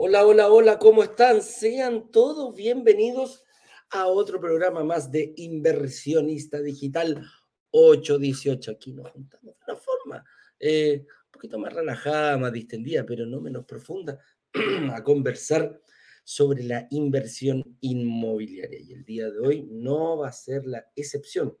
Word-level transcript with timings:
Hola, 0.00 0.24
hola, 0.24 0.48
hola, 0.48 0.78
¿cómo 0.78 1.02
están? 1.02 1.42
Sean 1.42 2.12
todos 2.12 2.54
bienvenidos 2.54 3.42
a 3.90 4.06
otro 4.06 4.38
programa 4.38 4.84
más 4.84 5.10
de 5.10 5.32
Inversionista 5.36 6.60
Digital 6.60 7.20
818. 7.72 8.70
Aquí 8.70 8.92
nos 8.92 9.10
juntamos 9.10 9.56
de 9.56 9.64
una 9.66 9.76
forma 9.76 10.24
eh, 10.60 11.04
un 11.04 11.32
poquito 11.32 11.58
más 11.58 11.72
relajada, 11.72 12.38
más 12.38 12.52
distendida, 12.52 13.04
pero 13.04 13.26
no 13.26 13.40
menos 13.40 13.64
profunda, 13.64 14.20
a 14.94 15.02
conversar 15.02 15.82
sobre 16.22 16.62
la 16.62 16.86
inversión 16.92 17.64
inmobiliaria. 17.80 18.78
Y 18.78 18.92
el 18.92 19.04
día 19.04 19.28
de 19.28 19.40
hoy 19.40 19.66
no 19.68 20.18
va 20.18 20.28
a 20.28 20.32
ser 20.32 20.64
la 20.64 20.86
excepción, 20.94 21.58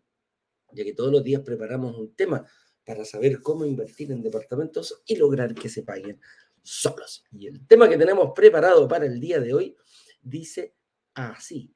ya 0.70 0.84
que 0.84 0.94
todos 0.94 1.10
los 1.10 1.24
días 1.24 1.42
preparamos 1.42 1.98
un 1.98 2.14
tema 2.14 2.46
para 2.84 3.04
saber 3.04 3.40
cómo 3.40 3.66
invertir 3.66 4.12
en 4.12 4.22
departamentos 4.22 5.02
y 5.06 5.16
lograr 5.16 5.56
que 5.56 5.68
se 5.68 5.82
paguen 5.82 6.20
solos. 6.68 7.24
Y 7.32 7.46
el 7.46 7.66
tema 7.66 7.88
que 7.88 7.96
tenemos 7.96 8.32
preparado 8.34 8.86
para 8.86 9.06
el 9.06 9.18
día 9.18 9.40
de 9.40 9.54
hoy 9.54 9.76
dice 10.20 10.74
así. 11.14 11.74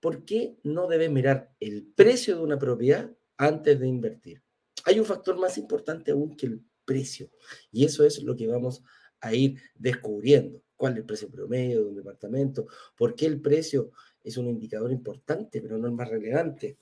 ¿Por 0.00 0.24
qué 0.26 0.58
no 0.62 0.86
debes 0.86 1.10
mirar 1.10 1.54
el 1.60 1.86
precio 1.86 2.36
de 2.36 2.42
una 2.42 2.58
propiedad 2.58 3.10
antes 3.38 3.80
de 3.80 3.88
invertir? 3.88 4.42
Hay 4.84 5.00
un 5.00 5.06
factor 5.06 5.38
más 5.38 5.56
importante 5.56 6.10
aún 6.10 6.36
que 6.36 6.46
el 6.46 6.62
precio. 6.84 7.30
Y 7.72 7.86
eso 7.86 8.04
es 8.04 8.22
lo 8.22 8.36
que 8.36 8.46
vamos 8.46 8.82
a 9.20 9.32
ir 9.34 9.58
descubriendo. 9.74 10.62
¿Cuál 10.76 10.92
es 10.92 10.98
el 10.98 11.06
precio 11.06 11.30
promedio 11.30 11.78
de 11.78 11.88
un 11.88 11.94
departamento? 11.94 12.66
¿Por 12.94 13.14
qué 13.14 13.24
el 13.24 13.40
precio 13.40 13.92
es 14.22 14.36
un 14.36 14.48
indicador 14.48 14.92
importante, 14.92 15.62
pero 15.62 15.78
no 15.78 15.86
el 15.86 15.94
más 15.94 16.10
relevante? 16.10 16.76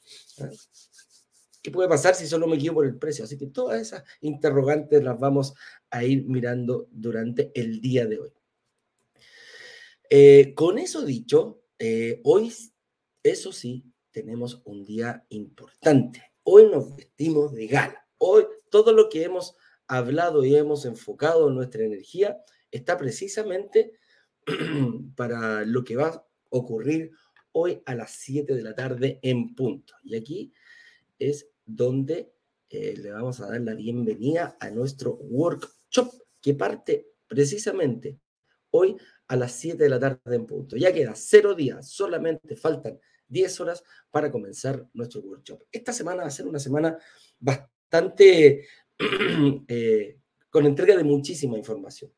¿Qué 1.62 1.70
puede 1.70 1.88
pasar 1.88 2.16
si 2.16 2.26
solo 2.26 2.48
me 2.48 2.56
guío 2.56 2.74
por 2.74 2.84
el 2.84 2.98
precio? 2.98 3.24
Así 3.24 3.38
que 3.38 3.46
todas 3.46 3.80
esas 3.80 4.02
interrogantes 4.20 5.02
las 5.02 5.18
vamos 5.18 5.54
a 5.90 6.02
ir 6.04 6.24
mirando 6.26 6.88
durante 6.90 7.52
el 7.54 7.80
día 7.80 8.06
de 8.06 8.18
hoy. 8.18 8.32
Eh, 10.10 10.52
con 10.54 10.78
eso 10.78 11.06
dicho, 11.06 11.62
eh, 11.78 12.20
hoy, 12.24 12.52
eso 13.22 13.52
sí, 13.52 13.84
tenemos 14.10 14.60
un 14.64 14.84
día 14.84 15.24
importante. 15.28 16.32
Hoy 16.42 16.68
nos 16.68 16.96
vestimos 16.96 17.52
de 17.54 17.68
gala. 17.68 18.08
Hoy 18.18 18.44
todo 18.68 18.92
lo 18.92 19.08
que 19.08 19.22
hemos 19.22 19.54
hablado 19.86 20.44
y 20.44 20.56
hemos 20.56 20.84
enfocado 20.84 21.48
nuestra 21.50 21.84
energía 21.84 22.38
está 22.70 22.96
precisamente 22.96 23.92
para 25.16 25.64
lo 25.64 25.84
que 25.84 25.96
va 25.96 26.08
a 26.08 26.26
ocurrir 26.50 27.12
hoy 27.52 27.82
a 27.86 27.94
las 27.94 28.10
7 28.12 28.54
de 28.54 28.62
la 28.62 28.74
tarde 28.74 29.20
en 29.22 29.54
punto. 29.54 29.94
Y 30.02 30.16
aquí 30.16 30.52
es 31.18 31.51
donde 31.64 32.32
eh, 32.68 32.94
le 32.96 33.10
vamos 33.10 33.40
a 33.40 33.48
dar 33.48 33.60
la 33.60 33.74
bienvenida 33.74 34.56
a 34.60 34.70
nuestro 34.70 35.14
workshop 35.14 36.10
que 36.40 36.54
parte 36.54 37.08
precisamente 37.26 38.18
hoy 38.70 38.96
a 39.28 39.36
las 39.36 39.52
7 39.52 39.82
de 39.82 39.88
la 39.88 40.00
tarde 40.00 40.36
en 40.36 40.46
punto. 40.46 40.76
Ya 40.76 40.92
queda 40.92 41.14
cero 41.14 41.54
días, 41.54 41.90
solamente 41.90 42.56
faltan 42.56 42.98
10 43.28 43.60
horas 43.60 43.82
para 44.10 44.30
comenzar 44.30 44.86
nuestro 44.92 45.20
workshop. 45.20 45.62
Esta 45.70 45.92
semana 45.92 46.22
va 46.22 46.28
a 46.28 46.30
ser 46.30 46.46
una 46.46 46.58
semana 46.58 46.98
bastante 47.38 48.66
eh, 49.68 50.18
con 50.50 50.66
entrega 50.66 50.96
de 50.96 51.04
muchísima 51.04 51.56
información. 51.56 52.12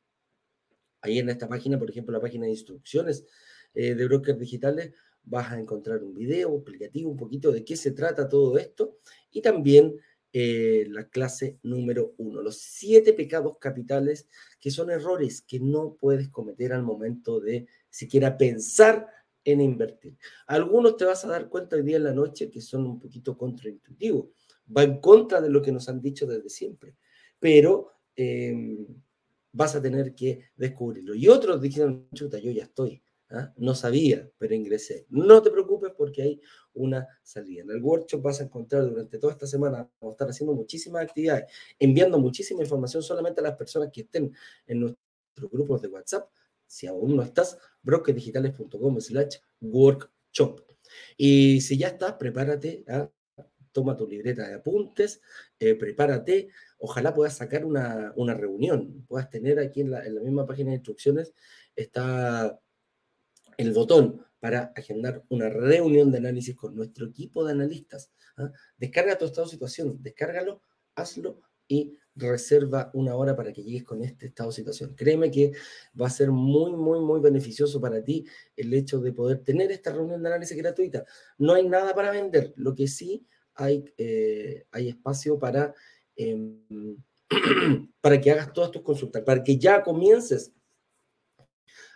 Ahí 1.00 1.18
en 1.18 1.28
esta 1.28 1.48
página, 1.48 1.78
por 1.78 1.90
ejemplo, 1.90 2.12
la 2.12 2.20
página 2.20 2.46
de 2.46 2.52
instrucciones 2.52 3.26
eh, 3.74 3.94
de 3.94 4.06
brokers 4.06 4.38
digitales, 4.38 4.94
vas 5.24 5.52
a 5.52 5.58
encontrar 5.58 6.02
un 6.02 6.14
video 6.14 6.54
explicativo 6.56 7.10
un 7.10 7.16
poquito 7.16 7.50
de 7.50 7.64
qué 7.64 7.76
se 7.76 7.92
trata 7.92 8.28
todo 8.28 8.58
esto 8.58 8.98
y 9.30 9.40
también 9.40 9.96
eh, 10.36 10.86
la 10.90 11.08
clase 11.08 11.58
número 11.62 12.14
uno, 12.18 12.42
los 12.42 12.58
siete 12.58 13.12
pecados 13.12 13.56
capitales 13.58 14.28
que 14.58 14.72
son 14.72 14.90
errores 14.90 15.42
que 15.42 15.60
no 15.60 15.94
puedes 15.94 16.28
cometer 16.28 16.72
al 16.72 16.82
momento 16.82 17.38
de 17.38 17.68
siquiera 17.88 18.36
pensar 18.36 19.06
en 19.44 19.60
invertir. 19.60 20.16
Algunos 20.48 20.96
te 20.96 21.04
vas 21.04 21.24
a 21.24 21.28
dar 21.28 21.48
cuenta 21.48 21.76
hoy 21.76 21.82
día 21.82 21.98
en 21.98 22.04
la 22.04 22.12
noche 22.12 22.50
que 22.50 22.60
son 22.60 22.84
un 22.84 22.98
poquito 22.98 23.38
contraintuitivos, 23.38 24.30
va 24.76 24.82
en 24.82 24.98
contra 24.98 25.40
de 25.40 25.50
lo 25.50 25.62
que 25.62 25.70
nos 25.70 25.88
han 25.88 26.00
dicho 26.00 26.26
desde 26.26 26.48
siempre, 26.48 26.96
pero 27.38 27.92
em, 28.16 28.86
vas 29.52 29.76
a 29.76 29.82
tener 29.82 30.16
que 30.16 30.50
descubrirlo. 30.56 31.14
Y 31.14 31.28
otros 31.28 31.60
dijeron, 31.60 32.08
chuta, 32.12 32.40
yo 32.40 32.50
ya 32.50 32.64
estoy, 32.64 33.03
¿ah? 33.34 33.52
No 33.56 33.74
sabía, 33.74 34.30
pero 34.38 34.54
ingresé. 34.54 35.06
No 35.10 35.42
te 35.42 35.50
preocupes 35.50 35.92
porque 35.96 36.22
hay 36.22 36.40
una 36.74 37.06
salida. 37.22 37.62
En 37.62 37.70
el 37.70 37.82
workshop 37.82 38.22
vas 38.22 38.40
a 38.40 38.44
encontrar 38.44 38.88
durante 38.88 39.18
toda 39.18 39.32
esta 39.32 39.46
semana, 39.46 39.88
vamos 40.00 40.12
a 40.12 40.14
estar 40.14 40.28
haciendo 40.28 40.54
muchísimas 40.54 41.02
actividades, 41.02 41.52
enviando 41.78 42.18
muchísima 42.18 42.62
información 42.62 43.02
solamente 43.02 43.40
a 43.40 43.44
las 43.44 43.56
personas 43.56 43.90
que 43.92 44.02
estén 44.02 44.32
en 44.66 44.80
nuestros 44.80 45.50
grupos 45.50 45.82
de 45.82 45.88
WhatsApp. 45.88 46.28
Si 46.66 46.86
aún 46.86 47.16
no 47.16 47.22
estás, 47.22 47.58
brokerdigitales.com 47.82 49.00
slash 49.00 49.36
workshop. 49.60 50.60
Y 51.16 51.60
si 51.60 51.78
ya 51.78 51.88
estás, 51.88 52.14
prepárate, 52.14 52.84
¿ah? 52.88 53.10
toma 53.74 53.96
tu 53.96 54.06
libreta 54.06 54.48
de 54.48 54.54
apuntes, 54.54 55.20
eh, 55.58 55.74
prepárate, 55.74 56.48
ojalá 56.78 57.12
puedas 57.12 57.36
sacar 57.36 57.64
una, 57.64 58.12
reunión, 58.34 59.04
puedas 59.08 59.28
tener 59.28 59.58
aquí 59.58 59.80
en 59.80 59.90
la, 59.90 60.06
en 60.06 60.14
la 60.14 60.22
misma 60.22 60.46
página 60.46 60.70
de 60.70 60.76
instrucciones, 60.76 61.34
está 61.74 62.60
el 63.58 63.72
botón 63.72 64.24
para 64.40 64.72
agendar 64.76 65.24
una 65.30 65.48
reunión 65.48 66.12
de 66.12 66.18
análisis 66.18 66.54
con 66.54 66.74
nuestro 66.76 67.06
equipo 67.06 67.44
de 67.44 67.52
analistas. 67.52 68.10
¿ah? 68.36 68.50
Descarga 68.76 69.16
tu 69.16 69.24
estado 69.24 69.46
de 69.46 69.52
situación, 69.52 70.02
descárgalo, 70.02 70.60
hazlo 70.94 71.40
y 71.66 71.96
reserva 72.16 72.90
una 72.94 73.16
hora 73.16 73.34
para 73.34 73.52
que 73.52 73.62
llegues 73.62 73.84
con 73.84 74.02
este 74.02 74.26
estado 74.26 74.50
de 74.50 74.56
situación. 74.56 74.94
Créeme 74.94 75.30
que 75.30 75.52
va 76.00 76.06
a 76.06 76.10
ser 76.10 76.30
muy, 76.30 76.72
muy, 76.72 77.00
muy 77.00 77.20
beneficioso 77.20 77.80
para 77.80 78.02
ti 78.02 78.26
el 78.56 78.72
hecho 78.74 79.00
de 79.00 79.12
poder 79.12 79.38
tener 79.38 79.72
esta 79.72 79.92
reunión 79.92 80.22
de 80.22 80.28
análisis 80.28 80.56
gratuita. 80.56 81.04
No 81.38 81.54
hay 81.54 81.66
nada 81.66 81.94
para 81.94 82.10
vender, 82.10 82.52
lo 82.56 82.74
que 82.74 82.86
sí 82.86 83.26
hay, 83.54 83.84
eh, 83.96 84.66
hay 84.70 84.88
espacio 84.88 85.38
para, 85.38 85.74
em, 86.16 86.98
para 88.00 88.20
que 88.20 88.30
hagas 88.30 88.52
todas 88.52 88.70
tus 88.70 88.82
consultas, 88.82 89.22
para 89.22 89.42
que 89.42 89.58
ya 89.58 89.82
comiences 89.82 90.52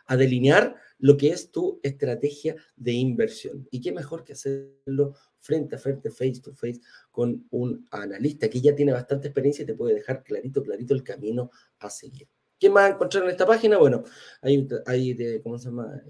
a 0.07 0.17
delinear 0.17 0.75
lo 0.99 1.17
que 1.17 1.31
es 1.31 1.51
tu 1.51 1.81
estrategia 1.83 2.57
de 2.77 2.93
inversión. 2.93 3.67
Y 3.71 3.81
qué 3.81 3.93
mejor 3.93 4.25
que 4.25 4.33
hacerlo 4.33 5.15
frente 5.41 5.77
a 5.77 5.79
frente, 5.79 6.11
face 6.11 6.41
to 6.43 6.55
face, 6.55 6.81
con 7.11 7.47
un 7.51 7.87
analista 7.91 8.49
que 8.49 8.61
ya 8.61 8.75
tiene 8.75 8.93
bastante 8.93 9.29
experiencia 9.29 9.63
y 9.63 9.67
te 9.67 9.75
puede 9.75 9.95
dejar 9.95 10.23
clarito, 10.23 10.63
clarito 10.63 10.95
el 10.95 11.03
camino 11.03 11.51
a 11.79 11.91
seguir. 11.91 12.29
¿Qué 12.59 12.69
más 12.69 12.91
encontrar 12.91 13.25
en 13.25 13.31
esta 13.31 13.47
página? 13.47 13.79
Bueno, 13.79 14.03
ahí, 14.43 14.67
ahí 14.87 15.15
de, 15.15 15.41
¿cómo 15.41 15.59
se 15.59 15.67
llama? 15.67 16.03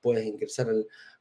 Puedes 0.00 0.24
ingresar 0.24 0.68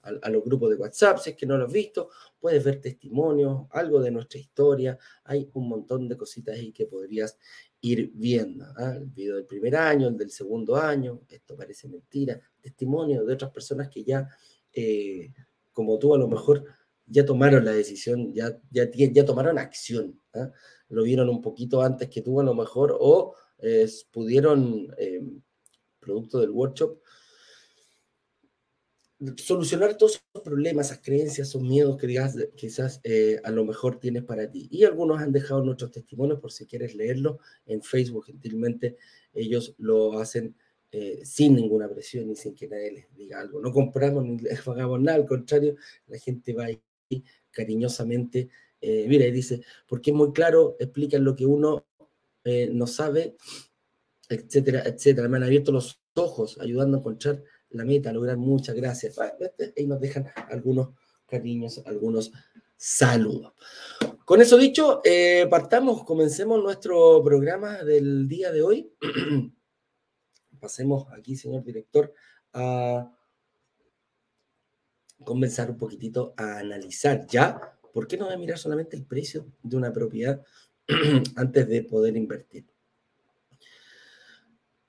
a 0.02 0.30
los 0.30 0.44
grupos 0.44 0.72
de 0.72 0.76
WhatsApp, 0.76 1.20
si 1.20 1.32
es 1.32 1.36
que 1.36 1.46
no 1.46 1.56
lo 1.56 1.66
has 1.66 1.72
visto, 1.72 2.10
puedes 2.40 2.64
ver 2.64 2.82
testimonios, 2.82 3.68
algo 3.70 4.02
de 4.02 4.10
nuestra 4.10 4.40
historia, 4.40 4.98
hay 5.24 5.48
un 5.54 5.70
montón 5.70 6.08
de 6.08 6.18
cositas 6.18 6.56
ahí 6.56 6.72
que 6.72 6.88
podrías 6.88 7.38
ir 7.82 8.12
viendo. 8.14 8.66
¿ah? 8.78 8.96
El 8.96 9.08
video 9.08 9.36
del 9.36 9.46
primer 9.46 9.76
año, 9.76 10.08
el 10.08 10.18
del 10.18 10.30
segundo 10.30 10.76
año, 10.76 11.22
esto 11.28 11.56
parece 11.56 11.88
mentira, 11.88 12.40
testimonio 12.62 13.26
de 13.26 13.34
otras 13.34 13.52
personas 13.52 13.90
que 13.90 14.04
ya, 14.04 14.28
eh, 14.74 15.34
como 15.72 15.98
tú 15.98 16.14
a 16.14 16.18
lo 16.18 16.28
mejor, 16.28 16.64
ya 17.06 17.26
tomaron 17.26 17.66
la 17.66 17.72
decisión, 17.72 18.34
ya, 18.34 18.58
ya, 18.70 18.90
ya 18.94 19.26
tomaron 19.26 19.58
acción, 19.58 20.20
¿ah? 20.34 20.52
lo 20.90 21.04
vieron 21.04 21.28
un 21.30 21.42
poquito 21.42 21.82
antes 21.82 22.10
que 22.10 22.22
tú 22.22 22.40
a 22.40 22.44
lo 22.44 22.54
mejor, 22.54 22.96
o 23.00 23.36
eh, 23.58 23.90
pudieron, 24.12 24.94
eh, 24.98 25.22
producto 26.00 26.40
del 26.40 26.52
workshop, 26.52 27.01
solucionar 29.38 29.98
todos 29.98 30.14
esos 30.14 30.44
problemas, 30.44 30.88
esas 30.88 31.02
creencias, 31.02 31.48
esos 31.48 31.62
miedos 31.62 31.98
que 31.98 32.08
digas, 32.08 32.36
quizás 32.56 33.00
eh, 33.04 33.40
a 33.44 33.52
lo 33.52 33.66
mejor 33.66 34.00
tienes 34.00 34.24
para 34.24 34.50
ti. 34.50 34.68
Y 34.72 34.84
algunos 34.84 35.22
han 35.22 35.32
dejado 35.32 35.64
nuestros 35.64 35.92
testimonios 35.92 36.40
por 36.40 36.52
si 36.52 36.66
quieres 36.66 36.96
leerlo 36.96 37.40
en 37.66 37.84
Facebook, 37.84 38.26
gentilmente 38.26 38.98
ellos 39.34 39.76
lo 39.78 40.20
hacen 40.20 40.56
eh, 40.92 41.22
sin 41.24 41.56
ninguna 41.56 41.88
presión 41.88 42.32
y 42.32 42.36
sin 42.36 42.56
que 42.56 42.68
nadie 42.68 42.92
les 42.92 43.16
diga 43.16 43.40
algo. 43.40 43.62
No 43.62 43.72
compramos 43.72 44.26
ni 44.26 44.40
les 44.40 44.62
pagamos 44.62 45.00
nada, 45.00 45.18
al 45.18 45.28
contrario, 45.28 45.76
la 46.08 46.18
gente 46.18 46.54
va 46.54 46.66
ahí 46.66 46.82
cariñosamente. 47.52 48.50
Eh, 48.82 49.06
mira, 49.08 49.26
y 49.26 49.32
dice, 49.32 49.62
porque 49.88 50.10
es 50.10 50.18
muy 50.18 50.34
claro, 50.34 50.76
explican 50.80 51.24
lo 51.24 51.36
que 51.36 51.46
uno 51.46 51.86
no 52.72 52.88
sabe, 52.88 53.36
etcétera, 54.28 54.82
etcétera. 54.84 55.30
Me 55.30 55.38
han 55.38 55.44
abierto 55.44 55.72
los 55.72 56.02
ojos 56.16 56.58
ayudando 56.60 56.98
a 56.98 57.00
encontrar 57.02 57.44
la 57.72 57.86
meta, 57.86 58.12
lograr 58.12 58.38
muchas 58.38 58.76
gracias. 58.76 59.16
Y 59.76 59.86
nos 59.86 60.00
dejan 60.00 60.28
algunos 60.50 60.90
cariños, 61.28 61.82
algunos 61.86 62.32
saludos. 62.76 63.54
Con 64.26 64.42
eso 64.42 64.58
dicho, 64.58 65.02
eh, 65.04 65.48
partamos, 65.50 66.04
comencemos 66.04 66.62
nuestro 66.62 67.24
programa 67.24 67.84
del 67.84 68.28
día 68.28 68.52
de 68.52 68.62
hoy. 68.62 68.94
Pasemos 70.60 71.08
aquí, 71.12 71.36
señor 71.36 71.64
director, 71.64 72.14
a 72.54 73.12
comenzar 75.24 75.70
un 75.70 75.78
poquitito 75.78 76.34
a 76.38 76.60
analizar 76.60 77.28
ya, 77.28 77.78
¿por 77.94 78.08
qué 78.08 78.18
no 78.18 78.30
a 78.30 78.38
mirar 78.38 78.58
solamente 78.58 78.96
el 78.96 79.06
precio 79.06 79.46
de 79.62 79.78
una 79.78 79.94
propiedad 79.94 80.42
antes 81.36 81.68
de 81.68 81.84
poder 81.84 82.18
invertir? 82.18 82.71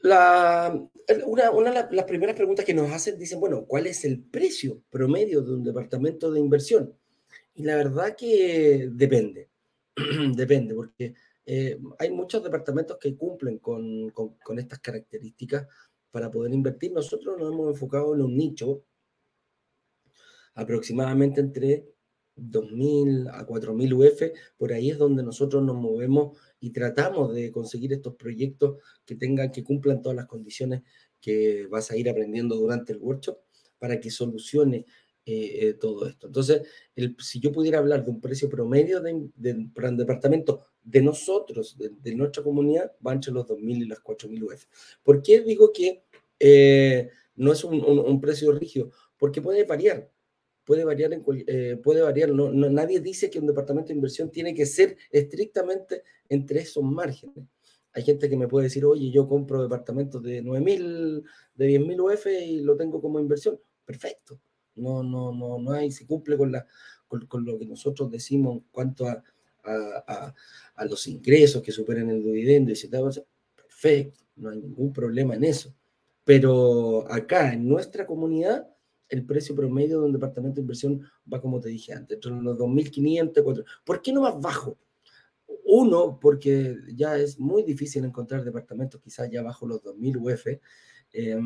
La, 0.03 0.89
una, 1.27 1.51
de 1.51 1.97
las 1.97 2.05
primeras 2.07 2.35
preguntas 2.35 2.65
que 2.65 2.75
nos 2.75 2.91
hacen 2.91 3.19
dicen, 3.19 3.39
bueno, 3.39 3.65
¿cuál 3.67 3.87
es 3.87 4.05
el 4.05 4.21
precio 4.21 4.83
promedio 4.91 5.43
de 5.43 5.55
un 5.55 5.63
departamento 5.63 6.31
de 6.31 6.41
inversión? 6.41 6.95
Y 7.55 7.63
la 7.63 7.77
verdad 7.77 8.17
que 8.17 8.89
depende, 8.93 9.49
depende, 10.35 10.75
porque 10.75 11.15
eh, 11.47 11.79
hay 11.99 12.11
muchos 12.11 12.43
departamentos 12.43 12.99
que 12.99 13.17
cumplen 13.17 13.59
con, 13.59 14.11
con, 14.11 14.59
estas 14.59 14.81
características 14.81 15.67
para 16.11 16.31
poder 16.31 16.53
invertir. 16.53 16.93
Nosotros 16.93 17.39
nos 17.39 17.53
hemos 17.53 17.73
enfocado 17.73 18.15
en 18.15 18.23
un 18.23 18.37
nicho 18.37 18.85
aproximadamente 20.55 21.41
entre 21.41 21.87
2.000 22.37 23.31
a 23.33 23.47
4.000 23.47 23.93
UF, 23.93 24.23
por 24.57 24.73
ahí 24.73 24.91
es 24.91 24.99
donde 24.99 25.23
nosotros 25.23 25.63
nos 25.63 25.77
movemos 25.77 26.37
y 26.63 26.71
tratamos 26.71 27.35
de 27.35 27.51
conseguir 27.51 27.93
estos 27.93 28.15
proyectos 28.15 28.77
que 29.05 29.17
tengan, 29.17 29.51
que 29.51 29.65
cumplan 29.65 30.01
todas 30.01 30.15
las 30.15 30.27
condiciones 30.27 30.83
que 31.21 31.67
vas 31.67 31.91
a 31.91 31.97
ir 31.97 32.09
aprendiendo 32.09 32.55
durante 32.55 32.93
el 32.93 33.01
workshop 33.01 33.37
para 33.81 33.99
que 33.99 34.13
solucione 34.13 34.87
eh, 35.27 35.59
eh, 35.61 35.75
todo 35.75 36.07
esto. 36.07 36.29
Entonces, 36.29 36.63
si 37.19 37.41
yo 37.41 37.51
pudiera 37.51 37.81
hablar 37.81 38.05
de 38.05 38.13
un 38.13 38.21
precio 38.21 38.49
promedio 38.49 39.01
de, 39.01 39.29
de, 39.35 39.69
para 39.75 39.89
un 39.89 39.97
departamento 39.97 40.61
de 40.85 41.03
nosotros, 41.03 41.77
de, 41.77 42.15
nuestra 42.15 42.45
comunidad, 42.45 42.93
va 43.05 43.13
entre 43.13 43.33
los 43.33 43.45
2.000 43.49 43.83
y 43.83 43.87
las 43.87 43.99
4.000 43.99 44.45
UF. 44.45 44.67
¿Por 45.03 45.21
qué 45.21 45.41
digo 45.41 45.73
que 45.73 46.05
eh, 46.39 47.09
no 47.35 47.53
es 47.53 47.65
un, 47.65 47.85
un, 47.85 48.21
precio 48.21 48.53
rígido? 48.53 48.93
Porque 49.19 49.43
puede 49.43 49.65
variar. 49.65 50.09
Puede 50.65 50.85
variar, 50.85 51.13
en, 51.13 51.23
puede 51.83 52.01
variar. 52.03 52.31
No, 52.31 52.53
no, 52.53 52.71
nadie 52.71 53.01
dice 53.01 53.31
que 53.31 53.39
un 53.39 53.47
departamento 53.47 53.89
de 53.89 53.95
inversión 53.95 54.31
tiene 54.31 54.55
que 54.55 54.67
ser 54.67 54.97
estrictamente 55.11 56.03
entre 56.29 56.61
esos 56.61 56.85
márgenes. 56.85 57.45
Hay 57.95 58.05
gente 58.05 58.29
que 58.29 58.37
me 58.37 58.49
puede 58.49 58.65
decir, 58.65 58.85
oye, 58.85 59.11
yo 59.11 59.29
compro 59.29 59.63
departamentos 59.63 60.23
de 60.23 60.43
9.000, 60.43 61.25
de 61.55 61.69
10.000 61.69 62.15
UF 62.15 62.27
y 62.27 62.61
lo 62.61 62.77
tengo 62.77 63.01
como 63.01 63.21
inversión. 63.21 63.61
Perfecto 63.85 64.41
no, 64.77 65.03
no, 65.03 65.33
no, 65.33 65.59
no 65.59 65.73
hay, 65.73 65.91
se 65.91 66.07
cumple 66.07 66.37
con, 66.37 66.53
la, 66.53 66.67
con, 67.09 67.45
lo 67.45 67.59
que 67.59 67.67
nosotros 67.67 68.11
decimos 68.11 68.57
en 68.57 68.65
cuanto 68.71 69.07
a, 69.07 69.23
a, 69.65 70.35
a, 70.75 70.85
los 70.85 71.07
ingresos 71.07 71.63
que 71.63 71.73
superan 71.73 72.11
el 72.11 72.23
dividendo 72.23 72.73
y 72.73 72.77
se 72.77 72.89
perfecto, 72.89 74.21
no 74.37 74.51
hay 74.51 74.59
ningún 74.59 74.93
problema 74.93 75.35
en 75.35 75.45
eso. 75.45 75.75
Pero 76.25 77.11
acá, 77.11 77.53
en 77.53 77.69
nuestra 77.69 78.07
comunidad, 78.07 78.69
el 79.13 79.25
precio 79.27 79.55
promedio 79.55 80.01
de 80.01 80.07
un 80.07 80.13
departamento 80.13 80.57
de 80.57 80.63
inversión 80.63 81.03
va, 81.33 81.41
como 81.41 81.61
te 81.61 81.69
dije 81.69 81.93
antes, 81.93 82.17
entre 82.17 82.33
los 82.33 82.59
2.500, 82.59 83.65
¿Por 83.85 84.03
qué 84.03 84.13
no 84.13 84.23
más 84.23 84.41
bajo? 84.41 84.79
Uno, 85.65 86.19
porque 86.21 86.77
ya 86.95 87.17
es 87.17 87.39
muy 87.39 87.63
difícil 87.63 88.05
encontrar 88.05 88.45
departamentos 88.45 89.01
quizás 89.01 89.31
ya 89.31 89.43
bajo 89.43 89.67
los 89.67 89.83
2.000 89.83 90.17
UF. 90.17 90.47
Eh, 91.13 91.39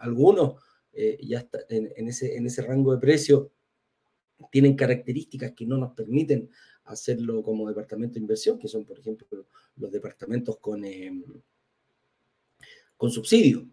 algunos 0.00 0.54
eh, 0.92 1.18
ya 1.20 1.46
en, 1.68 2.08
ese, 2.08 2.36
en 2.36 2.46
ese 2.46 2.62
rango 2.62 2.92
de 2.92 2.98
precio, 2.98 3.52
tienen 4.50 4.74
características 4.74 5.52
que 5.52 5.66
no 5.66 5.76
nos 5.76 5.92
permiten 5.92 6.48
hacerlo 6.84 7.42
como 7.42 7.68
departamento 7.68 8.14
de 8.14 8.20
inversión, 8.20 8.58
que 8.58 8.68
son, 8.68 8.84
por 8.84 8.98
ejemplo, 8.98 9.46
los 9.76 9.92
departamentos 9.92 10.58
con, 10.58 10.84
em, 10.84 11.22
con 12.96 13.10
subsidio. 13.10 13.68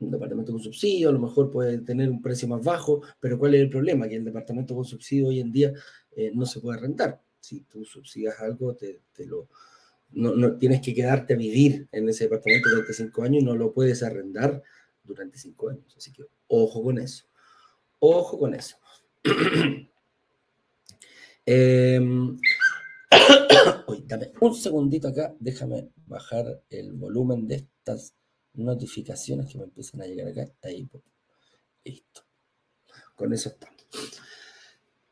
Un 0.00 0.10
departamento 0.12 0.52
con 0.52 0.60
subsidio 0.60 1.08
a 1.08 1.12
lo 1.12 1.18
mejor 1.18 1.50
puede 1.50 1.78
tener 1.78 2.08
un 2.08 2.22
precio 2.22 2.46
más 2.46 2.62
bajo, 2.62 3.02
pero 3.18 3.38
¿cuál 3.38 3.54
es 3.54 3.62
el 3.62 3.70
problema? 3.70 4.08
Que 4.08 4.16
el 4.16 4.24
departamento 4.24 4.74
con 4.74 4.84
subsidio 4.84 5.28
hoy 5.28 5.40
en 5.40 5.50
día 5.50 5.72
eh, 6.12 6.30
no 6.34 6.46
se 6.46 6.60
puede 6.60 6.78
rentar. 6.78 7.20
Si 7.40 7.60
tú 7.62 7.84
subsidias 7.84 8.38
algo, 8.40 8.76
te, 8.76 9.00
lo, 9.26 9.48
no, 10.10 10.34
no, 10.34 10.56
tienes 10.56 10.80
que 10.80 10.94
quedarte 10.94 11.34
a 11.34 11.36
vivir 11.36 11.88
en 11.90 12.08
ese 12.08 12.24
departamento 12.24 12.70
durante 12.70 12.92
cinco 12.92 13.22
años 13.22 13.42
y 13.42 13.44
no 13.44 13.56
lo 13.56 13.72
puedes 13.72 14.02
arrendar 14.02 14.62
durante 15.02 15.38
cinco 15.38 15.70
años. 15.70 15.94
Así 15.96 16.12
que 16.12 16.24
ojo 16.46 16.82
con 16.82 16.98
eso. 16.98 17.24
Ojo 17.98 18.38
con 18.38 18.54
eso. 18.54 18.76
Em, 21.50 22.36
dame 24.06 24.32
un 24.38 24.54
segundito 24.54 25.08
acá. 25.08 25.34
Déjame 25.40 25.88
bajar 26.06 26.62
el 26.68 26.92
volumen 26.92 27.48
de 27.48 27.54
estas 27.54 28.17
notificaciones 28.58 29.50
que 29.50 29.58
me 29.58 29.64
empiezan 29.64 30.02
a 30.02 30.06
llegar 30.06 30.28
acá. 30.28 30.52
Ahí. 30.62 30.88
Listo. 31.84 32.22
Con 33.14 33.32
eso 33.32 33.48
estamos. 33.48 33.78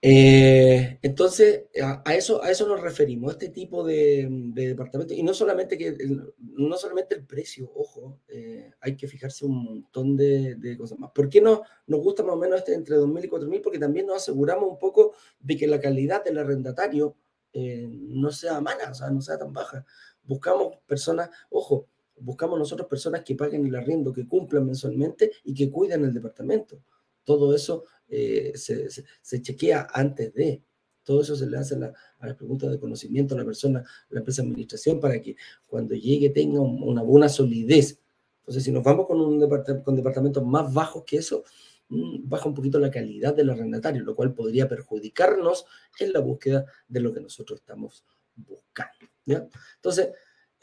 Eh, 0.09 1.01
entonces, 1.03 1.65
a, 1.83 2.15
eso, 2.15 2.41
a 2.41 2.51
eso 2.51 2.69
nos 2.69 2.81
referimos, 2.81 3.33
este 3.33 3.49
tipo 3.49 3.83
de, 3.83 4.29
de 4.31 4.69
departamentos. 4.69 5.17
Y 5.17 5.23
no 5.25 5.35
solamente, 5.35 5.77
que, 5.77 5.97
no 6.39 6.77
solamente 6.77 7.17
el 7.17 7.25
precio, 7.25 7.73
ojo, 7.75 8.21
eh, 8.29 8.71
hay 8.81 8.97
que 8.97 9.09
fijarse 9.09 9.45
un 9.47 9.65
montón 9.65 10.17
de, 10.17 10.77
cosas 10.79 10.99
más. 10.99 11.11
¿Por 11.13 11.29
qué 11.29 11.41
no, 11.41 11.63
nos 11.87 12.01
gusta 12.01 12.23
más 12.23 12.35
o 12.35 12.39
menos 12.39 12.59
este 12.61 12.75
entre 12.75 12.97
2.000 12.97 13.25
y 13.25 13.29
4.000? 13.29 13.63
Porque 13.63 13.79
también 13.81 14.07
nos 14.07 14.19
aseguramos 14.19 14.69
un 14.71 14.79
poco 14.79 15.15
de 15.41 15.57
que 15.57 15.67
la 15.67 15.81
calidad 15.81 16.23
del 16.23 16.39
arrendatario 16.39 17.17
eh, 17.53 17.89
no 17.91 18.31
sea 18.31 18.61
mala, 18.61 18.91
o 18.91 18.95
sea, 18.95 19.11
no 19.11 19.21
sea 19.21 19.39
tan 19.39 19.53
baja. 19.53 19.85
Buscamos 20.23 20.77
personas, 20.87 21.31
ojo, 21.51 21.89
buscamos 22.19 22.59
nosotros 22.59 22.89
personas 22.89 23.23
que 23.23 23.35
paguen 23.35 23.67
el 23.67 23.75
arriendo, 23.75 24.13
que 24.13 24.27
cumplan 24.27 24.67
mensualmente 24.67 25.33
y 25.45 25.55
que 25.55 25.71
cuiden 25.71 26.05
el 26.05 26.15
departamento. 26.15 26.83
Todo 27.25 27.55
eso 27.55 27.85
eh, 28.09 28.53
se, 28.55 28.89
se, 28.91 29.43
chequea 29.43 29.89
antes 29.93 30.33
de. 30.35 30.63
Todo 31.03 31.23
eso 31.23 31.37
se 31.37 31.47
le 31.47 31.57
hace 31.57 31.75
a, 31.75 31.79
la, 31.79 31.93
a 32.19 32.27
las 32.27 32.37
preguntas 32.37 32.71
de 32.71 32.81
conocimiento 32.81 33.35
a 33.35 33.39
la 33.39 33.45
persona, 33.45 33.81
a 33.81 33.85
la 34.11 34.21
empresa 34.21 34.43
de 34.43 34.49
administración, 34.49 35.01
para 35.01 35.21
que 35.21 35.37
cuando 35.67 35.95
llegue 35.95 36.31
tenga 36.31 36.61
una 36.61 37.03
buena 37.03 37.29
solidez. 37.29 38.01
Entonces, 38.41 38.65
si 38.65 38.71
nos 38.73 38.83
vamos 38.83 39.07
con, 39.07 39.21
un 39.21 39.41
con 39.83 39.97
departamentos 39.97 40.45
más 40.45 40.73
bajos 40.73 41.05
que 41.05 41.17
eso, 41.17 41.45
mm, 41.89 42.29
baja 42.29 42.49
un 42.49 42.55
poquito 42.55 42.79
la 42.79 42.91
calidad 42.91 43.35
del 43.35 43.51
arrendatario, 43.51 44.03
lo 44.05 44.15
cual 44.15 44.35
podría 44.35 44.69
perjudicarnos 44.69 45.67
en 45.99 46.13
la 46.13 46.21
búsqueda 46.21 46.65
de 46.87 47.01
lo 47.01 47.13
que 47.13 47.21
nosotros 47.21 47.61
estamos 47.61 48.05
buscando. 48.37 49.07
¿ya? 49.25 49.49
Entonces, 49.77 50.11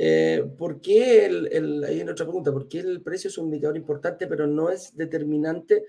eh, 0.05 0.43
¿por 0.57 0.81
qué 0.81 1.25
el, 1.25 1.47
el, 1.51 1.83
hay 1.83 2.01
otra 2.01 2.25
pregunta? 2.25 2.51
¿Por 2.51 2.67
qué 2.67 2.79
el 2.79 3.01
precio 3.01 3.29
es 3.29 3.37
un 3.37 3.45
indicador 3.45 3.77
importante, 3.77 4.27
pero 4.27 4.47
no 4.47 4.69
es 4.69 4.95
determinante 4.97 5.85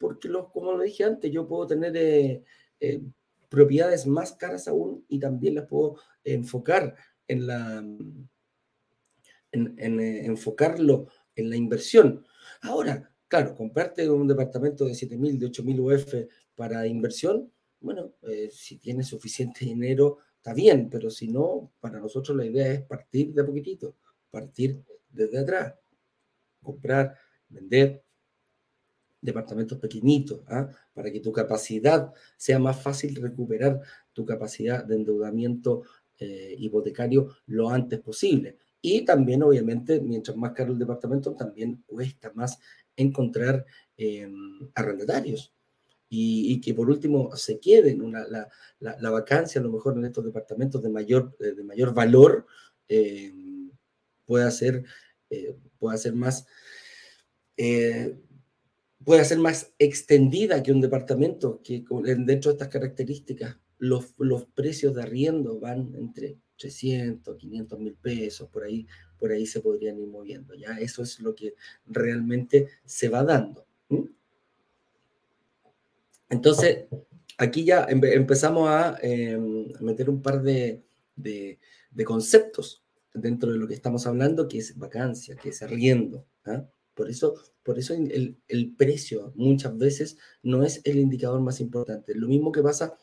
porque 0.00 0.28
los, 0.28 0.50
como 0.50 0.72
lo 0.72 0.82
dije 0.82 1.04
antes, 1.04 1.30
yo 1.30 1.46
puedo 1.46 1.66
tener 1.66 1.94
eh, 1.94 2.42
eh, 2.80 3.02
propiedades 3.50 4.06
más 4.06 4.32
caras 4.32 4.66
aún 4.66 5.04
y 5.08 5.20
también 5.20 5.56
las 5.56 5.66
puedo 5.66 5.96
enfocar 6.24 6.96
en 7.28 7.46
la 7.46 7.84
en, 9.52 10.00
eh, 10.00 10.24
enfocarlo 10.24 11.08
en 11.36 11.50
la 11.50 11.56
inversión. 11.56 12.24
Ahora, 12.62 13.12
claro, 13.28 13.54
comprarte 13.54 14.08
un 14.08 14.26
departamento 14.26 14.86
de 14.86 14.92
7.000, 14.92 15.38
de 15.38 15.46
8.000 15.48 15.80
UF 15.80 16.14
para 16.54 16.86
inversión, 16.86 17.52
bueno, 17.80 18.14
si 18.50 18.76
tienes 18.76 19.08
suficiente 19.08 19.64
dinero, 19.64 20.18
está 20.40 20.54
bien, 20.54 20.88
pero 20.88 21.10
si 21.10 21.28
no, 21.28 21.70
para 21.80 22.00
nosotros 22.00 22.34
la 22.34 22.46
idea 22.46 22.72
es 22.72 22.80
partir 22.80 23.34
de 23.34 23.44
poquitito, 23.44 23.96
partir 24.30 24.82
desde 25.10 25.38
atrás, 25.38 25.74
comprar, 26.62 27.14
vender, 27.48 28.02
departamentos 29.20 29.78
pequeñitos, 29.78 30.40
¿ah? 30.48 30.70
para 30.94 31.12
que 31.12 31.20
tu 31.20 31.30
capacidad 31.30 32.14
sea 32.38 32.58
más 32.58 32.82
fácil 32.82 33.14
recuperar 33.16 33.82
tu 34.14 34.24
capacidad 34.24 34.82
de 34.82 34.96
endeudamiento 34.96 35.82
eh, 36.18 36.54
hipotecario 36.58 37.28
lo 37.46 37.68
antes 37.68 38.00
posible. 38.00 38.56
Y 38.80 39.04
también, 39.04 39.42
obviamente, 39.42 40.00
mientras 40.00 40.38
más 40.38 40.52
caro 40.52 40.72
el 40.72 40.78
departamento, 40.78 41.34
también 41.34 41.84
cuesta 41.86 42.32
más 42.34 42.58
encontrar 42.96 43.66
em, 43.98 44.70
arrendatarios. 44.74 45.52
Y, 46.12 46.60
que 46.60 46.74
por 46.74 46.90
último 46.90 47.36
se 47.36 47.60
queden 47.60 48.02
una, 48.02 48.26
la, 48.26 48.48
la, 48.80 49.10
vacancia, 49.10 49.60
a 49.60 49.64
lo 49.64 49.70
mejor 49.70 49.96
en 49.96 50.04
estos 50.04 50.24
departamentos 50.24 50.82
de 50.82 50.88
mayor, 50.88 51.36
eh, 51.38 51.52
de 51.52 51.62
mayor 51.62 51.94
valor, 51.94 52.46
pueda 54.26 54.50
ser, 54.50 54.84
eh, 55.30 55.54
pueda 55.78 55.96
ser 55.96 56.14
más 56.14 56.46
puede 59.04 59.24
ser 59.24 59.38
más 59.38 59.72
extendida 59.78 60.62
que 60.62 60.72
un 60.72 60.80
departamento, 60.80 61.60
que 61.62 61.84
dentro 62.04 62.50
de 62.50 62.54
estas 62.54 62.68
características 62.68 63.56
los, 63.78 64.14
los 64.18 64.46
precios 64.46 64.94
de 64.94 65.02
arriendo 65.02 65.58
van 65.58 65.94
entre 65.96 66.38
300, 66.58 67.36
500 67.36 67.80
mil 67.80 67.94
pesos, 67.94 68.48
por 68.50 68.64
ahí, 68.64 68.86
por 69.18 69.32
ahí 69.32 69.46
se 69.46 69.60
podrían 69.60 69.98
ir 69.98 70.06
moviendo. 70.06 70.54
¿ya? 70.54 70.78
Eso 70.78 71.02
es 71.02 71.18
lo 71.20 71.34
que 71.34 71.54
realmente 71.86 72.68
se 72.84 73.08
va 73.08 73.24
dando. 73.24 73.66
Entonces, 76.30 76.86
aquí 77.36 77.64
ya 77.64 77.86
empezamos 77.88 78.68
a 78.68 78.96
em, 79.02 79.72
meter 79.80 80.08
un 80.08 80.22
par 80.22 80.42
de, 80.42 80.82
de, 81.16 81.58
de, 81.90 82.04
conceptos 82.04 82.84
dentro 83.12 83.52
de 83.52 83.58
lo 83.58 83.66
que 83.66 83.74
estamos 83.74 84.06
hablando, 84.06 84.46
que 84.46 84.58
es 84.58 84.78
vacancia, 84.78 85.36
que 85.36 85.48
es 85.48 85.62
arriendo. 85.62 86.24
¿ah? 86.44 86.64
Por 86.94 87.10
eso, 87.10 87.34
por 87.62 87.78
eso 87.78 87.94
el, 87.94 88.36
el, 88.46 88.74
precio 88.74 89.32
muchas 89.34 89.76
veces 89.76 90.18
no 90.42 90.62
es 90.62 90.80
el 90.84 90.98
indicador 90.98 91.40
más 91.40 91.60
importante. 91.60 92.14
Lo 92.14 92.28
mismo 92.28 92.52
que 92.52 92.62
pasa 92.62 92.96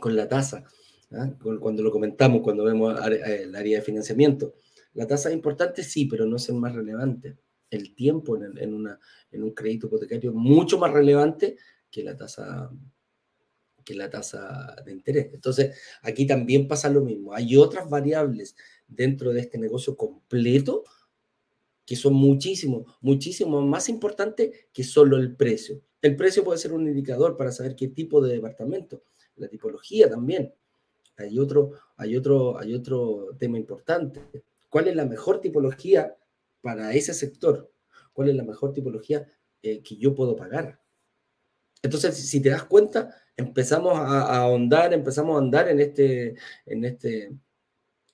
con 0.00 0.16
la 0.16 0.28
tasa, 0.28 0.64
¿ah? 1.12 1.30
cuando 1.60 1.82
lo 1.82 1.90
comentamos, 1.90 2.42
cuando 2.42 2.64
vemos 2.64 2.98
el 3.06 3.54
área 3.54 3.78
de 3.78 3.84
financiamiento. 3.84 4.54
La 4.94 5.06
tasa 5.06 5.28
es 5.28 5.34
importante, 5.34 5.82
sí, 5.82 6.06
pero 6.06 6.26
no 6.26 6.36
es 6.36 6.48
el 6.48 6.54
más 6.56 6.74
relevante. 6.74 7.36
El 7.70 7.94
tiempo 7.94 8.36
en, 8.36 8.72
una, 8.72 8.98
en 9.30 9.42
un 9.42 9.50
crédito 9.50 9.88
hipotecario 9.88 10.32
mucho 10.32 10.78
más 10.78 10.92
relevante 10.92 11.56
que 11.90 12.02
la 12.02 12.16
tasa 12.16 12.70
que 13.84 13.94
la 13.94 14.10
tasa 14.10 14.76
de 14.84 14.92
interés. 14.92 15.32
Entonces, 15.32 15.78
aquí 16.02 16.26
también 16.26 16.68
pasa 16.68 16.90
lo 16.90 17.00
mismo. 17.00 17.32
Hay 17.32 17.56
otras 17.56 17.88
variables 17.88 18.54
dentro 18.86 19.32
de 19.32 19.40
este 19.40 19.56
negocio 19.56 19.96
completo 19.96 20.84
que 21.86 21.96
son 21.96 22.12
muchísimo, 22.12 22.84
muchísimo 23.00 23.62
más 23.62 23.88
importantes 23.88 24.66
que 24.74 24.84
solo 24.84 25.16
el 25.16 25.34
precio. 25.34 25.80
El 26.02 26.16
precio 26.16 26.44
puede 26.44 26.58
ser 26.58 26.74
un 26.74 26.86
indicador 26.86 27.38
para 27.38 27.50
saber 27.50 27.74
qué 27.76 27.88
tipo 27.88 28.20
de 28.20 28.34
departamento, 28.34 29.04
la 29.36 29.48
tipología 29.48 30.10
también. 30.10 30.52
Hay 31.16 31.38
otro, 31.38 31.72
hay 31.96 32.14
otro, 32.14 32.58
hay 32.58 32.74
otro 32.74 33.34
tema 33.38 33.56
importante. 33.56 34.20
¿Cuál 34.68 34.88
es 34.88 34.96
la 34.96 35.06
mejor 35.06 35.40
tipología 35.40 36.14
para 36.60 36.92
ese 36.92 37.14
sector? 37.14 37.72
¿Cuál 38.12 38.28
es 38.28 38.36
la 38.36 38.44
mejor 38.44 38.74
tipología 38.74 39.26
eh, 39.62 39.82
que 39.82 39.96
yo 39.96 40.14
puedo 40.14 40.36
pagar? 40.36 40.82
Entonces, 41.82 42.16
si 42.16 42.40
te 42.40 42.50
das 42.50 42.64
cuenta, 42.64 43.14
empezamos 43.36 43.96
a, 43.96 44.42
ahondar, 44.42 44.92
empezamos 44.92 45.36
a 45.36 45.38
andar 45.38 45.68
en 45.68 45.80
este, 45.80 46.34
en, 46.66 46.84
este, 46.84 47.32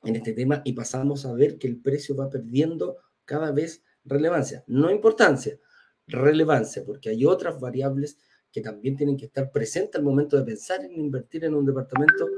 en 0.03 0.17
este 0.17 0.33
tema 0.33 0.61
y 0.65 0.75
pasamos 0.75 1.25
a 1.25 1.33
ver 1.33 1.59
que 1.59 1.67
el 1.67 1.81
precio 1.81 2.15
va 2.15 2.29
perdiendo 2.29 2.99
cada 3.25 3.51
vez 3.51 3.83
relevancia. 4.05 4.65
No 4.67 4.91
importancia, 4.91 5.59
relevancia, 6.07 6.85
porque 6.85 7.09
hay 7.09 7.25
otras 7.25 7.59
variables 7.59 8.19
que 8.53 8.61
también 8.61 8.97
tienen 8.97 9.17
que 9.17 9.27
estar 9.27 9.51
presentes 9.51 9.97
al 9.97 10.05
momento 10.05 10.37
de 10.37 10.45
pensar 10.45 10.85
en 10.85 10.93
invertir 10.93 11.45
en 11.45 11.55
un 11.55 11.65
departamento 11.65 12.29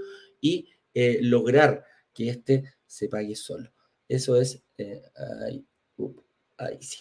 y 0.40 0.68
eh, 0.94 1.18
lograr 1.20 1.84
que 2.14 2.30
éste 2.30 2.76
se 2.86 3.08
pague 3.08 3.34
solo. 3.34 3.70
Eso 4.08 4.40
es, 4.40 4.62
eh, 4.78 5.02
ahí, 6.56 6.78
sí. 6.80 7.00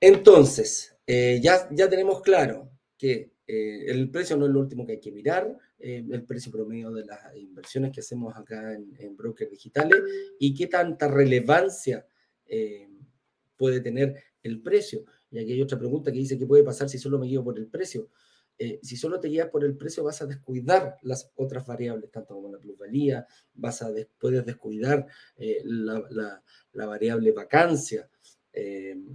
Entonces, 0.00 0.96
eh, 1.06 1.40
ya, 1.42 1.68
ya 1.70 1.88
tenemos 1.88 2.20
claro 2.22 2.70
que 2.98 3.32
eh, 3.46 3.86
el 3.86 4.10
precio 4.10 4.36
no 4.36 4.44
es 4.44 4.52
lo 4.52 4.60
último 4.60 4.84
que 4.84 4.92
hay 4.92 5.00
que 5.00 5.12
mirar, 5.12 5.56
eh, 5.78 6.04
el 6.10 6.24
precio 6.24 6.52
promedio 6.52 6.90
de 6.90 7.06
las 7.06 7.34
inversiones 7.36 7.92
que 7.92 8.00
hacemos 8.00 8.36
acá 8.36 8.74
en, 8.74 9.16
brokers 9.16 9.50
digitales 9.50 10.02
y 10.38 10.52
qué 10.52 10.66
tanta 10.66 11.08
relevancia 11.08 12.04
eh, 12.46 12.90
puede 13.56 13.80
tener 13.80 14.16
el 14.42 14.60
precio. 14.60 15.04
Y 15.30 15.38
aquí 15.38 15.52
hay 15.52 15.62
otra 15.62 15.78
pregunta 15.78 16.10
que 16.12 16.18
dice, 16.18 16.36
¿qué 16.36 16.46
puede 16.46 16.64
pasar 16.64 16.88
si 16.88 16.98
solo 16.98 17.18
me 17.18 17.26
guío 17.26 17.42
por 17.42 17.58
el 17.58 17.68
precio? 17.68 18.10
si 18.82 18.96
solo 18.96 19.20
te 19.20 19.28
guías 19.28 19.50
por 19.50 19.64
el 19.64 19.76
precio, 19.76 20.02
vas 20.02 20.20
a 20.20 20.26
descuidar 20.26 20.96
las 21.02 21.30
otras 21.36 21.64
variables, 21.64 22.10
tanto 22.10 22.34
como 22.34 22.50
la 22.50 22.58
plusvalía, 22.58 23.24
vas 23.54 23.82
a 23.82 23.92
puedes 24.18 24.44
descuidar 24.44 25.06
la, 25.62 26.42
la, 26.72 26.86
variable 26.86 27.30
vacancia, 27.30 28.10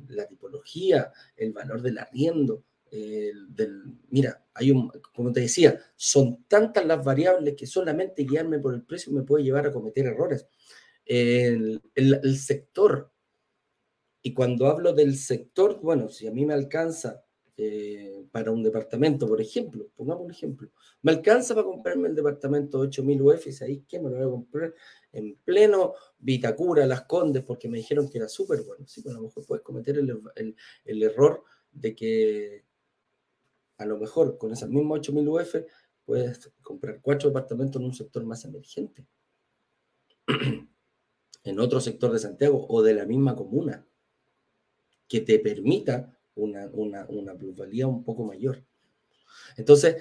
la 0.08 0.28
tipología, 0.30 1.12
el 1.36 1.52
valor 1.52 1.82
del 1.82 1.98
arriendo 1.98 2.64
del, 2.94 3.86
mira, 4.10 4.46
hay 4.54 4.70
un, 4.70 4.92
como 5.14 5.32
te 5.32 5.40
decía, 5.40 5.80
son 5.96 6.44
tantas 6.48 6.86
las 6.86 7.04
variables 7.04 7.56
que 7.56 7.66
solamente 7.66 8.24
guiarme 8.24 8.60
por 8.60 8.76
el 8.76 8.84
precio 8.84 9.12
me 9.12 9.24
puede 9.24 9.44
llevar 9.44 9.66
a 9.66 9.72
cometer 9.72 10.06
errores. 10.06 10.48
El, 11.04 11.82
sector, 12.38 13.12
y 14.22 14.34
cuando 14.34 14.68
hablo 14.68 14.94
del 14.94 15.18
sector, 15.18 15.80
bueno, 15.82 16.08
si 16.08 16.28
a 16.28 16.32
mí 16.32 16.46
me 16.46 16.54
alcanza 16.54 17.26
eh, 17.58 18.26
para 18.32 18.52
un 18.52 18.62
departamento, 18.62 19.28
por 19.28 19.42
ejemplo, 19.42 19.90
pongamos 19.96 20.26
un 20.26 20.32
ejemplo, 20.32 20.70
me 21.02 21.12
alcanza 21.14 21.56
para 21.56 21.66
comprarme 21.66 22.10
el 22.10 22.16
departamento 22.16 22.80
8000 22.80 23.22
UF, 23.22 23.62
ahí 23.64 23.84
que 23.88 24.00
me 24.00 24.10
lo 24.10 24.18
voy 24.18 24.28
a 24.28 24.30
comprar 24.30 24.74
en 25.12 25.36
pleno 25.44 25.96
Vitacura, 26.20 26.86
Las 26.86 27.04
Condes, 27.06 27.44
porque 27.44 27.68
me 27.68 27.78
dijeron 27.80 28.08
que 28.08 28.20
era 28.20 28.28
súper 28.28 28.62
bueno. 28.62 28.86
Sí, 28.88 29.02
pues 29.02 29.16
a 29.16 29.18
lo 29.18 29.26
mejor 29.26 29.46
puedes 29.48 29.64
cometer 29.64 29.98
el 29.98 31.04
error 31.04 31.44
de 31.72 31.96
que 31.96 32.64
a 33.78 33.86
lo 33.86 33.98
mejor 33.98 34.38
con 34.38 34.52
esas 34.52 34.70
mismas 34.70 35.02
8.000 35.02 35.42
UF 35.42 35.56
puedes 36.06 36.52
comprar 36.62 37.00
cuatro 37.02 37.30
departamentos 37.30 37.82
en 37.82 37.88
un 37.88 37.94
sector 37.94 38.26
más 38.26 38.44
emergente, 38.46 39.06
en 41.44 41.60
otro 41.60 41.80
sector 41.80 42.12
de 42.12 42.20
Santiago 42.20 42.66
o 42.70 42.82
de 42.82 42.94
la 42.94 43.06
misma 43.06 43.36
comuna, 43.36 43.86
que 45.08 45.22
te 45.22 45.40
permita 45.40 46.18
una, 46.36 46.70
una, 46.74 47.36
plusvalía 47.36 47.88
un 47.88 48.04
poco 48.04 48.24
mayor. 48.24 48.64
Entonces, 49.58 49.98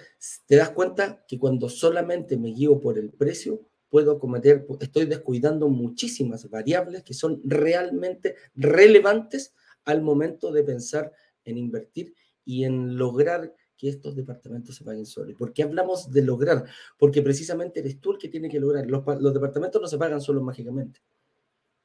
te 0.46 0.56
das 0.56 0.70
cuenta 0.70 1.24
que 1.26 1.38
cuando 1.38 1.68
solamente 1.68 2.36
me 2.36 2.48
guío 2.48 2.80
por 2.80 2.98
el 2.98 3.10
precio, 3.10 3.60
puedo 3.90 4.18
cometer, 4.18 4.66
estoy 4.80 5.04
descuidando 5.04 5.68
muchísimas 5.68 6.48
variables 6.48 7.02
que 7.02 7.12
son 7.12 7.40
realmente 7.44 8.36
relevantes 8.54 9.54
al 9.84 10.00
momento 10.00 10.50
de 10.52 10.64
pensar 10.64 11.12
en 11.44 11.58
invertir 11.58 12.14
y 12.44 12.64
en 12.64 12.96
lograr 12.96 13.54
que 13.82 13.88
estos 13.88 14.14
departamentos 14.14 14.76
se 14.76 14.84
paguen 14.84 15.04
solos. 15.04 15.32
¿Y 15.32 15.34
por 15.34 15.52
qué 15.52 15.64
hablamos 15.64 16.08
de 16.08 16.22
lograr? 16.22 16.64
Porque 16.96 17.20
precisamente 17.20 17.80
eres 17.80 18.00
tú 18.00 18.12
el 18.12 18.18
que 18.18 18.28
tiene 18.28 18.48
que 18.48 18.60
lograr. 18.60 18.86
Los, 18.86 19.34
departamentos 19.34 19.82
no 19.82 19.88
se 19.88 19.98
pagan 19.98 20.20
solo 20.20 20.40
mágicamente. 20.40 21.00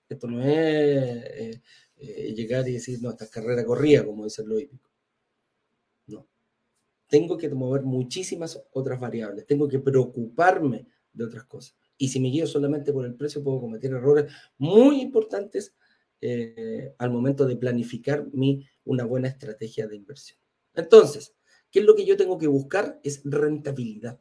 Esto 0.08 0.28
no 0.28 0.40
es 0.40 0.48
eh, 0.48 1.62
eh, 1.98 2.34
llegar 2.36 2.70
y 2.70 2.74
decir, 2.74 3.02
no, 3.02 3.10
esta 3.10 3.28
carrera 3.28 3.66
corría, 3.66 4.06
como 4.06 4.26
dice 4.26 4.46
lo 4.46 4.60
hípico. 4.60 4.92
No. 6.06 6.28
Tengo 7.08 7.36
que 7.36 7.50
mover 7.50 7.82
muchísimas 7.82 8.62
otras 8.74 9.00
variables. 9.00 9.48
Tengo 9.48 9.68
que 9.68 9.80
preocuparme 9.80 10.86
de 11.12 11.24
otras 11.24 11.46
cosas. 11.46 11.76
Y 11.98 12.10
si 12.10 12.20
me 12.20 12.28
guío 12.28 12.46
solamente 12.46 12.94
por 12.94 13.08
el 13.08 13.16
precio, 13.16 13.44
puedo 13.44 13.60
cometer 13.60 13.92
errores 13.92 14.32
muy 14.60 15.02
importantes 15.02 15.74
eh, 16.22 16.94
al 17.00 17.10
momento 17.10 17.48
de 17.48 17.56
planificar 17.56 18.28
mi, 18.34 18.68
una 18.84 19.04
buena 19.04 19.30
estrategia 19.30 19.88
de 19.88 19.96
inversión. 19.96 20.38
Entonces, 20.76 21.34
¿Qué 21.78 21.82
es 21.82 21.86
lo 21.86 21.94
que 21.94 22.08
yo 22.08 22.18
tengo 22.18 22.40
que 22.40 22.48
buscar? 22.48 23.00
Es 23.04 23.22
rentabilidad. 23.24 24.20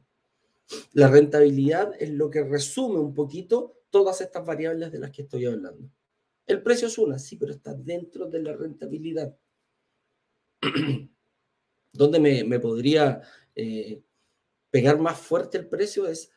La 0.92 1.08
rentabilidad 1.08 1.90
es 1.98 2.10
lo 2.10 2.28
que 2.28 2.44
resume 2.44 2.98
un 2.98 3.14
poquito 3.14 3.80
todas 3.88 4.20
estas 4.20 4.44
variables 4.44 4.92
de 4.92 4.98
las 4.98 5.10
que 5.10 5.22
estoy 5.22 5.46
hablando. 5.46 5.90
El 6.46 6.62
precio 6.62 6.86
es 6.86 6.98
una, 6.98 7.18
sí, 7.18 7.36
pero 7.36 7.52
está 7.52 7.72
dentro 7.72 8.28
de 8.28 8.42
la 8.42 8.52
rentabilidad. 8.52 9.34
¿Dónde 11.94 12.20
me, 12.20 12.60
podría 12.60 13.22
eh, 13.54 14.02
pegar 14.70 14.98
más 14.98 15.18
fuerte 15.18 15.56
el 15.56 15.66
precio? 15.66 16.06
Es 16.08 16.30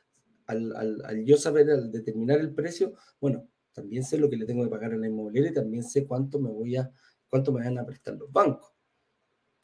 al, 0.46 1.26
yo 1.26 1.36
saber, 1.36 1.70
al 1.70 1.92
determinar 1.92 2.40
el 2.40 2.56
precio, 2.56 2.94
bueno, 3.20 3.46
también 3.74 4.06
sé 4.06 4.18
lo 4.18 4.30
que 4.30 4.38
le 4.38 4.46
tengo 4.46 4.64
que 4.64 4.70
pagar 4.70 4.94
a 4.94 4.98
la 4.98 5.08
inmobiliaria 5.08 5.52
y 5.52 5.56
también 5.56 5.84
sé 5.84 6.08
cuánto 6.08 6.40
me 6.40 6.50
voy 6.50 6.78
a, 6.78 6.90
cuánto 7.28 7.52
me 7.52 7.66
van 7.66 7.78
a 7.78 7.86
prestar 7.86 8.16
los 8.16 8.32
bancos. 8.32 8.79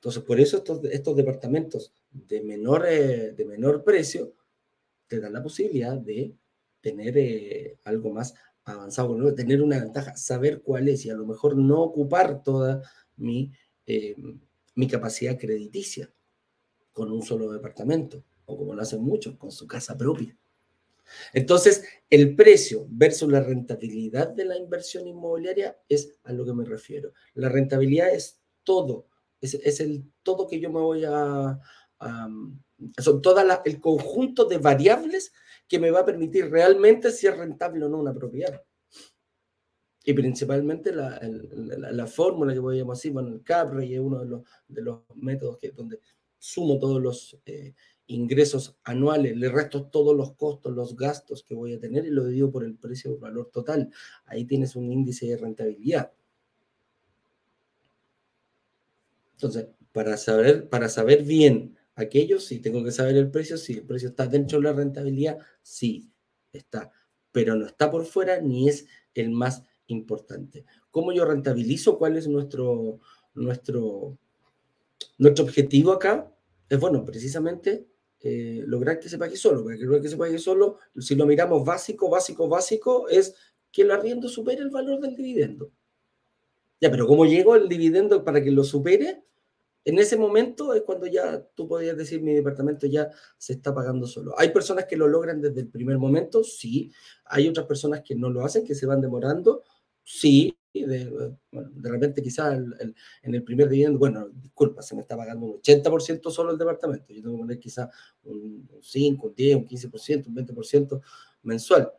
Entonces, 0.05 0.21
por 0.21 0.39
eso 0.39 0.57
estos, 0.57 0.83
estos 0.91 1.15
departamentos 1.15 1.91
de 2.11 2.39
menor, 2.39 2.85
eh, 2.87 3.31
de 3.31 3.43
menor 3.43 3.83
precio 3.83 4.35
te 5.07 5.19
dan 5.19 5.33
la 5.33 5.41
posibilidad 5.41 5.97
de 5.97 6.35
tener 6.79 7.17
eh, 7.17 7.79
algo 7.85 8.11
más 8.11 8.35
avanzado, 8.65 9.33
tener 9.33 9.63
una 9.63 9.79
ventaja, 9.79 10.15
saber 10.15 10.61
cuál 10.61 10.89
es 10.89 11.05
y 11.05 11.09
a 11.09 11.15
lo 11.15 11.25
mejor 11.25 11.57
no 11.57 11.81
ocupar 11.81 12.43
toda 12.43 12.83
mi, 13.17 13.51
eh, 13.87 14.15
mi 14.75 14.87
capacidad 14.87 15.39
crediticia 15.39 16.13
con 16.93 17.11
un 17.11 17.23
solo 17.23 17.51
departamento, 17.51 18.23
o 18.45 18.55
como 18.55 18.75
lo 18.75 18.83
hacen 18.83 19.01
muchos, 19.01 19.35
con 19.37 19.51
su 19.51 19.65
casa 19.65 19.97
propia. 19.97 20.37
Entonces, 21.33 21.83
el 22.11 22.35
precio 22.35 22.85
versus 22.91 23.31
la 23.31 23.41
rentabilidad 23.41 24.27
de 24.27 24.45
la 24.45 24.55
inversión 24.55 25.07
inmobiliaria 25.07 25.79
es 25.89 26.19
a 26.25 26.31
lo 26.31 26.45
que 26.45 26.53
me 26.53 26.63
refiero. 26.63 27.11
La 27.33 27.49
rentabilidad 27.49 28.13
es 28.13 28.39
todo 28.63 29.07
es, 29.41 29.79
el 29.79 30.11
todo 30.23 30.47
que 30.47 30.59
yo 30.59 30.71
me 30.71 30.79
voy 30.79 31.03
a... 31.05 31.59
son 32.97 33.21
todo 33.21 33.41
el 33.65 33.79
conjunto 33.79 34.45
de 34.45 34.57
variables 34.57 35.31
que 35.67 35.79
me 35.79 35.91
va 35.91 36.01
a 36.01 36.05
permitir 36.05 36.49
realmente 36.49 37.11
si 37.11 37.27
es 37.27 37.37
rentable 37.37 37.85
o 37.85 37.89
no 37.89 37.99
una 37.99 38.13
propiedad. 38.13 38.61
Y 40.07 40.13
principalmente 40.13 40.93
la, 40.93 41.19
la, 41.21 42.05
fórmula 42.05 42.53
que 42.53 42.59
voy 42.59 42.75
a 42.75 42.79
llamar 42.79 42.93
así, 42.95 43.09
bueno, 43.09 43.29
el 43.29 43.43
CAPRE 43.43 43.91
es 43.91 43.99
uno 43.99 44.19
de 44.19 44.25
los, 44.27 44.41
de 44.67 44.81
los 44.83 45.01
métodos 45.15 45.57
que, 45.57 45.71
donde 45.71 45.99
sumo 46.37 46.77
todos 46.77 47.01
los 47.01 47.39
eh, 47.47 47.73
ingresos 48.05 48.77
anuales, 48.83 49.35
le 49.35 49.49
resto 49.49 49.87
todos 49.87 50.15
los 50.15 50.35
costos, 50.35 50.73
los 50.73 50.95
gastos 50.95 51.43
que 51.43 51.55
voy 51.55 51.73
a 51.73 51.79
tener 51.79 52.05
y 52.05 52.11
lo 52.11 52.25
divido 52.25 52.51
por 52.51 52.63
el 52.63 52.75
precio 52.77 53.09
del 53.11 53.19
valor 53.19 53.49
total. 53.51 53.89
Ahí 54.25 54.45
tienes 54.45 54.75
un 54.75 54.91
índice 54.91 55.25
de 55.25 55.37
rentabilidad. 55.37 56.11
Entonces, 59.35 59.67
para 59.91 60.17
saber, 60.17 60.69
para 60.69 60.89
saber 60.89 61.23
bien 61.23 61.77
aquello, 61.95 62.39
sí, 62.39 62.59
tengo 62.59 62.83
que 62.83 62.91
saber 62.91 63.15
el 63.17 63.29
precio, 63.29 63.57
si 63.57 63.73
el 63.73 63.83
precio 63.83 64.09
está 64.09 64.27
dentro 64.27 64.59
de 64.59 64.65
la 64.65 64.73
rentabilidad, 64.73 65.37
sí, 65.61 66.09
está, 66.51 66.91
pero 67.31 67.55
no 67.55 67.65
está 67.65 67.91
por 67.91 68.05
fuera 68.05 68.39
ni 68.41 68.69
es 68.69 68.85
el 69.13 69.31
más 69.31 69.63
importante. 69.87 70.65
¿Cómo 70.91 71.11
yo 71.11 71.25
rentabilizo? 71.25 71.97
¿Cuál 71.97 72.17
es 72.17 72.27
nuestro, 72.27 72.99
nuestro, 73.33 74.17
nuestro 75.17 75.45
objetivo 75.45 75.91
acá? 75.91 76.31
Es 76.69 76.79
bueno, 76.79 77.05
precisamente 77.05 77.87
eh, 78.21 78.63
lograr 78.65 78.99
que 78.99 79.09
se 79.09 79.17
pague 79.17 79.35
solo, 79.35 79.63
para 79.63 79.77
que 79.77 79.83
lograr 79.83 80.01
que 80.01 80.09
se 80.09 80.17
pague 80.17 80.39
solo, 80.39 80.79
si 80.97 81.15
lo 81.15 81.25
miramos 81.25 81.63
básico, 81.63 82.09
básico, 82.09 82.47
básico, 82.47 83.07
es 83.09 83.35
que 83.71 83.83
el 83.83 83.91
arriendo 83.91 84.27
supere 84.29 84.61
el 84.61 84.69
valor 84.69 85.01
del 85.01 85.15
dividendo. 85.15 85.71
Ya, 86.81 86.91
pero 86.91 87.07
¿cómo 87.07 87.25
llegó 87.25 87.55
el 87.55 87.69
dividendo 87.69 88.23
para 88.23 88.43
que 88.43 88.51
lo 88.51 88.63
supere? 88.63 89.23
En 89.85 89.99
ese 89.99 90.17
momento 90.17 90.73
es 90.73 90.81
cuando 90.81 91.05
ya 91.05 91.41
tú 91.55 91.67
podías 91.67 91.95
decir 91.95 92.21
mi 92.21 92.33
departamento 92.33 92.87
ya 92.87 93.09
se 93.37 93.53
está 93.53 93.73
pagando 93.73 94.07
solo. 94.07 94.33
Hay 94.37 94.49
personas 94.49 94.85
que 94.85 94.97
lo 94.97 95.07
logran 95.07 95.41
desde 95.41 95.61
el 95.61 95.67
primer 95.67 95.99
momento, 95.99 96.43
sí. 96.43 96.91
Hay 97.25 97.47
otras 97.47 97.67
personas 97.67 98.01
que 98.01 98.15
no 98.15 98.29
lo 98.29 98.43
hacen, 98.43 98.65
que 98.65 98.75
se 98.75 98.87
van 98.87 98.99
demorando, 98.99 99.63
sí. 100.03 100.57
De, 100.73 101.37
repente 101.83 102.21
quizás 102.21 102.57
en 103.21 103.35
el 103.35 103.43
primer 103.43 103.69
dividendo, 103.69 103.97
bueno, 103.97 104.27
disculpa, 104.29 104.81
se 104.81 104.93
me 104.93 105.01
está 105.01 105.15
pagando 105.15 105.45
un 105.45 105.61
80% 105.61 106.31
solo 106.31 106.51
el 106.51 106.57
departamento. 106.57 107.13
Yo 107.13 107.21
tengo 107.21 107.35
que 107.35 107.41
poner 107.41 107.59
quizás 107.59 107.89
un 108.23 108.67
5, 108.81 109.27
un 109.27 109.35
10, 109.35 109.55
un 109.55 109.67
15%, 109.67 110.27
un 110.27 110.35
20% 110.35 111.01
mensual 111.43 111.93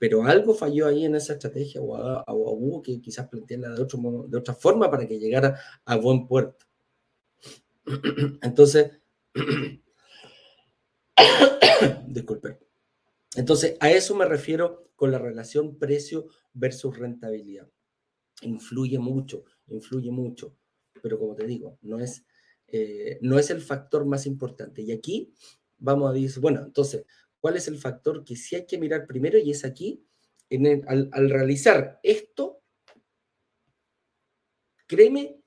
pero 0.00 0.24
algo 0.24 0.54
falló 0.54 0.86
ahí 0.86 1.04
en 1.04 1.14
esa 1.14 1.34
estrategia 1.34 1.82
o, 1.82 2.54
hubo 2.54 2.80
que 2.80 3.02
quizás 3.02 3.28
plantearla 3.28 3.68
de, 3.68 3.86
de 4.28 4.38
otra 4.38 4.54
forma 4.54 4.90
para 4.90 5.06
que 5.06 5.18
llegara 5.18 5.60
a 5.84 5.96
buen 5.96 6.26
puerto. 6.26 6.64
Entonces, 8.40 8.92
disculpen. 12.08 12.58
Entonces, 13.36 13.76
a 13.78 13.90
eso 13.90 14.14
me 14.14 14.24
refiero 14.24 14.90
con 14.96 15.12
la 15.12 15.18
relación 15.18 15.76
precio 15.76 16.28
versus 16.54 16.96
rentabilidad. 16.96 17.68
Influye 18.40 18.98
mucho, 18.98 19.44
influye 19.66 20.10
mucho, 20.10 20.56
pero 21.02 21.18
como 21.18 21.34
te 21.34 21.46
digo, 21.46 21.76
no 21.82 22.00
es, 22.00 22.24
eh, 22.68 23.18
no 23.20 23.38
es 23.38 23.50
el 23.50 23.60
factor 23.60 24.06
más 24.06 24.24
importante. 24.24 24.80
Y 24.80 24.92
aquí 24.92 25.34
vamos 25.76 26.08
a 26.08 26.14
decir, 26.14 26.40
bueno, 26.40 26.62
entonces, 26.64 27.04
cuál 27.40 27.56
es 27.56 27.68
el 27.68 27.78
factor 27.78 28.24
que 28.24 28.36
sí 28.36 28.54
hay 28.54 28.66
que 28.66 28.78
mirar 28.78 29.06
primero 29.06 29.38
y 29.38 29.50
es 29.50 29.64
aquí, 29.64 30.04
al, 30.86 31.30
realizar 31.30 32.00
esto, 32.02 32.62
créeme 34.86 35.40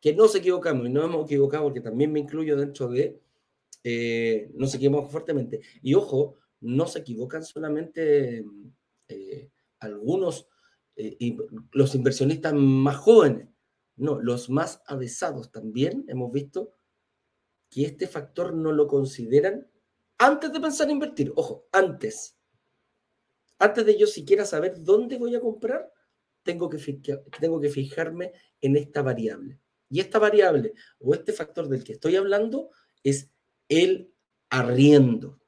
que 0.00 0.14
no 0.14 0.28
se 0.28 0.38
equivocamos 0.38 0.86
y 0.86 0.90
no 0.90 1.04
hemos 1.04 1.24
equivocado 1.24 1.64
porque 1.64 1.80
también 1.80 2.12
me 2.12 2.20
incluyo 2.20 2.56
dentro 2.56 2.88
de, 2.88 3.20
eh, 3.82 4.50
no 4.54 4.66
se 4.66 4.76
equivocamos 4.76 5.10
fuertemente. 5.10 5.60
Y 5.82 5.94
ojo, 5.94 6.36
no 6.60 6.86
se 6.86 7.00
equivocan 7.00 7.44
solamente 7.44 8.44
eh, 9.08 9.50
algunos, 9.80 10.48
eh, 10.96 11.16
y 11.18 11.36
los 11.72 11.94
inversionistas 11.94 12.54
más 12.54 12.96
jóvenes, 12.96 13.48
no, 13.96 14.20
los 14.20 14.50
más 14.50 14.82
avesados 14.86 15.50
también 15.52 16.04
hemos 16.08 16.32
visto 16.32 16.74
que 17.70 17.84
este 17.84 18.06
factor 18.06 18.54
no 18.54 18.72
lo 18.72 18.86
consideran 18.86 19.68
antes 20.24 20.50
de 20.52 20.60
pensar 20.60 20.86
en 20.86 20.92
invertir, 20.92 21.32
ojo, 21.36 21.68
antes. 21.70 22.36
Antes 23.58 23.84
de 23.84 23.98
yo 23.98 24.06
siquiera 24.06 24.46
saber 24.46 24.82
dónde 24.82 25.18
voy 25.18 25.34
a 25.34 25.40
comprar, 25.40 25.92
tengo 26.42 26.70
que, 26.70 26.78
tengo 27.40 27.60
que 27.60 27.68
fijarme 27.68 28.32
en 28.60 28.76
esta 28.76 29.02
variable. 29.02 29.60
Y 29.90 30.00
esta 30.00 30.18
variable 30.18 30.72
o 30.98 31.14
este 31.14 31.32
factor 31.32 31.68
del 31.68 31.84
que 31.84 31.92
estoy 31.92 32.16
hablando 32.16 32.70
es 33.02 33.30
el 33.68 34.14
arriendo. 34.48 35.40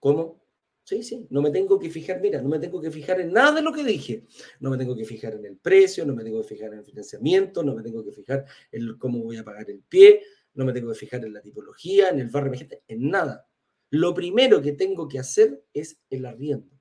¿Cómo? 0.00 0.42
Sí, 0.84 1.04
sí, 1.04 1.28
no 1.30 1.42
me 1.42 1.50
tengo 1.52 1.78
que 1.78 1.90
fijar, 1.90 2.20
mira, 2.20 2.42
no 2.42 2.48
me 2.48 2.58
tengo 2.58 2.80
que 2.80 2.90
fijar 2.90 3.20
en 3.20 3.32
nada 3.32 3.52
de 3.52 3.62
lo 3.62 3.72
que 3.72 3.84
dije. 3.84 4.26
No 4.58 4.68
me 4.68 4.76
tengo 4.76 4.96
que 4.96 5.04
fijar 5.04 5.34
en 5.34 5.46
el 5.46 5.58
precio, 5.58 6.04
no 6.04 6.12
me 6.12 6.24
tengo 6.24 6.42
que 6.42 6.48
fijar 6.48 6.72
en 6.72 6.80
el 6.80 6.84
financiamiento, 6.84 7.62
no 7.62 7.72
me 7.72 7.84
tengo 7.84 8.04
que 8.04 8.10
fijar 8.10 8.44
en 8.72 8.98
cómo 8.98 9.20
voy 9.20 9.36
a 9.36 9.44
pagar 9.44 9.70
el 9.70 9.80
pie, 9.84 10.22
no 10.54 10.64
me 10.64 10.72
tengo 10.72 10.92
que 10.92 10.98
fijar 10.98 11.24
en 11.24 11.32
la 11.32 11.40
tipología, 11.40 12.10
en 12.10 12.20
el 12.20 12.28
barrio 12.28 12.68
en 12.88 13.10
nada. 13.10 13.48
Lo 13.90 14.14
primero 14.14 14.62
que 14.62 14.72
tengo 14.72 15.08
que 15.08 15.18
hacer 15.18 15.64
es 15.72 16.00
el 16.10 16.26
arriendo. 16.26 16.80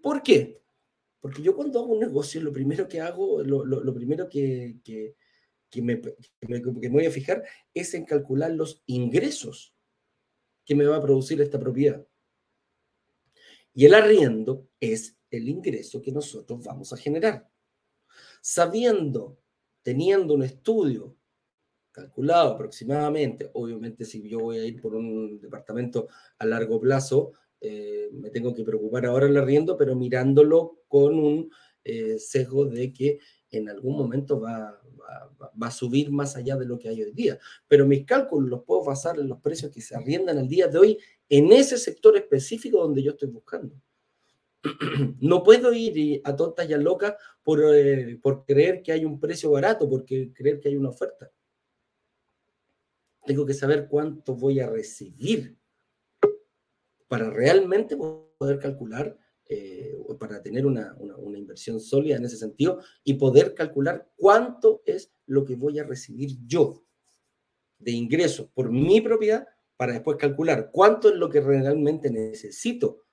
¿Por 0.00 0.22
qué? 0.22 0.62
Porque 1.20 1.42
yo 1.42 1.56
cuando 1.56 1.80
hago 1.80 1.94
un 1.94 2.00
negocio, 2.00 2.40
lo 2.40 2.52
primero 2.52 2.86
que 2.86 3.00
hago, 3.00 3.42
lo, 3.42 3.94
primero 3.94 4.28
que, 4.28 4.76
que, 4.84 5.16
me, 5.82 6.00
voy 6.88 7.06
a 7.06 7.10
fijar 7.10 7.42
es 7.74 7.92
en 7.94 8.04
calcular 8.04 8.52
los 8.52 8.82
ingresos 8.86 9.74
que 10.64 10.74
me 10.74 10.86
va 10.86 10.96
a 10.96 11.02
producir 11.02 11.40
esta 11.40 11.58
propiedad. 11.58 12.06
Y 13.74 13.86
el 13.86 13.94
arriendo 13.94 14.68
es 14.78 15.18
el 15.30 15.48
ingreso 15.48 16.00
que 16.00 16.12
nosotros 16.12 16.64
vamos 16.64 16.92
a 16.92 16.96
generar. 16.96 17.50
Sabiendo, 18.40 19.40
teniendo 19.82 20.34
un 20.34 20.44
estudio 20.44 21.16
calculado 21.96 22.50
aproximadamente. 22.50 23.50
Obviamente, 23.54 24.04
si 24.04 24.28
yo 24.28 24.40
voy 24.40 24.58
a 24.58 24.66
ir 24.66 24.80
por 24.82 24.94
un 24.94 25.40
departamento 25.40 26.08
a 26.38 26.44
largo 26.44 26.78
plazo, 26.78 27.32
eh, 27.58 28.10
me 28.12 28.28
tengo 28.28 28.54
que 28.54 28.64
preocupar 28.64 29.06
ahora 29.06 29.26
el 29.26 29.36
arriendo, 29.38 29.78
pero 29.78 29.96
mirándolo 29.96 30.82
con 30.88 31.18
un 31.18 31.50
eh, 31.84 32.18
sesgo 32.18 32.66
de 32.66 32.92
que 32.92 33.18
en 33.50 33.70
algún 33.70 33.96
momento 33.96 34.38
va, 34.38 34.78
va, 35.62 35.66
a 35.68 35.70
subir 35.70 36.10
más 36.10 36.36
allá 36.36 36.56
de 36.56 36.66
lo 36.66 36.78
que 36.78 36.90
hay 36.90 37.02
hoy 37.02 37.12
día. 37.12 37.38
Pero 37.66 37.86
mis 37.86 38.04
cálculos 38.04 38.50
los 38.50 38.64
puedo 38.64 38.84
basar 38.84 39.18
en 39.18 39.28
los 39.28 39.40
precios 39.40 39.72
que 39.72 39.80
se 39.80 39.96
arriendan 39.96 40.36
al 40.36 40.48
día 40.48 40.68
de 40.68 40.78
hoy 40.78 40.98
en 41.30 41.50
ese 41.50 41.78
sector 41.78 42.14
específico 42.18 42.78
donde 42.82 43.02
yo 43.02 43.12
estoy 43.12 43.30
buscando. 43.30 43.74
No 45.20 45.42
puedo 45.42 45.72
ir 45.72 46.20
a 46.24 46.36
tontas 46.36 46.68
y 46.68 46.74
a 46.74 46.78
locas 46.78 47.14
por, 47.42 47.62
eh, 47.74 48.18
por 48.20 48.44
creer 48.44 48.82
que 48.82 48.92
hay 48.92 49.06
un 49.06 49.18
precio 49.18 49.50
barato, 49.50 49.88
porque 49.88 50.30
creer 50.34 50.60
que 50.60 50.68
hay 50.68 50.76
una 50.76 50.90
oferta 50.90 51.30
tengo 53.26 53.44
que 53.44 53.54
saber 53.54 53.88
cuánto 53.88 54.34
voy 54.34 54.60
a 54.60 54.68
recibir 54.68 55.58
para 57.08 57.30
realmente 57.30 57.96
poder 57.96 58.58
calcular, 58.58 59.16
eh, 59.48 59.96
para 60.18 60.42
tener 60.42 60.66
una, 60.66 60.96
inversión 61.36 61.80
sólida 61.80 62.16
en 62.16 62.24
ese 62.24 62.36
sentido 62.36 62.80
y 63.04 63.14
poder 63.14 63.54
calcular 63.54 64.10
cuánto 64.16 64.82
es 64.84 65.12
lo 65.26 65.44
que 65.44 65.54
voy 65.54 65.78
a 65.78 65.84
recibir 65.84 66.38
yo 66.46 66.82
de 67.78 67.92
ingresos 67.92 68.48
por 68.54 68.72
mi 68.72 69.00
propiedad 69.00 69.46
para 69.76 69.92
después 69.92 70.16
calcular 70.16 70.70
cuánto 70.72 71.10
es 71.10 71.14
lo 71.16 71.28
que 71.28 71.40
realmente 71.40 72.10
necesito. 72.10 73.04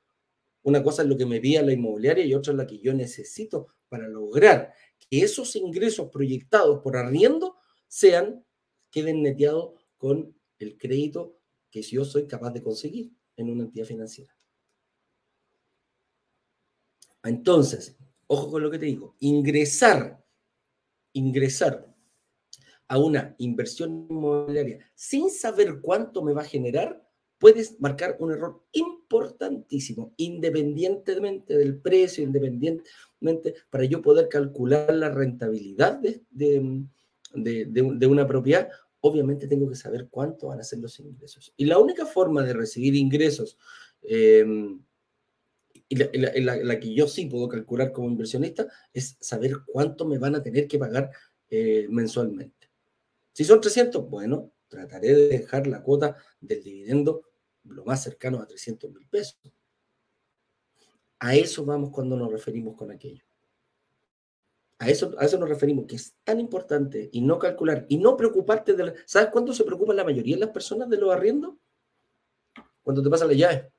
Una 0.63 0.81
cosa 0.81 1.01
es 1.03 1.09
lo 1.09 1.17
que 1.17 1.25
me 1.25 1.41
pide 1.41 1.61
la 1.61 1.73
inmobiliaria 1.73 2.23
y 2.23 2.33
otra 2.33 2.53
es 2.53 2.57
la 2.57 2.65
que 2.65 2.79
yo 2.79 2.93
necesito 2.93 3.67
para 3.89 4.07
lograr 4.07 4.73
que 4.97 5.21
esos 5.21 5.55
ingresos 5.55 6.09
proyectados 6.09 6.79
por 6.81 6.95
arriendo 6.95 7.57
sean, 7.87 8.45
queden 8.89 9.21
neteados 9.21 9.82
con 10.03 10.35
el 10.59 10.77
crédito 10.77 11.39
que 11.71 11.81
yo 11.81 12.03
soy 12.03 12.27
capaz 12.27 12.51
de 12.51 12.61
conseguir 12.61 13.13
en 13.37 13.49
una 13.49 13.63
entidad 13.63 13.85
financiera. 13.85 14.35
Entonces, 17.23 17.95
ojo 18.27 18.51
con 18.51 18.63
lo 18.63 18.69
que 18.69 18.79
te 18.79 18.85
digo, 18.85 19.15
ingresar, 19.21 20.21
ingresar 21.13 21.95
a 22.89 22.97
una 22.97 23.33
inversión 23.37 24.07
inmobiliaria 24.09 24.85
sin 24.93 25.29
saber 25.29 25.79
cuánto 25.79 26.21
me 26.21 26.33
va 26.33 26.41
a 26.41 26.53
generar, 26.55 27.09
puedes 27.37 27.79
marcar 27.79 28.17
un 28.19 28.33
error 28.33 28.61
importantísimo, 28.73 30.13
independientemente 30.17 31.57
del 31.57 31.79
precio, 31.79 32.25
independientemente 32.25 33.55
para 33.69 33.85
yo 33.85 34.01
poder 34.01 34.27
calcular 34.27 34.93
la 34.93 35.09
rentabilidad 35.09 35.97
de, 35.97 36.25
de 37.31 38.07
una 38.07 38.27
propiedad 38.27 38.67
obviamente 39.05 39.47
tengo 39.47 39.67
que 39.67 39.75
saber 39.75 40.07
cuánto 40.09 40.47
van 40.47 40.61
a 40.61 40.63
ser 40.63 40.79
los 40.79 40.97
ingresos. 40.99 41.53
Y 41.57 41.65
la 41.65 41.77
única 41.77 42.05
forma 42.05 42.41
de 42.41 42.53
recibir 42.53 42.95
ingresos, 42.95 43.57
em, 44.01 44.81
y 45.89 45.95
la, 45.95 46.79
que 46.79 46.93
yo 46.93 47.07
sí 47.07 47.25
puedo 47.25 47.49
calcular 47.49 47.91
como 47.91 48.07
inversionista, 48.07 48.65
es 48.93 49.17
saber 49.19 49.57
cuánto 49.65 50.05
me 50.05 50.17
van 50.17 50.35
a 50.35 50.41
tener 50.41 50.67
que 50.67 50.79
pagar 50.79 51.11
eh, 51.49 51.85
mensualmente. 51.89 52.71
Si 53.33 53.43
son 53.43 53.59
300, 53.59 54.09
bueno, 54.09 54.53
trataré 54.69 55.13
de 55.13 55.27
dejar 55.27 55.67
la 55.67 55.83
cuota 55.83 56.15
del 56.39 56.63
dividendo 56.63 57.23
lo 57.65 57.83
más 57.83 58.01
cercano 58.03 58.39
a 58.39 58.47
300 58.47 58.89
mil 58.89 59.05
pesos. 59.07 59.37
A 61.19 61.35
eso 61.35 61.65
vamos 61.65 61.91
cuando 61.91 62.15
nos 62.15 62.31
referimos 62.31 62.75
con 62.77 62.89
aquello. 62.89 63.25
A 64.83 64.89
eso, 64.89 65.15
a 65.17 65.23
eso 65.23 65.37
nos 65.37 65.47
referimos, 65.47 65.85
que 65.85 65.95
es 65.95 66.13
tan 66.25 66.41
importante 66.41 67.09
y 67.13 67.21
no 67.21 67.39
calcular 67.39 67.85
y 67.87 67.95
no 67.95 68.17
preocuparte 68.17 68.73
de... 68.73 68.93
¿Sabes 69.05 69.29
cuándo 69.29 69.53
se 69.53 69.63
preocupan 69.63 69.95
la 69.95 70.03
mayoría 70.03 70.35
de 70.35 70.41
las 70.41 70.49
personas 70.49 70.89
de 70.89 70.97
los 70.97 71.09
arriendos? 71.09 71.55
Cuando 72.81 73.01
te 73.01 73.09
pasa 73.09 73.25
la 73.25 73.31
llave. 73.31 73.71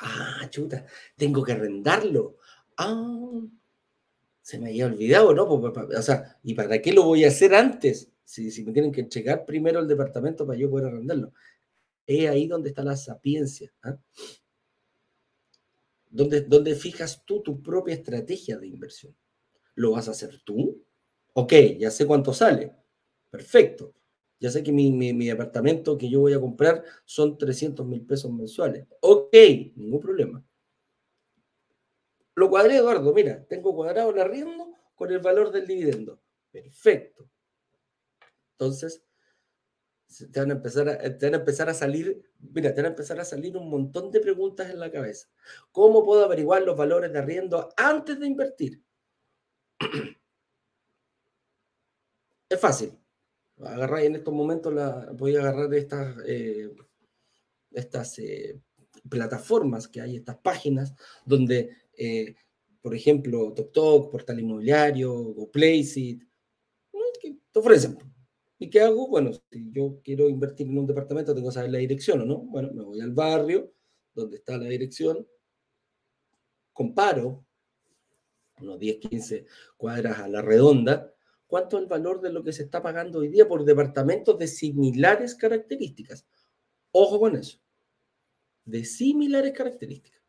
Ah, 0.00 0.48
chuta, 0.50 0.84
tengo 1.16 1.44
que 1.44 1.52
arrendarlo. 1.52 2.38
Ah, 2.76 3.40
se 4.42 4.58
me 4.58 4.70
había 4.70 4.86
olvidado, 4.86 5.32
¿no? 5.32 5.44
O 5.44 6.02
sea, 6.02 6.40
¿y 6.42 6.54
para 6.54 6.82
qué 6.82 6.92
lo 6.92 7.04
voy 7.04 7.24
a 7.24 7.28
hacer 7.28 7.54
antes? 7.54 8.10
Si, 8.24 8.50
si 8.50 8.64
me 8.64 8.72
tienen 8.72 8.90
que 8.90 9.02
entregar 9.02 9.46
primero 9.46 9.78
el 9.78 9.86
departamento 9.86 10.44
para 10.44 10.58
yo 10.58 10.68
poder 10.68 10.86
arrendarlo. 10.86 11.32
Es 12.04 12.28
ahí 12.28 12.48
donde 12.48 12.70
está 12.70 12.82
la 12.82 12.96
sapiencia. 12.96 13.72
¿ah? 13.84 13.96
Donde, 16.10 16.40
donde 16.40 16.74
fijas 16.74 17.22
tú 17.24 17.42
tu 17.42 17.62
propia 17.62 17.94
estrategia 17.94 18.58
de 18.58 18.66
inversión. 18.66 19.14
¿Lo 19.78 19.92
vas 19.92 20.08
a 20.08 20.10
hacer 20.10 20.40
tú? 20.44 20.84
Ok, 21.34 21.52
ya 21.78 21.92
sé 21.92 22.04
cuánto 22.04 22.32
sale. 22.32 22.74
Perfecto. 23.30 23.94
Ya 24.40 24.50
sé 24.50 24.64
que 24.64 24.72
mi, 24.72 24.90
mi, 24.90 25.30
apartamento 25.30 25.96
que 25.96 26.10
yo 26.10 26.18
voy 26.18 26.32
a 26.32 26.40
comprar 26.40 26.82
son 27.04 27.38
300 27.38 27.86
mil 27.86 28.04
pesos 28.04 28.32
mensuales. 28.32 28.88
Ok, 29.00 29.32
ningún 29.76 30.00
problema. 30.00 30.44
Lo 32.34 32.50
cuadré, 32.50 32.78
Eduardo, 32.78 33.14
mira, 33.14 33.46
tengo 33.46 33.72
cuadrado 33.72 34.10
el 34.10 34.18
arriendo 34.18 34.72
con 34.96 35.12
el 35.12 35.20
valor 35.20 35.52
del 35.52 35.68
dividendo. 35.68 36.20
Perfecto. 36.50 37.30
Entonces, 38.52 39.04
te 40.32 40.40
van, 40.40 40.50
a 40.50 40.54
empezar 40.54 40.88
a, 40.88 40.98
te 41.18 41.26
van 41.26 41.34
a 41.34 41.38
empezar 41.38 41.68
a 41.68 41.74
salir, 41.74 42.20
mira, 42.40 42.74
te 42.74 42.82
van 42.82 42.86
a 42.86 42.94
empezar 42.94 43.20
a 43.20 43.24
salir 43.24 43.56
un 43.56 43.70
montón 43.70 44.10
de 44.10 44.18
preguntas 44.18 44.70
en 44.70 44.80
la 44.80 44.90
cabeza. 44.90 45.28
¿Cómo 45.70 46.04
puedo 46.04 46.24
averiguar 46.24 46.62
los 46.62 46.76
valores 46.76 47.12
de 47.12 47.18
arriendo 47.20 47.68
antes 47.76 48.18
de 48.18 48.26
invertir? 48.26 48.87
Es 52.50 52.58
fácil. 52.60 52.92
Agarrar 53.58 54.00
en 54.04 54.16
estos 54.16 54.32
momentos, 54.32 54.72
la, 54.72 55.10
voy 55.12 55.36
a 55.36 55.40
agarrar 55.40 55.74
estas, 55.74 56.16
eh, 56.26 56.70
estas 57.72 58.18
eh, 58.20 58.58
plataformas 59.08 59.86
que 59.86 60.00
hay, 60.00 60.16
estas 60.16 60.38
páginas, 60.38 60.94
donde, 61.26 61.76
eh, 61.92 62.34
por 62.80 62.94
ejemplo, 62.94 63.52
TokTok, 63.52 64.10
Portal 64.10 64.40
Inmobiliario, 64.40 65.12
GoPlaceit, 65.12 66.22
que 67.20 67.36
te 67.52 67.58
ofrecen 67.58 67.98
¿Y 68.60 68.70
qué 68.70 68.80
hago? 68.80 69.08
Bueno, 69.08 69.32
si 69.32 69.70
yo 69.72 70.00
quiero 70.02 70.28
invertir 70.28 70.66
en 70.66 70.78
un 70.78 70.86
departamento, 70.86 71.34
tengo 71.34 71.48
que 71.48 71.54
saber 71.54 71.70
la 71.70 71.78
dirección 71.78 72.22
o 72.22 72.24
no. 72.24 72.38
Bueno, 72.38 72.72
me 72.74 72.82
voy 72.82 73.00
al 73.00 73.12
barrio 73.12 73.72
donde 74.14 74.38
está 74.38 74.58
la 74.58 74.68
dirección, 74.68 75.24
comparo 76.72 77.46
unos 78.60 78.78
10, 78.78 78.98
15 78.98 79.46
cuadras 79.76 80.18
a 80.18 80.28
la 80.28 80.42
redonda, 80.42 81.12
cuánto 81.46 81.76
es 81.76 81.82
el 81.82 81.88
valor 81.88 82.20
de 82.20 82.32
lo 82.32 82.42
que 82.42 82.52
se 82.52 82.62
está 82.62 82.82
pagando 82.82 83.20
hoy 83.20 83.28
día 83.28 83.48
por 83.48 83.64
departamentos 83.64 84.38
de 84.38 84.46
similares 84.46 85.34
características. 85.34 86.26
Ojo 86.92 87.18
con 87.18 87.36
eso, 87.36 87.58
de 88.64 88.84
similares 88.84 89.52
características. 89.52 90.22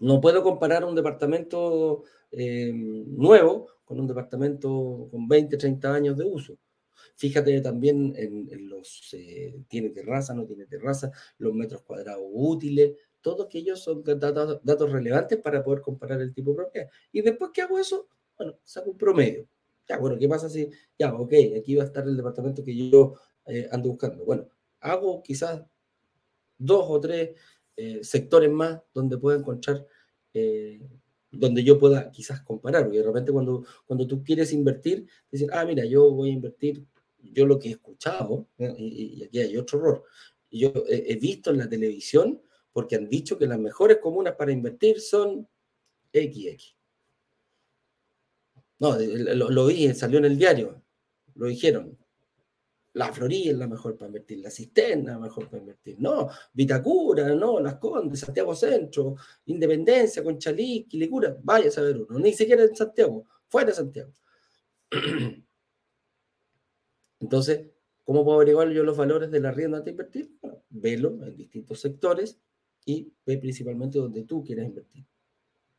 No 0.00 0.20
puedo 0.20 0.42
comparar 0.42 0.84
un 0.84 0.94
departamento 0.94 2.04
eh, 2.30 2.72
nuevo 2.72 3.68
con 3.84 4.00
un 4.00 4.06
departamento 4.06 5.08
con 5.10 5.28
20, 5.28 5.56
30 5.56 5.94
años 5.94 6.16
de 6.16 6.24
uso. 6.24 6.58
Fíjate 7.14 7.60
también 7.60 8.14
en, 8.16 8.68
los, 8.68 9.12
eh, 9.12 9.54
tiene 9.68 9.90
terraza, 9.90 10.34
no 10.34 10.46
tiene 10.46 10.66
terraza, 10.66 11.12
los 11.38 11.52
metros 11.52 11.82
cuadrados 11.82 12.24
útiles, 12.32 12.96
todos 13.22 13.46
aquellos 13.46 13.82
son 13.82 14.02
datos, 14.04 14.60
datos 14.62 14.92
relevantes 14.92 15.38
para 15.38 15.62
poder 15.62 15.80
comparar 15.80 16.20
el 16.20 16.34
tipo 16.34 16.50
de 16.50 16.56
propiedad. 16.56 16.90
Y 17.12 17.22
después 17.22 17.50
que 17.52 17.62
hago 17.62 17.78
eso, 17.78 18.08
bueno, 18.36 18.58
saco 18.64 18.90
un 18.90 18.98
promedio. 18.98 19.46
Ya, 19.88 19.98
bueno, 19.98 20.18
¿qué 20.18 20.28
pasa 20.28 20.48
si, 20.48 20.68
ya, 20.98 21.14
ok, 21.14 21.32
aquí 21.58 21.74
va 21.74 21.84
a 21.84 21.86
estar 21.86 22.04
el 22.06 22.16
departamento 22.16 22.64
que 22.64 22.90
yo 22.90 23.14
eh, 23.46 23.68
ando 23.70 23.90
buscando? 23.90 24.24
Bueno, 24.24 24.48
hago 24.80 25.22
quizás 25.22 25.62
dos 26.58 26.84
o 26.88 27.00
tres 27.00 27.30
eh, 27.76 28.00
sectores 28.02 28.50
más 28.50 28.80
donde 28.92 29.18
pueda 29.18 29.38
encontrar, 29.38 29.86
donde 31.30 31.64
yo 31.64 31.78
pueda 31.78 32.10
quizás 32.10 32.42
comparar, 32.42 32.84
porque 32.84 32.98
de 32.98 33.04
repente 33.04 33.32
cuando, 33.32 33.64
cuando 33.86 34.06
tú 34.06 34.22
quieres 34.22 34.52
invertir, 34.52 35.06
decir, 35.30 35.48
ah, 35.52 35.64
mira, 35.64 35.84
yo 35.84 36.10
voy 36.12 36.30
a 36.30 36.32
invertir 36.34 36.86
yo 37.22 37.46
lo 37.46 37.58
que 37.58 37.68
he 37.68 37.72
escuchado, 37.72 38.48
y, 38.58 39.24
aquí 39.24 39.38
hay 39.38 39.56
otro 39.56 39.78
error, 39.78 40.04
yo 40.50 40.72
he, 40.88 41.16
visto 41.16 41.50
en 41.50 41.58
la 41.58 41.68
televisión, 41.68 42.42
porque 42.72 42.96
han 42.96 43.08
dicho 43.08 43.38
que 43.38 43.46
las 43.46 43.58
mejores 43.58 43.98
comunas 43.98 44.34
para 44.34 44.52
invertir 44.52 45.00
son 45.00 45.46
XX. 46.12 46.76
No, 48.78 48.96
lo, 48.98 49.50
lo 49.50 49.66
vi, 49.66 49.92
salió 49.94 50.18
en 50.18 50.24
el 50.24 50.36
diario, 50.36 50.82
lo 51.34 51.46
dijeron. 51.46 51.96
La 52.94 53.10
Florida 53.10 53.52
es 53.52 53.56
la 53.56 53.66
mejor 53.66 53.96
para 53.96 54.08
invertir, 54.08 54.40
la 54.40 54.50
Cisterna 54.50 55.12
es 55.12 55.18
la 55.18 55.18
mejor 55.18 55.46
para 55.46 55.58
invertir. 55.58 55.96
No, 55.98 56.28
Vitacura, 56.52 57.34
no, 57.34 57.58
Las 57.58 57.76
Condes, 57.76 58.20
Santiago 58.20 58.54
Centro, 58.54 59.14
Independencia, 59.46 60.22
Conchalí, 60.22 60.84
Quilicura, 60.84 61.34
vaya 61.42 61.68
a 61.68 61.70
saber 61.70 61.96
uno, 61.96 62.18
ni 62.18 62.34
siquiera 62.34 62.64
en 62.64 62.76
Santiago, 62.76 63.24
fuera 63.48 63.68
de 63.68 63.74
Santiago. 63.74 64.12
Entonces, 67.20 67.70
¿cómo 68.04 68.24
puedo 68.24 68.36
averiguar 68.36 68.68
yo 68.70 68.84
los 68.84 68.96
valores 68.96 69.30
de 69.30 69.40
la 69.40 69.52
rienda 69.52 69.80
de 69.80 69.90
invertir? 69.90 70.36
Bueno, 70.42 70.62
velo 70.68 71.18
en 71.24 71.36
distintos 71.36 71.80
sectores 71.80 72.38
y 72.84 73.12
ve 73.24 73.38
principalmente 73.38 73.98
donde 73.98 74.24
tú 74.24 74.42
quieras 74.42 74.66
invertir. 74.66 75.04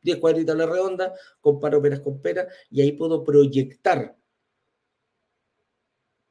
10 0.02 0.18
cuadritas 0.18 0.54
a 0.54 0.58
la 0.58 0.66
redonda, 0.66 1.14
comparo 1.40 1.80
peras 1.80 2.00
con 2.00 2.20
peras 2.20 2.46
y 2.70 2.82
ahí 2.82 2.92
puedo 2.92 3.24
proyectar, 3.24 4.16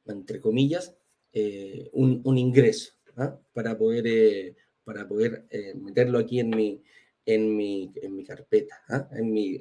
entre 0.05 0.39
comillas, 0.39 0.95
eh, 1.33 1.89
un, 1.93 2.37
ingreso 2.37 2.93
¿ah? 3.17 3.39
para 3.51 3.75
poder, 3.77 4.05
eh, 4.05 4.55
para 4.83 5.07
poder 5.07 5.47
eh, 5.49 5.73
meterlo 5.73 6.19
aquí 6.19 6.39
en 6.39 6.51
mi, 6.51 6.83
en 7.25 7.57
mi, 7.57 7.91
en 7.95 8.15
mi 8.15 8.23
carpeta, 8.23 8.83
¿ah? 8.89 9.09
en, 9.13 9.31
mi, 9.31 9.59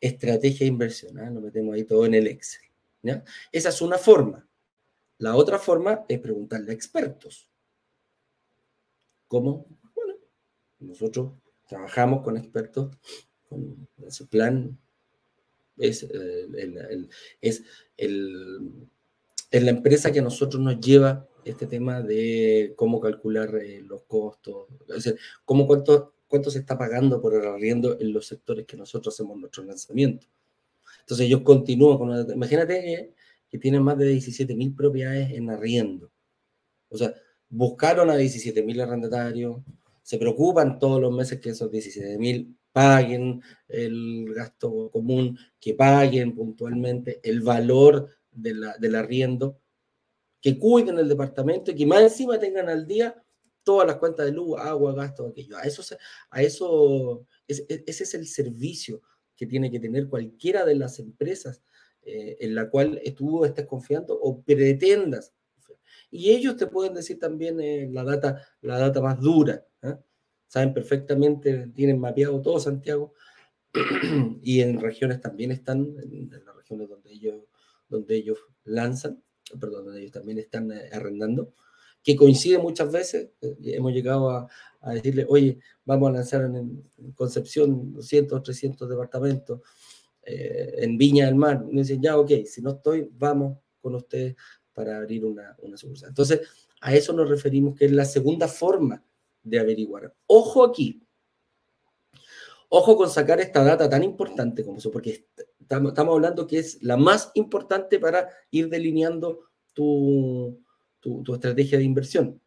estrategia 0.00 0.60
de 0.60 0.72
inversión. 0.72 1.34
Lo 1.34 1.40
metemos 1.40 1.74
ahí 1.74 1.84
todo 1.84 2.06
en 2.06 2.14
el 2.14 2.26
Excel. 2.26 2.62
Esa 3.52 3.68
es 3.68 3.82
una 3.82 3.98
forma. 3.98 4.48
La 5.18 5.36
otra 5.36 5.58
forma 5.58 6.04
es 6.08 6.18
preguntarle 6.18 6.72
a 6.72 6.74
expertos. 6.74 7.51
¿Cómo? 9.32 9.64
Bueno, 9.94 10.12
nosotros 10.80 11.32
trabajamos 11.66 12.22
con 12.22 12.36
expertos, 12.36 12.94
con 13.48 13.88
ese 14.06 14.26
plan 14.26 14.78
es, 15.78 16.02
eh, 16.02 17.08
es, 17.40 17.62
la 19.50 19.70
empresa 19.70 20.12
que 20.12 20.18
a 20.18 20.22
nosotros 20.22 20.62
nos 20.62 20.78
lleva 20.80 21.26
este 21.46 21.66
tema 21.66 22.02
de 22.02 22.74
cómo 22.76 23.00
calcular 23.00 23.54
eh, 23.54 23.80
los 23.80 24.02
costos, 24.02 24.66
es 24.88 24.96
decir, 24.96 25.18
cómo 25.46 25.66
cuánto, 25.66 26.12
cuánto 26.28 26.50
se 26.50 26.58
está 26.58 26.76
pagando 26.76 27.18
por 27.18 27.34
el 27.34 27.46
arriendo 27.46 27.98
en 27.98 28.12
los 28.12 28.26
sectores 28.26 28.66
que 28.66 28.76
nosotros 28.76 29.14
hacemos 29.14 29.38
nuestro 29.38 29.64
lanzamiento. 29.64 30.26
Entonces 31.00 31.26
yo 31.30 31.42
continúo 31.42 31.98
con 31.98 32.10
una... 32.10 32.34
Imagínate 32.34 33.14
que, 33.48 33.58
tienen 33.58 33.82
más 33.82 33.96
de 33.96 34.14
17.000 34.14 34.76
propiedades 34.76 35.30
en 35.30 35.48
arriendo. 35.48 36.12
O 36.90 36.98
sea, 36.98 37.14
buscaron 37.52 38.08
a 38.08 38.16
17.000 38.16 38.80
arrendatarios, 38.80 39.58
se 40.02 40.18
preocupan 40.18 40.78
todos 40.78 41.00
los 41.00 41.12
meses 41.12 41.38
que 41.38 41.50
esos 41.50 41.70
17.000 41.70 42.56
paguen 42.72 43.42
el 43.68 44.32
gasto 44.34 44.90
común, 44.90 45.38
que 45.60 45.74
paguen 45.74 46.34
puntualmente 46.34 47.20
el 47.22 47.42
valor 47.42 48.08
del 48.30 48.94
arriendo, 48.94 49.58
que 50.40 50.58
cuiden 50.58 50.98
el 50.98 51.08
departamento 51.08 51.70
y 51.70 51.74
que 51.74 51.86
más 51.86 52.02
encima 52.02 52.38
tengan 52.38 52.70
al 52.70 52.86
día 52.86 53.22
todas 53.62 53.86
las 53.86 53.96
cuentas 53.96 54.26
de 54.26 54.32
luz, 54.32 54.58
agua, 54.58 54.94
gasto, 54.94 55.26
aquello. 55.26 55.58
A 55.58 55.62
eso, 55.62 55.82
a 56.30 56.42
eso 56.42 57.26
ese 57.46 57.76
es 57.86 58.14
el 58.14 58.26
servicio 58.26 59.02
que 59.36 59.46
tiene 59.46 59.70
que 59.70 59.78
tener 59.78 60.08
cualquiera 60.08 60.64
de 60.64 60.74
las 60.74 60.98
empresas 60.98 61.62
eh, 62.02 62.38
en 62.40 62.54
la 62.54 62.70
cual 62.70 63.00
tú 63.14 63.44
estés 63.44 63.66
confiando 63.66 64.18
o 64.18 64.40
pretendas. 64.40 65.32
Y 66.12 66.30
ellos 66.30 66.56
te 66.56 66.68
pueden 66.68 66.94
decir 66.94 67.18
también 67.18 67.58
eh, 67.60 67.88
la, 67.90 68.04
data, 68.04 68.40
la 68.60 68.78
data 68.78 69.00
más 69.00 69.18
dura. 69.18 69.66
¿eh? 69.82 69.96
Saben 70.46 70.72
perfectamente, 70.72 71.68
tienen 71.74 71.98
mapeado 71.98 72.40
todo 72.40 72.60
Santiago 72.60 73.14
y 74.42 74.60
en 74.60 74.80
regiones 74.80 75.20
también 75.20 75.50
están, 75.50 75.96
en, 76.00 76.30
las 76.30 76.54
regiones 76.54 76.88
donde 76.88 77.10
ellos, 77.10 77.42
donde 77.88 78.14
ellos 78.14 78.38
lanzan, 78.64 79.20
perdón, 79.58 79.86
donde 79.86 80.00
ellos 80.00 80.12
también 80.12 80.38
están 80.38 80.70
arrendando, 80.92 81.54
que 82.04 82.14
coincide 82.14 82.58
muchas 82.58 82.92
veces. 82.92 83.30
hemos 83.40 83.92
llegado 83.92 84.30
a, 84.30 84.48
a 84.82 84.92
decirle, 84.94 85.24
oye, 85.28 85.58
vamos 85.84 86.10
a 86.10 86.12
lanzar 86.12 86.42
en, 86.42 86.90
Concepción 87.14 87.92
200, 87.94 88.42
300 88.42 88.88
departamentos, 88.88 89.60
eh, 90.22 90.74
en 90.78 90.98
Viña 90.98 91.26
del 91.26 91.36
Mar. 91.36 91.64
me 91.64 91.80
dicen, 91.80 92.02
ya, 92.02 92.16
ok, 92.18 92.30
si 92.44 92.60
no 92.62 92.70
estoy, 92.70 93.08
vamos 93.12 93.58
con 93.80 93.94
ustedes 93.94 94.36
para 94.72 94.96
abrir 94.96 95.24
una, 95.24 95.56
una 95.60 95.76
sucursal. 95.76 96.10
Entonces, 96.10 96.40
a 96.80 96.94
eso 96.94 97.12
nos 97.12 97.28
referimos, 97.28 97.76
que 97.76 97.84
es 97.84 97.92
la 97.92 98.04
segunda 98.04 98.48
forma 98.48 99.02
de 99.42 99.58
averiguar. 99.58 100.14
Ojo 100.26 100.64
aquí. 100.64 101.02
Ojo 102.68 102.96
con 102.96 103.10
sacar 103.10 103.38
esta 103.38 103.62
data 103.62 103.88
tan 103.88 104.02
importante 104.02 104.64
como 104.64 104.78
eso, 104.78 104.90
porque 104.90 105.26
estamos, 105.60 105.92
hablando 105.96 106.46
que 106.46 106.58
es 106.58 106.82
la 106.82 106.96
más 106.96 107.30
importante 107.34 107.98
para 107.98 108.28
ir 108.50 108.68
delineando 108.68 109.40
tu, 109.74 110.58
tu, 111.00 111.34
estrategia 111.34 111.78
de 111.78 111.84
inversión. 111.84 112.40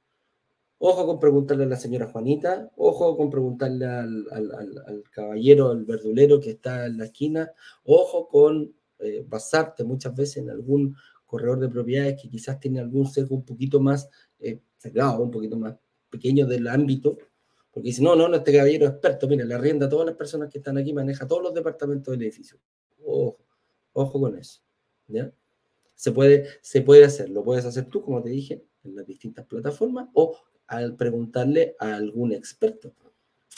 Ojo 0.77 1.05
con 1.05 1.19
preguntarle 1.19 1.63
a 1.63 1.67
la 1.67 1.75
señora 1.77 2.07
Juanita, 2.07 2.71
ojo 2.75 3.15
con 3.15 3.29
preguntarle 3.29 3.85
al, 3.85 5.03
caballero, 5.11 5.69
al 5.69 5.85
verdulero 5.85 6.39
que 6.39 6.51
está 6.51 6.87
en 6.87 6.97
la 6.97 7.05
esquina, 7.05 7.51
ojo 7.83 8.27
con 8.27 8.75
eh, 8.99 9.23
basarte 9.27 9.83
muchas 9.83 10.15
veces 10.15 10.37
en 10.37 10.49
algún 10.49 10.95
corredor 11.25 11.59
de 11.59 11.69
propiedades 11.69 12.21
que 12.21 12.29
quizás 12.29 12.59
tiene 12.59 12.79
algún 12.79 13.07
sesgo 13.07 13.35
un 13.35 13.45
poquito 13.45 13.79
más 13.79 14.09
eh, 14.39 14.59
cerrado, 14.77 15.23
un 15.23 15.31
poquito 15.31 15.57
más 15.57 15.75
pequeño 16.09 16.45
del 16.45 16.67
ámbito, 16.67 17.17
porque 17.71 17.89
dice, 17.89 18.01
no, 18.01 18.15
no, 18.15 18.29
no, 18.29 18.37
este 18.37 18.53
caballero 18.53 18.85
es 18.85 18.91
experto, 18.91 19.27
mira, 19.27 19.43
le 19.43 19.53
arrienda 19.53 19.87
a 19.87 19.89
todas 19.89 20.05
las 20.05 20.15
personas 20.15 20.49
que 20.49 20.59
están 20.59 20.77
aquí, 20.77 20.93
maneja 20.93 21.27
todos 21.27 21.43
los 21.43 21.53
departamentos 21.53 22.11
del 22.11 22.21
edificio. 22.21 22.57
Ojo, 23.03 23.37
ojo 23.91 24.21
con 24.21 24.37
eso. 24.37 24.61
¿ya? 25.07 25.31
Se 25.95 26.11
puede, 26.11 26.47
se 26.61 26.81
puede 26.81 27.03
hacer, 27.05 27.29
lo 27.29 27.43
puedes 27.43 27.65
hacer 27.65 27.85
tú, 27.85 28.01
como 28.01 28.21
te 28.21 28.29
dije, 28.29 28.63
en 28.83 28.95
las 28.95 29.05
distintas 29.05 29.45
plataformas, 29.45 30.09
o 30.13 30.37
al 30.67 30.95
preguntarle 30.95 31.75
a 31.79 31.95
algún 31.95 32.31
experto. 32.31 32.93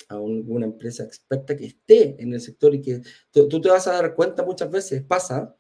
a 0.10 0.20
una 0.20 0.66
empresa 0.66 1.04
experta 1.04 1.56
que 1.56 1.66
esté 1.66 2.22
en 2.22 2.34
el 2.34 2.40
sector 2.42 2.74
y 2.74 2.82
que 2.82 3.02
tú, 3.32 3.62
te 3.62 3.70
vas 3.70 3.88
a 3.88 3.94
dar 3.94 4.16
cuenta 4.16 4.44
muchas 4.44 4.70
veces, 4.70 5.04
pasa 5.04 5.56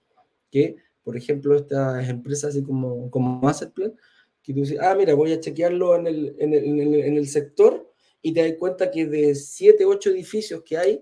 que, 0.49 0.77
por 1.07 1.15
ejemplo, 1.15 1.55
estas 1.55 2.09
empresas 2.09 2.49
así 2.49 2.61
como, 2.61 3.09
como 3.09 3.39
Plan, 3.73 3.95
que 4.43 4.53
tú 4.53 4.59
dices, 4.59 4.77
ah, 4.81 4.93
mira, 4.93 5.13
voy 5.13 5.31
a 5.31 5.39
chequearlo 5.39 5.95
en 5.95 6.05
el, 6.05 6.35
en 6.37 6.53
el, 6.53 6.95
en 6.95 7.15
el, 7.15 7.29
sector 7.29 7.89
y 8.21 8.33
te 8.33 8.41
das 8.41 8.57
cuenta 8.59 8.91
que 8.91 9.05
de 9.05 9.33
7, 9.33 9.85
8 9.85 10.09
edificios 10.09 10.63
que 10.63 10.77
hay, 10.77 11.01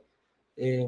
eh, 0.58 0.88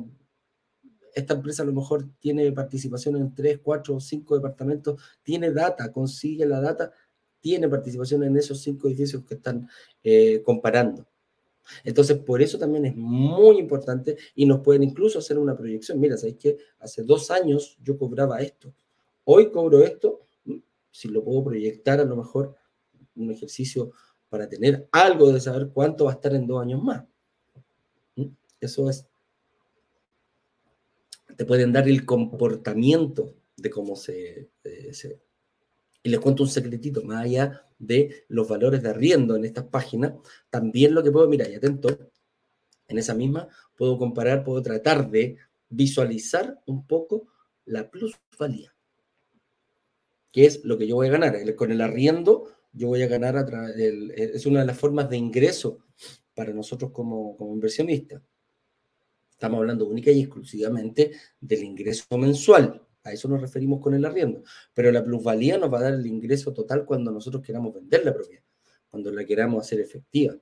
esta 1.15 1.33
empresa 1.33 1.63
a 1.63 1.65
lo 1.65 1.73
mejor 1.73 2.07
tiene 2.19 2.51
participación 2.51 3.15
en 3.15 3.33
3, 3.33 3.59
4 3.63 3.95
o 3.95 3.99
5 3.99 4.35
departamentos, 4.35 5.01
tiene 5.23 5.51
data, 5.51 5.91
consigue 5.91 6.45
la 6.45 6.61
data, 6.61 6.91
tiene 7.39 7.67
participación 7.67 8.21
en 8.23 8.37
esos 8.37 8.61
5 8.61 8.87
edificios 8.87 9.23
que 9.25 9.33
están 9.33 9.67
eh, 10.03 10.43
comparando. 10.45 11.07
Entonces, 11.83 12.19
por 12.19 12.39
eso 12.43 12.59
también 12.59 12.85
es 12.85 12.95
muy 12.95 13.57
importante 13.57 14.15
y 14.35 14.45
nos 14.45 14.59
pueden 14.59 14.83
incluso 14.83 15.17
hacer 15.17 15.39
una 15.39 15.57
proyección. 15.57 15.99
Mira, 15.99 16.17
¿sabéis 16.17 16.37
que 16.37 16.57
hace 16.77 17.01
dos 17.01 17.31
años 17.31 17.79
yo 17.81 17.97
cobraba 17.97 18.39
esto? 18.43 18.71
Hoy 19.29 19.51
cobro 19.51 19.81
esto, 19.81 20.21
si 20.89 21.09
lo 21.09 21.21
puedo 21.21 21.43
proyectar 21.43 21.99
a 21.99 22.05
lo 22.05 22.15
mejor 22.15 22.55
un 23.17 23.29
ejercicio 23.29 23.91
para 24.29 24.47
tener 24.47 24.87
algo 24.89 25.33
de 25.33 25.41
saber 25.41 25.69
cuánto 25.73 26.05
va 26.05 26.11
a 26.11 26.13
estar 26.13 26.33
en 26.33 26.47
dos 26.47 26.61
años 26.61 26.81
más. 26.81 27.03
Eso 28.61 28.89
es. 28.89 29.05
Te 31.35 31.43
pueden 31.43 31.73
dar 31.73 31.89
el 31.89 32.05
comportamiento 32.05 33.35
de 33.57 33.69
cómo 33.69 33.97
se, 33.97 34.49
eh, 34.63 34.93
se 34.93 35.19
y 36.03 36.09
les 36.09 36.21
cuento 36.21 36.43
un 36.43 36.49
secretito, 36.49 37.03
más 37.03 37.25
allá 37.25 37.67
de 37.77 38.23
los 38.29 38.47
valores 38.47 38.81
de 38.81 38.91
arriendo 38.91 39.35
en 39.35 39.43
estas 39.43 39.65
páginas, 39.65 40.13
también 40.49 40.93
lo 40.93 41.03
que 41.03 41.11
puedo, 41.11 41.27
mira, 41.27 41.49
y 41.49 41.55
atento, 41.55 41.89
en 42.87 42.97
esa 42.97 43.13
misma 43.13 43.49
puedo 43.75 43.97
comparar, 43.97 44.45
puedo 44.45 44.61
tratar 44.61 45.11
de 45.11 45.35
visualizar 45.67 46.61
un 46.65 46.87
poco 46.87 47.27
la 47.65 47.91
plusvalía, 47.91 48.73
que 50.37 50.45
es 50.45 50.63
lo 50.63 50.77
que 50.77 50.85
yo 50.85 50.93
voy 50.93 51.07
a 51.07 51.09
ganar. 51.09 51.55
Con 51.55 51.71
el 51.71 51.81
arriendo, 51.81 52.47
yo 52.71 52.89
voy 52.89 53.01
a 53.01 53.07
ganar, 53.07 53.35
a 53.37 53.43
través 53.43 53.75
es 53.75 54.45
una 54.45 54.59
de 54.59 54.67
las 54.67 54.77
formas 54.77 55.09
de 55.09 55.17
ingreso 55.17 55.79
para 56.35 56.53
nosotros 56.53 56.91
como, 56.91 57.35
inversionistas. 57.39 58.21
Estamos 59.31 59.57
hablando 59.57 59.87
única 59.87 60.11
y 60.11 60.21
exclusivamente 60.21 61.11
del 61.41 61.63
ingreso 61.63 62.05
mensual. 62.19 62.85
A 63.03 63.13
eso 63.13 63.27
nos 63.27 63.41
referimos 63.41 63.81
con 63.81 63.95
el 63.95 64.05
arriendo. 64.05 64.43
Pero 64.75 64.91
la 64.91 65.03
plusvalía 65.03 65.57
nos 65.57 65.73
va 65.73 65.79
a 65.79 65.83
dar 65.85 65.95
el 65.95 66.05
ingreso 66.05 66.53
total 66.53 66.85
cuando 66.85 67.11
nosotros 67.11 67.41
queramos 67.41 67.73
vender 67.73 68.05
la 68.05 68.13
propiedad, 68.13 68.43
cuando 68.89 69.11
la 69.11 69.25
queramos 69.25 69.65
hacer 69.65 69.79
efectiva. 69.79 70.37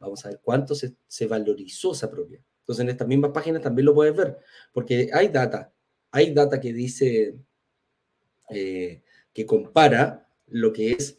Vamos 0.00 0.26
a 0.26 0.30
ver 0.30 0.40
cuánto 0.42 0.74
se, 0.74 1.26
valorizó 1.28 1.92
esa 1.92 2.10
propiedad. 2.10 2.42
Entonces, 2.58 2.82
en 2.82 2.90
estas 2.90 3.06
mismas 3.06 3.30
páginas 3.30 3.62
también 3.62 3.86
lo 3.86 3.94
puedes 3.94 4.16
ver, 4.16 4.38
porque 4.72 5.10
hay 5.12 5.28
data, 5.28 5.72
hay 6.10 6.34
data 6.34 6.58
que 6.58 6.72
dice, 6.72 7.36
eh, 8.50 9.02
que 9.32 9.46
compara 9.46 10.28
lo 10.46 10.72
que 10.72 10.92
es 10.92 11.18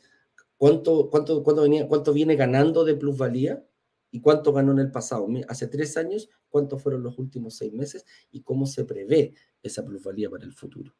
cuánto, 0.58 1.10
cuánto, 1.10 1.44
venía, 1.62 1.88
cuánto 1.88 2.14
viene 2.14 2.36
ganando 2.36 2.86
de 2.86 2.96
plusvalía 2.96 3.66
y 4.12 4.22
cuánto 4.22 4.54
ganó 4.54 4.72
en 4.72 4.80
el 4.80 4.92
pasado. 4.92 5.28
Hace 5.48 5.68
tres 5.68 5.98
años, 5.98 6.30
cuántos 6.50 6.82
fueron 6.82 7.04
los 7.04 7.18
últimos 7.18 7.56
seis 7.56 7.74
meses 7.74 8.06
y 8.32 8.42
cómo 8.42 8.66
se 8.66 8.86
prevé 8.86 9.34
esa 9.62 9.84
plusvalía 9.84 10.30
para 10.30 10.46
el 10.46 10.54
futuro. 10.54 10.96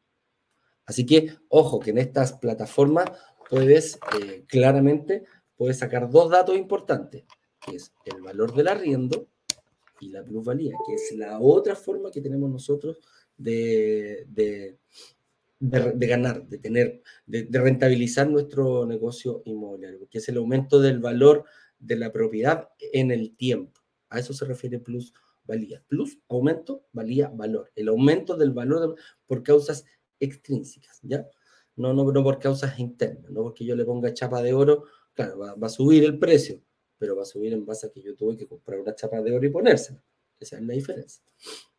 Así 0.86 1.06
que, 1.06 1.34
ojo, 1.48 1.80
que 1.80 1.90
en 1.90 1.98
estas 1.98 2.32
plataformas 2.34 3.10
puedes 3.48 3.98
eh, 4.20 4.44
claramente 4.46 5.24
puedes 5.56 5.78
sacar 5.78 6.10
dos 6.10 6.30
datos 6.30 6.56
importantes, 6.56 7.24
que 7.64 7.76
es 7.76 7.92
el 8.04 8.20
valor 8.22 8.54
del 8.54 8.68
arriendo 8.68 9.28
y 10.00 10.08
la 10.08 10.24
plusvalía, 10.24 10.74
que 10.86 10.94
es 10.94 11.16
la 11.16 11.38
otra 11.40 11.76
forma 11.76 12.10
que 12.10 12.20
tenemos 12.20 12.50
nosotros 12.50 12.98
de, 13.36 14.78
ganar, 15.60 16.46
de 16.46 16.58
tener, 16.58 17.02
de, 17.26 17.48
rentabilizar 17.50 18.28
nuestro 18.28 18.86
negocio 18.86 19.42
inmobiliario, 19.44 20.08
que 20.08 20.18
es 20.18 20.28
el 20.28 20.36
aumento 20.36 20.80
del 20.80 20.98
valor 20.98 21.44
de 21.78 21.96
la 21.96 22.12
propiedad 22.12 22.68
en 22.92 23.10
el 23.10 23.36
tiempo. 23.36 23.80
A 24.08 24.18
eso 24.18 24.32
se 24.32 24.44
refiere 24.44 24.78
plus 24.78 25.12
valía. 25.46 25.82
Plus, 25.88 26.18
aumento, 26.28 26.86
valía, 26.92 27.28
valor. 27.28 27.70
El 27.74 27.88
aumento 27.88 28.36
del 28.36 28.52
valor 28.52 28.96
por 29.26 29.42
causas 29.42 29.84
extrínsecas, 30.20 31.00
¿ya? 31.02 31.28
No, 31.76 31.92
no, 31.92 32.10
no 32.10 32.22
por 32.22 32.38
causas 32.38 32.78
internas, 32.78 33.30
no 33.30 33.42
porque 33.42 33.64
yo 33.64 33.74
le 33.74 33.84
ponga 33.84 34.14
chapa 34.14 34.42
de 34.42 34.54
oro, 34.54 34.84
claro, 35.12 35.38
va, 35.38 35.54
a 35.60 35.68
subir 35.68 36.04
el 36.04 36.18
precio, 36.18 36.62
pero 36.98 37.16
va 37.16 37.22
a 37.22 37.26
subir 37.26 37.52
en 37.52 37.66
base 37.66 37.88
a 37.88 37.90
que 37.90 38.00
yo 38.00 38.14
tuve 38.14 38.36
que 38.36 38.46
comprar 38.46 38.78
una 38.78 38.94
chapa 38.94 39.20
de 39.20 39.32
oro 39.32 39.44
y 39.44 39.50
ponérsela. 39.50 40.00
Esa 40.38 40.56
es 40.56 40.62
la 40.62 40.74
diferencia. 40.74 41.22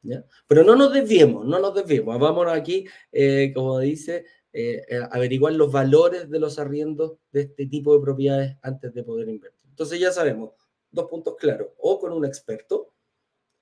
¿ya? 0.01 0.25
Pero 0.47 0.63
no 0.63 0.75
nos 0.75 0.93
desviemos, 0.93 1.45
no 1.45 1.59
nos 1.59 1.75
desviemos. 1.75 2.19
Vamos 2.19 2.47
aquí, 2.47 2.85
eh, 3.11 3.51
como 3.53 3.79
dice, 3.79 4.25
eh, 4.53 4.83
eh, 4.87 4.99
averiguar 5.11 5.53
los 5.53 5.71
valores 5.71 6.29
de 6.29 6.39
los 6.39 6.59
arriendos 6.59 7.17
de 7.31 7.41
este 7.41 7.65
tipo 7.67 7.95
de 7.95 8.01
propiedades 8.01 8.57
antes 8.61 8.93
de 8.93 9.03
poder 9.03 9.29
invertir. 9.29 9.69
Entonces 9.69 9.99
ya 9.99 10.11
sabemos, 10.11 10.51
dos 10.91 11.09
puntos 11.09 11.35
claros, 11.35 11.69
o 11.77 11.99
con 11.99 12.13
un 12.13 12.25
experto, 12.25 12.93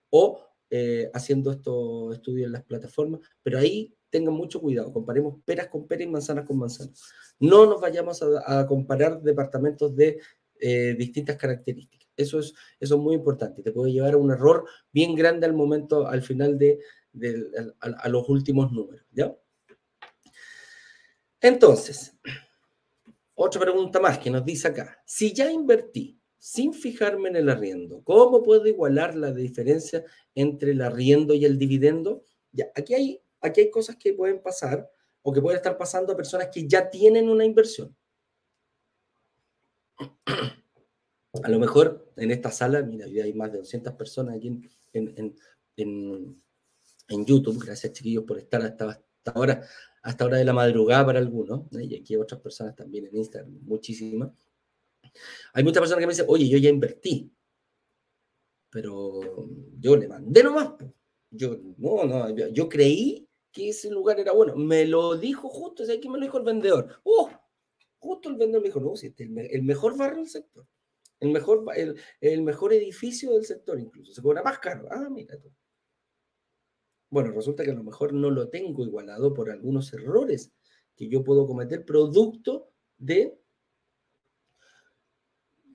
o 0.10 0.53
eh, 0.75 1.08
haciendo 1.13 1.51
estos 1.51 2.15
estudios 2.15 2.47
en 2.47 2.53
las 2.53 2.63
plataformas, 2.63 3.21
pero 3.43 3.60
ahí 3.60 3.95
tengan 4.10 4.34
mucho 4.34 4.60
cuidado, 4.60 4.91
comparemos 4.91 5.36
peras 5.45 5.67
con 5.67 5.88
peras 5.88 6.08
y 6.08 6.10
manzanas 6.10 6.45
con 6.45 6.58
manzanas. 6.58 6.99
No 7.39 7.67
nos 7.67 7.79
vayamos 7.79 8.23
a, 8.23 8.65
comparar 8.65 9.21
departamentos 9.21 9.95
de 9.95 10.19
eh, 10.60 10.95
distintas 10.97 11.38
características. 11.38 12.03
Eso 12.15 12.39
es, 12.39 12.54
eso 12.80 12.95
es 12.95 13.02
muy 13.02 13.15
importante. 13.15 13.62
Te 13.62 13.71
puede 13.71 13.91
llevar 13.91 14.13
a 14.13 14.17
un 14.17 14.32
error 14.32 14.65
bien 14.91 15.15
grande 15.15 15.45
al 15.45 15.54
momento, 15.54 16.08
al 16.08 16.21
final 16.21 16.58
de, 16.58 16.80
a, 17.80 18.10
los 18.10 18.28
últimos 18.30 18.71
números. 18.71 19.06
¿ya? 19.12 19.36
Entonces, 21.41 22.17
otra 23.36 23.62
pregunta 23.62 23.99
más 23.99 24.19
que 24.19 24.30
nos 24.30 24.45
dice 24.45 24.67
acá. 24.67 25.02
Si 25.06 25.34
ya 25.34 25.52
invertí 25.52 26.19
sin 26.43 26.73
fijarme 26.73 27.30
en 27.30 27.38
el 27.38 27.49
arriendo. 27.49 28.04
¿Cómo 28.04 28.43
puedo 28.43 28.67
igualar 28.67 29.15
la 29.15 29.32
diferencia 29.32 30.04
entre 30.36 30.71
el 30.71 30.82
arriendo 30.82 31.34
y 31.34 31.45
el 31.45 31.58
dividendo? 31.58 32.26
Ya, 32.52 32.69
aquí 32.76 32.93
hay, 32.93 33.23
aquí 33.39 33.62
hay 33.62 33.71
cosas 33.71 33.95
que 33.95 34.13
pueden 34.13 34.41
pasar 34.41 34.91
o 35.21 35.32
que 35.32 35.39
pueden 35.39 35.56
estar 35.56 35.78
pasando 35.78 36.12
a 36.12 36.17
personas 36.17 36.49
que 36.54 36.67
ya 36.67 36.89
tienen 36.89 37.30
una 37.30 37.45
inversión. 37.45 37.95
A 41.41 41.50
lo 41.50 41.58
mejor 41.58 42.13
en 42.15 42.30
esta 42.30 42.52
sala, 42.52 42.84
mira, 42.84 43.06
hay 43.06 43.34
más 43.34 43.52
de 43.52 43.58
200 43.60 43.93
personas 43.93 44.36
aquí 44.36 44.62
en, 44.93 45.36
en, 45.78 47.26
YouTube. 47.26 47.63
Gracias, 47.63 47.93
chiquillos, 47.93 48.24
por 48.24 48.38
estar 48.38 48.62
hasta, 48.62 49.04
ahora, 49.34 49.65
hasta 50.04 50.26
hora 50.26 50.38
de 50.38 50.46
la 50.46 50.54
madrugada 50.54 51.08
para 51.08 51.19
algunos. 51.19 51.63
Y 51.72 51.96
aquí 51.96 52.13
hay 52.13 52.19
otras 52.19 52.39
personas 52.39 52.76
también 52.76 53.08
en 53.08 53.17
Instagram, 53.17 53.58
muchísimas. 53.63 54.32
Hay 55.54 55.63
muchas 55.63 55.82
personas 55.82 56.02
que 56.02 56.08
me 56.08 56.13
dicen, 56.13 56.26
oye, 56.30 56.48
yo 56.48 56.58
ya 56.58 56.69
invertí, 56.69 57.32
pero 58.69 59.48
yo 59.80 59.98
le 59.98 60.08
mandé 60.08 60.43
nomás. 60.43 60.74
Yo, 61.32 61.58
no, 61.78 62.06
no, 62.06 62.30
yo, 62.30 62.69
creí 62.69 63.28
que 63.52 63.69
ese 63.69 63.89
lugar 63.89 64.19
era 64.19 64.34
bueno. 64.34 64.56
Me 64.56 64.86
lo 64.86 65.17
dijo 65.17 65.50
justo, 65.50 65.84
¿sabes 65.84 66.00
qué 66.00 66.10
me 66.10 66.19
lo 66.19 66.26
dijo 66.26 66.38
el 66.38 66.43
vendedor? 66.43 67.00
¡Oh! 67.04 67.30
Justo 67.98 68.30
el 68.30 68.36
vendedor 68.36 68.62
me 68.62 68.67
dijo, 68.67 68.80
no, 68.80 68.96
si 68.96 69.08
este 69.08 69.24
es 69.24 69.30
el, 69.52 69.63
mejor 69.63 69.98
barrio 69.98 70.19
del 70.19 70.30
sector. 70.30 70.67
El 71.19 71.32
mejor, 71.32 71.65
el, 71.76 71.95
el, 72.19 72.41
mejor 72.41 72.73
edificio 72.73 73.34
del 73.34 73.45
sector 73.45 73.80
incluso. 73.80 74.13
Se 74.13 74.21
cobra 74.21 74.43
más 74.43 74.60
caro. 74.60 74.88
Ah, 74.91 75.08
mira 75.10 75.38
tú. 75.38 75.52
Bueno, 77.10 77.32
resulta 77.32 77.63
que 77.63 77.71
a 77.71 77.76
lo 77.76 77.84
mejor 77.84 78.12
no 78.12 78.32
lo 78.32 78.49
tengo 78.49 78.84
igualado 78.84 79.34
por 79.34 79.52
algunos 79.52 79.93
errores 79.93 80.52
que 80.95 81.08
yo 81.08 81.23
puedo 81.23 81.45
cometer 81.45 81.86
producto 81.86 82.71
de 82.97 83.38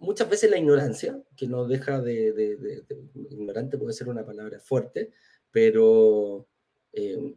muchas 0.00 0.28
veces 0.28 0.50
la 0.50 0.58
ignorancia, 0.58 1.22
que 1.36 1.46
no 1.46 1.66
deja 1.66 2.00
de, 2.00 2.84
ignorante 3.30 3.78
puede 3.78 3.92
ser 3.92 4.08
una 4.08 4.24
palabra 4.24 4.60
fuerte, 4.60 5.12
pero 5.50 6.48
eh, 6.92 7.34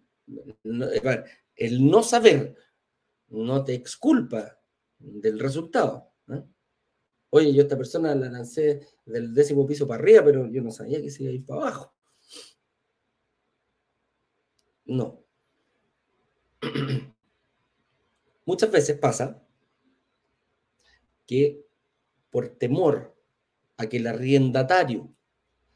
el 1.56 1.90
no 1.90 2.04
saber 2.04 2.56
no 3.30 3.64
te 3.64 3.74
exculpa 3.74 4.60
del 5.00 5.40
resultado. 5.40 6.11
Oye, 7.32 7.54
yo 7.54 7.62
esta 7.62 7.78
persona 7.78 8.14
la 8.14 8.30
lancé 8.30 8.86
del 9.06 9.34
décimo 9.34 9.66
piso 9.66 9.88
para 9.88 10.04
arriba, 10.04 10.24
pero 10.24 10.52
yo 10.52 10.62
no 10.62 10.70
sabía 10.70 11.02
que 11.02 11.10
se 11.10 11.24
iba 11.24 11.32
a 11.32 11.36
ir 11.36 11.46
para 11.46 11.62
abajo. 11.62 11.94
No. 14.86 15.24
Muchas 18.46 18.70
veces 18.70 18.98
pasa 18.98 19.42
que 21.26 21.66
por 22.30 22.50
temor 22.50 23.16
a 23.78 23.88
que 23.88 23.98
el 23.98 24.08
arrendatario 24.08 25.16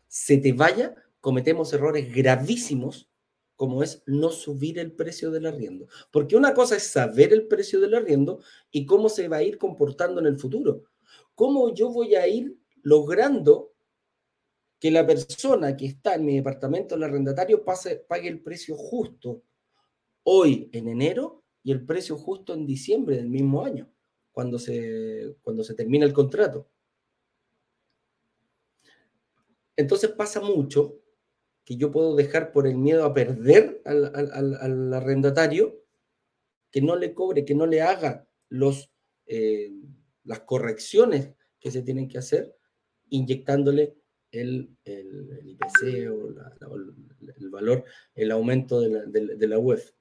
se 0.09 0.37
te 0.37 0.51
vaya, 0.51 0.93
cometemos 1.21 1.71
errores 1.71 2.13
gravísimos 2.13 3.09
como 3.55 3.81
es 3.81 4.03
no 4.05 4.29
subir 4.31 4.77
el 4.77 4.91
precio 4.91 5.31
del 5.31 5.45
arriendo. 5.45 5.87
Porque 6.11 6.35
una 6.35 6.53
cosa 6.53 6.75
es 6.75 6.83
saber 6.87 7.31
el 7.31 7.47
precio 7.47 7.79
del 7.79 7.95
arriendo 7.95 8.41
y 8.71 8.85
cómo 8.85 9.07
se 9.07 9.29
va 9.29 9.37
a 9.37 9.43
ir 9.43 9.57
comportando 9.57 10.19
en 10.19 10.27
el 10.27 10.37
futuro. 10.37 10.83
¿Cómo 11.35 11.73
yo 11.73 11.89
voy 11.89 12.15
a 12.15 12.27
ir 12.27 12.57
logrando 12.81 13.73
que 14.79 14.91
la 14.91 15.05
persona 15.05 15.75
que 15.75 15.85
está 15.85 16.15
en 16.15 16.25
mi 16.25 16.35
departamento, 16.35 16.95
el 16.95 17.03
arrendatario, 17.03 17.63
pase, 17.63 17.97
pague 17.97 18.29
el 18.29 18.41
precio 18.41 18.75
justo 18.75 19.43
hoy 20.23 20.69
en 20.73 20.87
enero 20.87 21.43
y 21.63 21.71
el 21.71 21.85
precio 21.85 22.17
justo 22.17 22.53
en 22.53 22.65
diciembre 22.65 23.17
del 23.17 23.29
mismo 23.29 23.63
año, 23.63 23.91
cuando 24.31 24.59
se, 24.59 25.35
cuando 25.41 25.63
se 25.63 25.73
termina 25.73 26.05
el 26.05 26.13
contrato. 26.13 26.69
Entonces 29.75 30.11
pasa 30.11 30.41
mucho 30.41 30.99
que 31.65 31.75
yo 31.77 31.91
puedo 31.91 32.15
dejar 32.15 32.51
por 32.51 32.67
el 32.67 32.77
miedo 32.77 33.03
a 33.03 33.13
perder 33.13 33.81
al, 33.85 34.93
arrendatario, 34.93 35.81
que 36.71 36.81
no 36.81 36.95
le 36.95 37.13
cobre, 37.13 37.43
que 37.43 37.55
no 37.55 37.65
le 37.65 37.81
haga 37.81 38.27
los, 38.49 38.91
eh, 39.25 39.71
las 40.25 40.41
correcciones 40.41 41.31
que 41.59 41.71
se 41.71 41.81
tienen 41.81 42.07
que 42.07 42.17
hacer, 42.17 42.55
inyectándole 43.09 43.95
el, 44.31 44.69
IPC 44.85 46.11
o 46.11 46.29
el 47.37 47.49
valor, 47.49 47.85
el 48.13 48.31
aumento 48.31 48.81
de 48.81 48.89
la, 48.89 49.01
de, 49.05 49.47
la 49.47 49.57
UEF. 49.57 49.91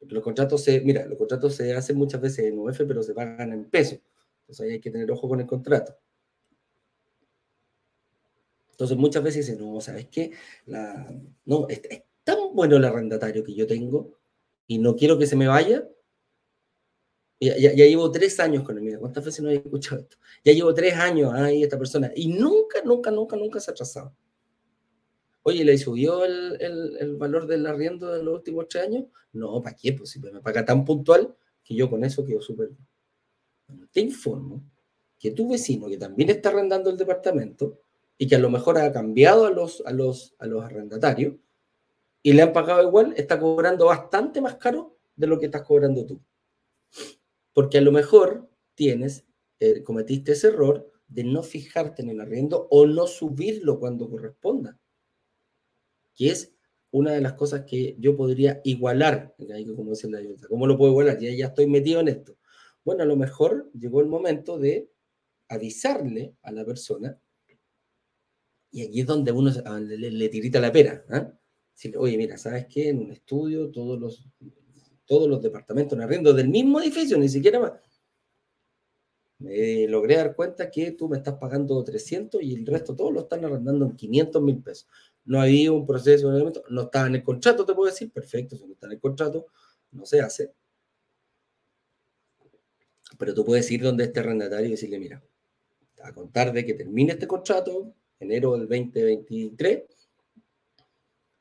Los 0.00 0.22
contratos 0.22 0.62
se, 0.62 0.80
mira, 0.80 1.06
los 1.06 1.18
contratos 1.18 1.54
se 1.54 1.74
hacen 1.74 1.96
muchas 1.96 2.20
veces 2.20 2.46
en 2.46 2.58
UEF, 2.58 2.78
pero 2.86 3.02
se 3.02 3.14
pagan 3.14 3.52
en 3.52 3.64
pesos. 3.66 4.00
Entonces 4.40 4.66
ahí 4.66 4.72
hay 4.72 4.80
que 4.80 4.90
tener 4.90 5.10
ojo 5.10 5.28
con 5.28 5.40
el 5.40 5.46
contrato. 5.46 5.96
Entonces 8.70 8.96
muchas 8.96 9.22
veces 9.22 9.46
dicen, 9.46 9.64
no, 9.64 9.80
¿sabes 9.80 10.08
qué? 10.08 10.32
La, 10.66 11.08
no, 11.44 11.68
es, 11.68 11.80
tan 12.24 12.54
bueno 12.54 12.76
el 12.76 12.84
arrendatario 12.84 13.44
que 13.44 13.54
yo 13.54 13.66
tengo 13.66 14.18
y 14.66 14.78
no 14.78 14.96
quiero 14.96 15.18
que 15.18 15.26
se 15.26 15.36
me 15.36 15.46
vaya. 15.46 15.88
Ya, 17.44 17.72
llevo 17.72 18.10
tres 18.10 18.38
años 18.40 18.62
con 18.62 18.78
él. 18.78 18.84
Mira, 18.84 18.98
¿cuántas 18.98 19.24
veces 19.24 19.42
no 19.42 19.50
he 19.50 19.54
escuchado 19.56 20.00
esto? 20.00 20.16
Ya 20.44 20.52
llevo 20.52 20.72
tres 20.74 20.94
años 20.94 21.32
ahí 21.34 21.62
esta 21.62 21.78
persona 21.78 22.10
y 22.14 22.28
nunca, 22.28 22.80
nunca, 22.84 23.10
nunca, 23.10 23.36
nunca 23.36 23.60
se 23.60 23.70
ha 23.70 23.72
atrasado. 23.72 24.14
Oye, 25.42 25.64
¿le 25.64 25.76
subió 25.76 26.24
el, 26.24 26.56
el, 26.60 26.96
el, 26.98 27.16
valor 27.16 27.46
del 27.46 27.66
arriendo 27.66 28.10
de 28.10 28.22
los 28.22 28.34
últimos 28.34 28.66
tres 28.68 28.84
años? 28.84 29.04
No, 29.32 29.60
¿para 29.62 29.76
qué? 29.76 29.92
Pues 29.92 30.10
si 30.10 30.20
me 30.20 30.40
paga 30.40 30.64
tan 30.64 30.84
puntual 30.84 31.34
que 31.62 31.74
yo 31.74 31.90
con 31.90 32.02
eso 32.04 32.24
quedo 32.24 32.40
súper 32.40 32.70
te 33.92 34.00
informo 34.00 34.62
que 35.18 35.30
tu 35.30 35.48
vecino, 35.48 35.88
que 35.88 35.96
también 35.96 36.28
está 36.28 36.50
arrendando 36.50 36.90
el 36.90 36.98
departamento, 36.98 37.80
y 38.18 38.26
que 38.26 38.36
a 38.36 38.38
lo 38.38 38.50
mejor 38.50 38.78
ha 38.78 38.92
cambiado 38.92 39.46
a 39.46 39.50
los, 39.50 39.82
a 39.86 39.92
los, 39.92 40.34
a 40.38 40.46
los 40.46 40.64
arrendatarios 40.64 41.34
y 42.22 42.32
le 42.32 42.42
han 42.42 42.52
pagado 42.52 42.82
igual, 42.82 43.12
está 43.16 43.38
cobrando 43.38 43.86
bastante 43.86 44.40
más 44.40 44.54
caro 44.56 44.96
de 45.16 45.26
lo 45.26 45.38
que 45.38 45.46
estás 45.46 45.62
cobrando 45.62 46.06
tú. 46.06 46.20
Porque 47.54 47.78
a 47.78 47.80
lo 47.80 47.92
mejor 47.92 48.50
tienes, 48.74 49.24
eh, 49.60 49.82
cometiste 49.82 50.32
ese 50.32 50.48
error 50.48 50.92
de 51.08 51.24
no 51.24 51.42
fijarte 51.42 52.02
en 52.02 52.10
el 52.10 52.20
arriendo 52.20 52.68
o 52.70 52.86
no 52.86 53.06
subirlo 53.06 53.78
cuando 53.78 54.10
corresponda. 54.10 54.78
Que 56.14 56.28
es 56.30 56.52
una 56.90 57.12
de 57.12 57.22
las 57.22 57.32
cosas 57.32 57.64
que 57.66 57.96
yo 57.98 58.16
podría 58.16 58.60
igualar, 58.64 59.34
como 59.74 59.92
¿Cómo 60.48 60.66
lo 60.66 60.76
puedo 60.76 60.92
igualar? 60.92 61.18
Ya, 61.18 61.32
ya 61.32 61.46
estoy 61.46 61.66
metido 61.66 62.00
en 62.00 62.08
esto. 62.08 62.36
Bueno, 62.84 63.02
a 63.02 63.06
lo 63.06 63.16
mejor 63.16 63.70
llegó 63.72 64.00
el 64.00 64.06
momento 64.06 64.58
de 64.58 64.90
avisarle 65.48 66.34
a 66.42 66.52
la 66.52 66.64
persona 66.64 67.18
y 68.74 68.82
aquí 68.82 69.00
es 69.02 69.06
donde 69.06 69.30
uno 69.30 69.52
ah, 69.66 69.78
le, 69.78 70.28
tirita 70.28 70.58
la 70.58 70.72
pera. 70.72 71.04
¿eh? 71.08 71.96
oye, 71.96 72.16
mira, 72.18 72.36
¿sabes 72.36 72.66
qué? 72.66 72.88
En 72.88 72.98
un 72.98 73.12
estudio, 73.12 73.70
todos 73.70 74.00
los, 74.00 74.28
todos 75.06 75.28
los 75.28 75.42
departamentos 75.42 75.96
en 75.96 76.02
arriendo 76.02 76.32
del 76.32 76.48
mismo 76.48 76.80
edificio, 76.80 77.18
ni 77.18 77.28
siquiera 77.28 77.60
más. 77.60 77.72
Me 79.38 79.86
logré 79.88 80.16
dar 80.16 80.34
cuenta 80.34 80.70
que 80.70 80.92
tú 80.92 81.08
me 81.08 81.16
estás 81.16 81.34
pagando 81.34 81.82
300 81.82 82.40
y 82.42 82.54
el 82.54 82.66
resto 82.66 82.94
todos 82.94 83.12
lo 83.12 83.20
están 83.20 83.44
arrendando 83.44 83.84
en 83.84 83.96
500 83.96 84.42
mil 84.42 84.62
pesos. 84.62 84.88
No 85.24 85.40
había 85.40 85.72
un 85.72 85.86
proceso, 85.86 86.30
no 86.68 86.82
estaba 86.82 87.06
en 87.06 87.16
el 87.16 87.24
contrato, 87.24 87.64
te 87.66 87.74
puedo 87.74 87.90
decir, 87.90 88.10
perfecto, 88.10 88.56
si 88.56 88.66
no 88.66 88.74
está 88.74 88.86
en 88.86 88.92
el 88.92 89.00
contrato, 89.00 89.46
no 89.90 90.06
se 90.06 90.20
hace. 90.20 90.52
Pero 93.18 93.34
tú 93.34 93.44
puedes 93.44 93.70
ir 93.70 93.82
donde 93.82 94.04
este 94.04 94.20
arrendatario 94.20 94.68
y 94.68 94.72
decirle, 94.72 94.98
mira, 94.98 95.22
a 96.02 96.12
contar 96.12 96.52
de 96.52 96.64
que 96.64 96.74
termine 96.74 97.12
este 97.12 97.26
contrato, 97.26 97.94
enero 98.20 98.52
del 98.52 98.68
2023, 98.68 99.82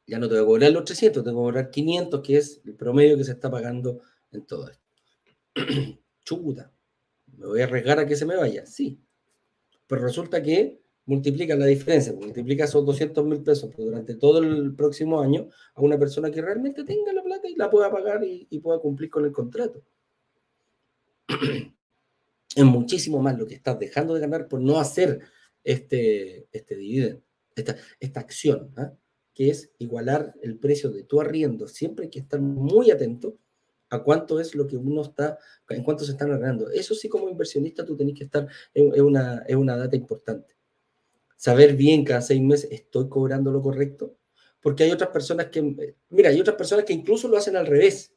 ya 0.05 0.19
no 0.19 0.27
te 0.27 0.35
voy 0.35 0.43
a 0.43 0.45
cobrar 0.45 0.71
los 0.71 0.83
300, 0.85 1.23
te 1.23 1.31
voy 1.31 1.41
a 1.41 1.43
cobrar 1.43 1.71
500, 1.71 2.21
que 2.21 2.37
es 2.37 2.61
el 2.65 2.75
promedio 2.75 3.17
que 3.17 3.23
se 3.23 3.31
está 3.31 3.49
pagando 3.49 4.01
en 4.31 4.45
todo 4.45 4.69
esto. 4.69 4.83
Chuta, 6.25 6.71
me 7.37 7.45
voy 7.47 7.61
a 7.61 7.65
arriesgar 7.65 7.99
a 7.99 8.05
que 8.05 8.15
se 8.15 8.25
me 8.25 8.35
vaya, 8.35 8.65
sí. 8.65 8.99
Pero 9.87 10.01
resulta 10.01 10.41
que 10.41 10.81
multiplica 11.05 11.55
la 11.55 11.65
diferencia, 11.65 12.13
multiplica 12.13 12.63
esos 12.63 12.85
200 12.85 13.25
mil 13.25 13.43
pesos 13.43 13.69
durante 13.75 14.15
todo 14.15 14.39
el 14.39 14.73
próximo 14.73 15.21
año 15.21 15.49
a 15.75 15.81
una 15.81 15.97
persona 15.97 16.31
que 16.31 16.41
realmente 16.41 16.83
tenga 16.83 17.11
la 17.11 17.23
plata 17.23 17.47
y 17.49 17.55
la 17.55 17.69
pueda 17.69 17.91
pagar 17.91 18.23
y, 18.23 18.59
pueda 18.59 18.79
cumplir 18.79 19.09
con 19.09 19.25
el 19.25 19.31
contrato. 19.31 19.83
es 22.55 22.63
muchísimo 22.63 23.21
más 23.21 23.37
lo 23.37 23.45
que 23.45 23.55
estás 23.55 23.79
dejando 23.79 24.13
de 24.13 24.21
ganar 24.21 24.47
por 24.47 24.61
no 24.61 24.79
hacer 24.79 25.21
este, 25.63 26.47
este 26.51 26.75
dividendo, 26.75 27.21
esta, 27.55 27.75
esta 27.99 28.19
acción, 28.19 28.71
¿ah? 28.77 28.93
Que 29.33 29.49
es 29.49 29.71
igualar 29.79 30.33
el 30.41 30.57
precio 30.57 30.91
de 30.91 31.03
tu 31.03 31.19
arriendo. 31.19 31.67
Siempre 31.67 32.05
hay 32.05 32.11
que 32.11 32.19
estar 32.19 32.39
muy 32.39 32.91
atento 32.91 33.37
a 33.89 34.03
cuánto 34.03 34.39
es 34.39 34.55
lo 34.55 34.67
que 34.67 34.75
uno 34.75 35.01
está, 35.01 35.37
en 35.69 35.83
cuánto 35.83 36.03
se 36.03 36.13
están 36.13 36.31
arrendando. 36.31 36.69
Eso 36.71 36.95
sí, 36.95 37.09
como 37.09 37.29
inversionista, 37.29 37.85
tú 37.85 37.95
tenés 37.95 38.17
que 38.17 38.23
estar, 38.23 38.47
es 38.73 39.01
una, 39.01 39.43
es 39.47 39.55
una 39.55 39.77
data 39.77 39.95
importante. 39.95 40.55
Saber 41.35 41.75
bien 41.75 42.03
cada 42.03 42.21
seis 42.21 42.41
meses, 42.41 42.71
¿estoy 42.71 43.09
cobrando 43.09 43.51
lo 43.51 43.61
correcto? 43.61 44.17
Porque 44.61 44.83
hay 44.83 44.91
otras 44.91 45.09
personas 45.09 45.47
que, 45.47 45.95
mira, 46.09 46.29
hay 46.29 46.39
otras 46.39 46.55
personas 46.55 46.85
que 46.85 46.93
incluso 46.93 47.27
lo 47.27 47.37
hacen 47.37 47.55
al 47.55 47.67
revés. 47.67 48.13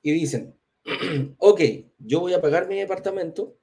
Y 0.00 0.12
dicen, 0.12 0.56
ok, 1.38 1.60
yo 1.98 2.20
voy 2.20 2.34
a 2.34 2.40
pagar 2.40 2.68
mi 2.68 2.78
departamento, 2.78 3.58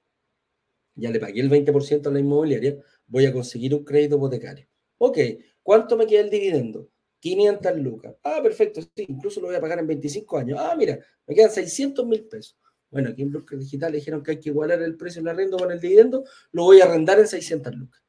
ya 0.95 1.09
le 1.09 1.19
pagué 1.19 1.41
el 1.41 1.49
20% 1.49 2.07
a 2.07 2.11
la 2.11 2.19
inmobiliaria, 2.19 2.77
voy 3.07 3.25
a 3.25 3.33
conseguir 3.33 3.73
un 3.73 3.83
crédito 3.83 4.17
hipotecario. 4.17 4.67
Ok, 4.97 5.17
¿cuánto 5.63 5.97
me 5.97 6.07
queda 6.07 6.21
el 6.21 6.29
dividendo? 6.29 6.89
500 7.19 7.77
lucas. 7.77 8.15
Ah, 8.23 8.39
perfecto, 8.41 8.81
sí, 8.81 9.05
incluso 9.07 9.39
lo 9.41 9.47
voy 9.47 9.55
a 9.55 9.61
pagar 9.61 9.79
en 9.79 9.87
25 9.87 10.37
años. 10.37 10.59
Ah, 10.59 10.75
mira, 10.75 10.99
me 11.27 11.35
quedan 11.35 11.51
600 11.51 12.05
mil 12.05 12.27
pesos. 12.27 12.57
Bueno, 12.89 13.09
aquí 13.09 13.21
en 13.21 13.29
Bloque 13.29 13.55
Digital 13.55 13.93
dijeron 13.93 14.21
que 14.21 14.31
hay 14.31 14.39
que 14.39 14.49
igualar 14.49 14.81
el 14.81 14.97
precio 14.97 15.21
del 15.21 15.29
arriendo 15.29 15.57
con 15.57 15.71
el 15.71 15.79
dividendo, 15.79 16.25
lo 16.51 16.63
voy 16.63 16.81
a 16.81 16.85
arrendar 16.85 17.19
en 17.19 17.27
600 17.27 17.73
lucas. 17.75 18.01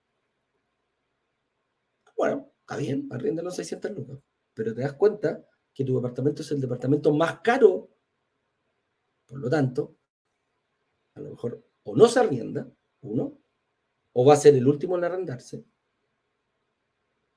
Bueno, 2.16 2.52
está 2.60 2.76
bien, 2.76 3.08
arrendalo 3.10 3.50
en 3.50 3.54
600 3.54 3.90
lucas, 3.92 4.18
pero 4.54 4.74
te 4.74 4.80
das 4.80 4.94
cuenta 4.94 5.44
que 5.72 5.84
tu 5.84 5.96
departamento 5.96 6.42
es 6.42 6.50
el 6.50 6.60
departamento 6.60 7.12
más 7.12 7.40
caro, 7.40 7.90
por 9.26 9.38
lo 9.38 9.48
tanto, 9.48 9.96
a 11.14 11.20
lo 11.20 11.30
mejor 11.30 11.64
o 11.84 11.96
no 11.96 12.08
se 12.08 12.20
arrienda, 12.20 12.70
uno, 13.02 13.38
o 14.12 14.24
va 14.24 14.34
a 14.34 14.36
ser 14.36 14.54
el 14.54 14.66
último 14.66 14.96
en 14.96 15.04
arrendarse, 15.04 15.64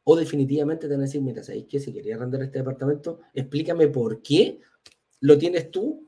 o 0.06 0.16
definitivamente 0.16 0.88
te 0.88 0.93
van 0.93 1.01
a 1.01 1.06
decir, 1.06 1.22
mira, 1.22 1.43
¿sabéis 1.43 1.66
que 1.66 1.80
si 1.80 1.91
quería 1.91 2.16
arrendar 2.16 2.41
este 2.43 2.60
departamento, 2.60 3.20
explícame 3.34 3.89
por 3.89 4.22
qué 4.22 4.60
lo 5.20 5.38
tienes 5.38 5.70
tú 5.72 6.08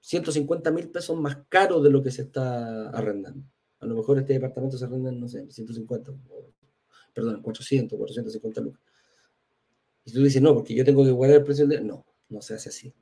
150 0.00 0.70
mil 0.70 0.90
pesos 0.90 1.18
más 1.18 1.38
caro 1.48 1.80
de 1.80 1.90
lo 1.90 2.02
que 2.02 2.10
se 2.10 2.22
está 2.22 2.88
arrendando. 2.90 3.44
A 3.80 3.86
lo 3.86 3.94
mejor 3.94 4.18
este 4.18 4.32
departamento 4.34 4.76
se 4.76 4.84
arrenda 4.84 5.10
en, 5.10 5.20
no 5.20 5.28
sé, 5.28 5.46
150, 5.50 6.12
perdón, 7.12 7.42
400, 7.42 7.96
450 7.96 8.60
lucas. 8.60 8.82
Y 10.04 10.12
tú 10.12 10.22
dices, 10.22 10.42
no, 10.42 10.54
porque 10.54 10.74
yo 10.74 10.84
tengo 10.84 11.04
que 11.04 11.10
guardar 11.10 11.38
el 11.38 11.44
precio 11.44 11.66
de... 11.66 11.80
No, 11.80 12.04
no 12.28 12.42
se 12.42 12.54
hace 12.54 12.68
así. 12.68 12.92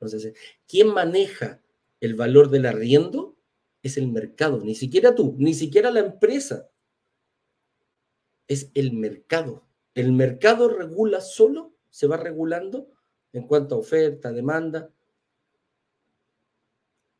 No 0.00 0.08
se 0.08 0.16
hace. 0.16 0.34
¿Quién 0.66 0.88
maneja 0.88 1.62
el 2.00 2.14
valor 2.14 2.50
del 2.50 2.66
arriendo? 2.66 3.38
es 3.82 3.96
el 3.96 4.08
mercado, 4.08 4.60
ni 4.60 4.74
siquiera 4.74 5.14
tú, 5.14 5.34
ni 5.38 5.54
siquiera 5.54 5.90
la 5.90 6.00
empresa. 6.00 6.68
Es 8.48 8.70
el 8.74 8.92
mercado. 8.92 9.66
El 9.94 10.12
mercado 10.12 10.68
regula 10.68 11.20
solo, 11.20 11.74
se 11.90 12.06
va 12.06 12.16
regulando 12.16 12.88
en 13.32 13.46
cuanto 13.46 13.74
a 13.74 13.78
oferta, 13.78 14.32
demanda. 14.32 14.90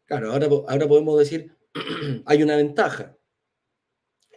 Claro, 0.06 0.32
ahora, 0.32 0.46
ahora 0.46 0.88
podemos 0.88 1.18
decir, 1.18 1.54
hay 2.26 2.42
una 2.42 2.56
ventaja 2.56 3.17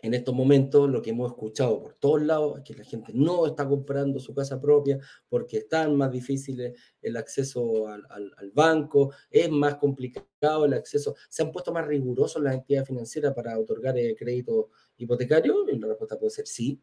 en 0.02 0.14
estos 0.14 0.34
momentos 0.34 0.90
lo 0.90 1.02
que 1.02 1.12
hemos 1.12 1.32
escuchado 1.32 1.80
por 1.80 1.94
todos 1.94 2.22
lados 2.24 2.58
es 2.58 2.64
que 2.64 2.74
la 2.74 2.84
gente 2.84 3.12
no 3.14 3.46
está 3.46 3.68
comprando 3.68 4.20
su 4.20 4.34
casa 4.34 4.60
propia 4.60 5.00
porque 5.30 5.58
están 5.58 5.96
más 5.96 6.12
difíciles 6.12 6.74
el 7.02 7.18
acceso 7.18 7.88
al, 7.88 8.52
banco, 8.54 9.14
es 9.30 9.50
más 9.50 9.76
complicado 9.76 10.66
el 10.66 10.74
acceso, 10.74 11.16
se 11.30 11.44
han 11.44 11.52
puesto 11.52 11.72
más 11.72 11.86
rigurosos 11.86 12.42
las 12.42 12.56
entidades 12.56 12.88
financieras 12.88 13.34
para 13.34 13.58
otorgar 13.58 13.98
el 13.98 14.12
eh, 14.12 14.16
crédito 14.16 14.70
hipotecario 14.98 15.70
y 15.70 15.78
la 15.78 15.88
respuesta 15.88 16.18
puede 16.18 16.32
ser 16.32 16.48
sí. 16.48 16.82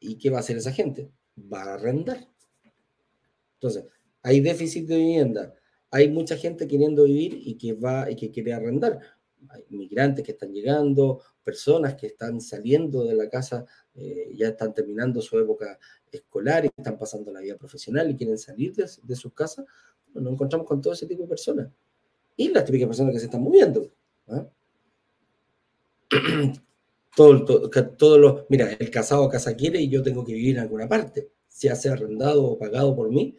¿Y 0.00 0.18
qué 0.18 0.30
va 0.30 0.38
a 0.38 0.40
hacer 0.40 0.56
esa 0.56 0.72
gente? 0.72 1.10
Va 1.52 1.62
a 1.62 1.74
arrendar. 1.74 2.28
Entonces, 3.54 3.84
hay 4.22 4.40
déficit 4.40 4.86
de 4.86 4.96
vivienda, 4.96 5.54
hay 5.90 6.10
mucha 6.10 6.36
gente 6.36 6.66
queriendo 6.66 7.04
vivir 7.04 7.40
y 7.42 7.56
que 7.56 7.72
va 7.72 8.10
y 8.10 8.16
que 8.16 8.30
quiere 8.30 8.52
arrendar 8.52 9.00
hay 9.50 9.64
migrantes 9.70 10.24
que 10.24 10.32
están 10.32 10.52
llegando, 10.52 11.22
personas 11.42 11.94
que 11.94 12.08
están 12.08 12.40
saliendo 12.40 13.04
de 13.04 13.14
la 13.14 13.28
casa, 13.28 13.64
eh, 13.94 14.32
ya 14.34 14.48
están 14.48 14.74
terminando 14.74 15.20
su 15.20 15.38
época 15.38 15.78
escolar 16.10 16.64
y 16.64 16.70
están 16.76 16.98
pasando 16.98 17.32
la 17.32 17.40
vida 17.40 17.56
profesional 17.56 18.10
y 18.10 18.16
quieren 18.16 18.38
salir 18.38 18.74
de, 18.74 19.16
sus 19.16 19.32
casas, 19.32 19.64
nos 20.12 20.32
encontramos 20.32 20.66
con 20.66 20.80
todo 20.80 20.92
ese 20.92 21.06
tipo 21.06 21.22
de 21.22 21.28
personas. 21.28 21.68
Y 22.36 22.48
las 22.48 22.64
típicas 22.64 22.88
personas 22.88 23.12
que 23.12 23.20
se 23.20 23.26
están 23.26 23.42
moviendo. 23.42 23.90
¿ah? 24.28 24.46
Todo, 27.16 27.70
todo, 27.96 28.18
lo, 28.18 28.46
mira, 28.50 28.70
el 28.78 28.90
casado 28.90 29.26
casa 29.30 29.56
quiere 29.56 29.80
y 29.80 29.88
yo 29.88 30.02
tengo 30.02 30.22
que 30.22 30.34
vivir 30.34 30.56
en 30.56 30.60
alguna 30.60 30.86
parte, 30.86 31.30
sea 31.48 31.74
sea 31.74 31.94
arrendado 31.94 32.44
o 32.44 32.58
pagado 32.58 32.94
por 32.94 33.08
mí, 33.08 33.38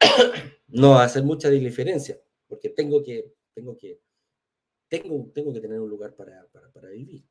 no 0.68 0.90
va 0.90 1.00
a 1.00 1.06
hacer 1.06 1.22
mucha 1.22 1.48
diferencia, 1.48 2.20
porque 2.46 2.68
tengo 2.68 3.02
que, 3.02 3.32
tengo 3.54 3.74
que 3.78 4.00
tengo, 5.00 5.30
tengo 5.34 5.52
que 5.52 5.60
tener 5.60 5.80
un 5.80 5.88
lugar 5.88 6.14
para, 6.14 6.46
para, 6.72 6.90
vivir. 6.90 7.24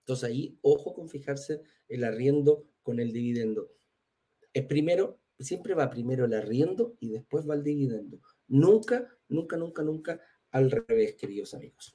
Entonces 0.00 0.24
ahí, 0.28 0.58
ojo 0.62 0.94
con 0.94 1.08
fijarse 1.08 1.62
el 1.88 2.04
arriendo 2.04 2.66
con 2.82 3.00
el 3.00 3.12
dividendo. 3.12 3.70
Es 4.52 4.64
primero, 4.66 5.20
siempre 5.38 5.74
va 5.74 5.90
primero 5.90 6.24
el 6.24 6.34
arriendo 6.34 6.96
y 7.00 7.10
después 7.10 7.48
va 7.48 7.54
el 7.54 7.62
dividendo. 7.62 8.20
Nunca, 8.46 9.08
nunca, 9.28 9.56
nunca, 9.56 9.82
nunca 9.82 10.20
al 10.50 10.70
revés, 10.70 11.14
queridos 11.16 11.54
amigos. 11.54 11.94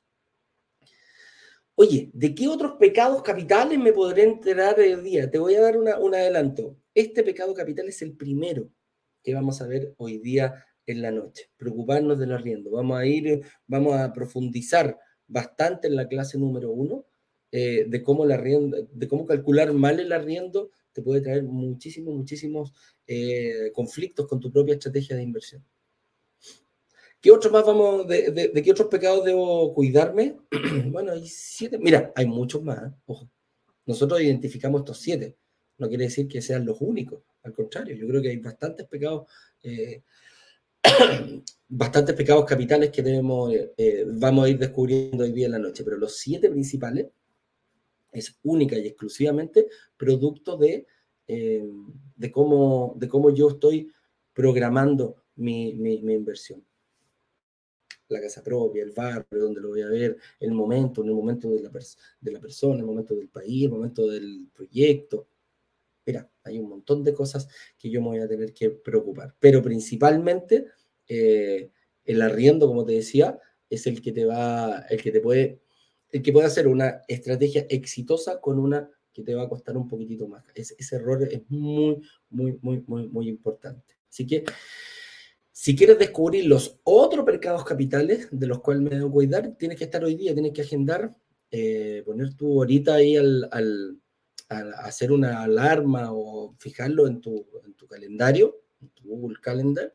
Oye, 1.75 2.11
¿de 2.13 2.35
qué 2.35 2.47
otros 2.47 2.73
pecados 2.73 3.23
capitales 3.23 3.79
me 3.79 3.93
podré 3.93 4.23
enterar 4.23 4.79
el 4.79 5.03
día? 5.03 5.31
Te 5.31 5.39
voy 5.39 5.55
a 5.55 5.61
dar 5.61 5.77
una, 5.77 5.97
un 5.97 6.13
adelanto. 6.13 6.77
Este 6.93 7.23
pecado 7.23 7.53
capital 7.55 7.87
es 7.87 8.01
el 8.03 8.15
primero 8.15 8.69
que 9.23 9.33
vamos 9.33 9.59
a 9.61 9.67
ver 9.67 9.95
hoy 9.97 10.19
día 10.19 10.63
en 10.85 11.01
la 11.01 11.11
noche. 11.11 11.49
Preocuparnos 11.57 12.19
del 12.19 12.33
arriendo. 12.33 12.71
Vamos 12.71 12.99
a 12.99 13.05
ir, 13.05 13.41
vamos 13.65 13.95
a 13.95 14.13
profundizar 14.13 14.99
bastante 15.27 15.87
en 15.87 15.95
la 15.95 16.07
clase 16.07 16.37
número 16.37 16.71
uno 16.71 17.05
eh, 17.51 17.85
de, 17.87 18.01
cómo 18.01 18.25
la 18.25 18.37
de 18.37 19.07
cómo 19.07 19.25
calcular 19.25 19.71
mal 19.73 19.99
el 19.99 20.11
arriendo 20.11 20.71
te 20.91 21.03
puede 21.03 21.21
traer 21.21 21.43
muchísimos, 21.43 22.15
muchísimos 22.15 22.73
eh, 23.05 23.71
conflictos 23.73 24.27
con 24.27 24.39
tu 24.39 24.51
propia 24.51 24.73
estrategia 24.73 25.15
de 25.15 25.21
inversión. 25.23 25.63
¿Qué 27.21 27.31
otros 27.31 27.53
más 27.53 27.65
vamos, 27.65 28.07
de, 28.07 28.51
qué 28.63 28.71
otros 28.71 28.87
pecados 28.87 29.23
debo 29.23 29.73
cuidarme? 29.73 30.37
bueno, 30.87 31.11
hay 31.11 31.27
siete, 31.27 31.77
mira, 31.77 32.11
hay 32.15 32.25
muchos 32.25 32.63
más, 32.63 32.91
¿eh? 32.91 32.95
ojo. 33.05 33.29
Nosotros 33.85 34.21
identificamos 34.21 34.81
estos 34.81 34.99
siete, 34.99 35.37
no 35.77 35.87
quiere 35.87 36.05
decir 36.05 36.27
que 36.27 36.41
sean 36.41 36.65
los 36.65 36.81
únicos, 36.81 37.21
al 37.43 37.53
contrario, 37.53 37.95
yo 37.95 38.07
creo 38.07 38.21
que 38.21 38.29
hay 38.29 38.37
bastantes 38.37 38.87
pecados 38.87 39.27
bastantes 41.67 42.15
pecados 42.15 42.45
capitales 42.45 42.91
que 42.91 43.01
debemos, 43.01 43.51
eh, 43.77 44.05
vamos 44.07 44.45
a 44.45 44.49
ir 44.49 44.57
descubriendo 44.59 45.23
hoy 45.23 45.31
día 45.31 45.47
en 45.47 45.53
la 45.53 45.59
noche, 45.59 45.83
pero 45.83 45.97
los 45.97 46.17
siete 46.17 46.49
principales 46.49 47.07
es 48.11 48.37
única 48.43 48.77
y 48.77 48.87
exclusivamente 48.87 49.67
producto 49.97 50.55
de, 50.57 50.85
eh, 51.27 51.67
de, 52.15 52.31
cómo, 52.31 52.93
de 52.97 53.07
cómo 53.07 53.31
yo 53.31 53.49
estoy 53.49 53.91
programando 54.33 55.23
mi, 55.35 55.73
mi, 55.73 55.95
inversión. 56.13 56.63
La 58.09 58.21
casa 58.21 58.43
propia, 58.43 58.83
el 58.83 58.91
barrio, 58.91 59.41
donde 59.41 59.61
lo 59.61 59.69
voy 59.69 59.81
a 59.81 59.87
ver, 59.87 60.17
el 60.39 60.51
momento, 60.51 61.01
en 61.01 61.07
el 61.07 61.15
momento 61.15 61.49
de 61.49 61.63
la, 61.63 61.71
de 62.19 62.31
la 62.31 62.39
persona, 62.39 62.79
el 62.79 62.85
momento 62.85 63.15
del 63.15 63.29
país, 63.29 63.63
el 63.63 63.71
momento 63.71 64.07
del 64.07 64.47
proyecto. 64.53 65.27
Mira, 66.05 66.29
hay 66.43 66.59
un 66.59 66.69
montón 66.69 67.03
de 67.03 67.13
cosas 67.13 67.47
que 67.77 67.89
yo 67.89 68.01
me 68.01 68.07
voy 68.07 68.19
a 68.19 68.27
tener 68.27 68.53
que 68.53 68.69
preocupar, 68.69 69.35
pero 69.39 69.61
principalmente 69.61 70.67
eh, 71.07 71.71
el 72.05 72.21
arriendo, 72.21 72.67
como 72.67 72.85
te 72.85 72.93
decía, 72.93 73.39
es 73.69 73.87
el 73.87 74.01
que 74.01 74.11
te 74.11 74.25
va, 74.25 74.85
el 74.89 75.01
que 75.01 75.11
te 75.11 75.21
puede, 75.21 75.61
el 76.09 76.21
que 76.21 76.33
puede 76.33 76.47
hacer 76.47 76.67
una 76.67 77.01
estrategia 77.07 77.65
exitosa 77.69 78.39
con 78.39 78.59
una 78.59 78.89
que 79.13 79.23
te 79.23 79.35
va 79.35 79.43
a 79.43 79.49
costar 79.49 79.77
un 79.77 79.87
poquitito 79.87 80.27
más. 80.27 80.43
ese 80.55 80.95
error 80.95 81.23
es 81.23 81.41
muy, 81.49 82.01
muy, 82.29 82.57
muy, 82.61 82.83
muy, 82.87 83.07
muy 83.07 83.29
importante. 83.29 83.95
Así 84.09 84.25
que, 84.25 84.43
si 85.51 85.75
quieres 85.75 85.99
descubrir 85.99 86.45
los 86.45 86.79
otros 86.83 87.23
mercados 87.25 87.63
capitales 87.63 88.27
de 88.31 88.47
los 88.47 88.59
cuales 88.59 88.83
me 88.83 88.89
debo 88.89 89.11
cuidar, 89.11 89.55
tienes 89.55 89.77
que 89.77 89.83
estar 89.85 90.03
hoy 90.03 90.15
día, 90.15 90.33
tienes 90.33 90.51
que 90.51 90.63
agendar, 90.63 91.15
eh, 91.51 92.01
poner 92.05 92.33
tu 92.33 92.59
horita 92.59 92.95
ahí 92.95 93.15
al, 93.15 93.99
hacer 94.49 95.11
una 95.11 95.43
alarma 95.43 96.09
o 96.11 96.55
fijarlo 96.57 97.07
en 97.07 97.21
tu, 97.21 97.47
en 97.65 97.73
tu 97.73 97.87
calendario, 97.87 98.61
en 98.81 98.89
tu 98.89 99.03
Google 99.03 99.37
Calendar, 99.41 99.93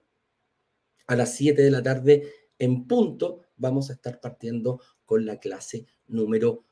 a 1.06 1.16
las 1.16 1.34
7 1.34 1.62
de 1.62 1.70
la 1.70 1.82
tarde 1.82 2.32
en 2.58 2.86
punto 2.86 3.42
vamos 3.56 3.90
a 3.90 3.94
estar 3.94 4.20
partiendo 4.20 4.80
con 5.04 5.24
la 5.24 5.38
clase 5.38 5.86
número 6.08 6.64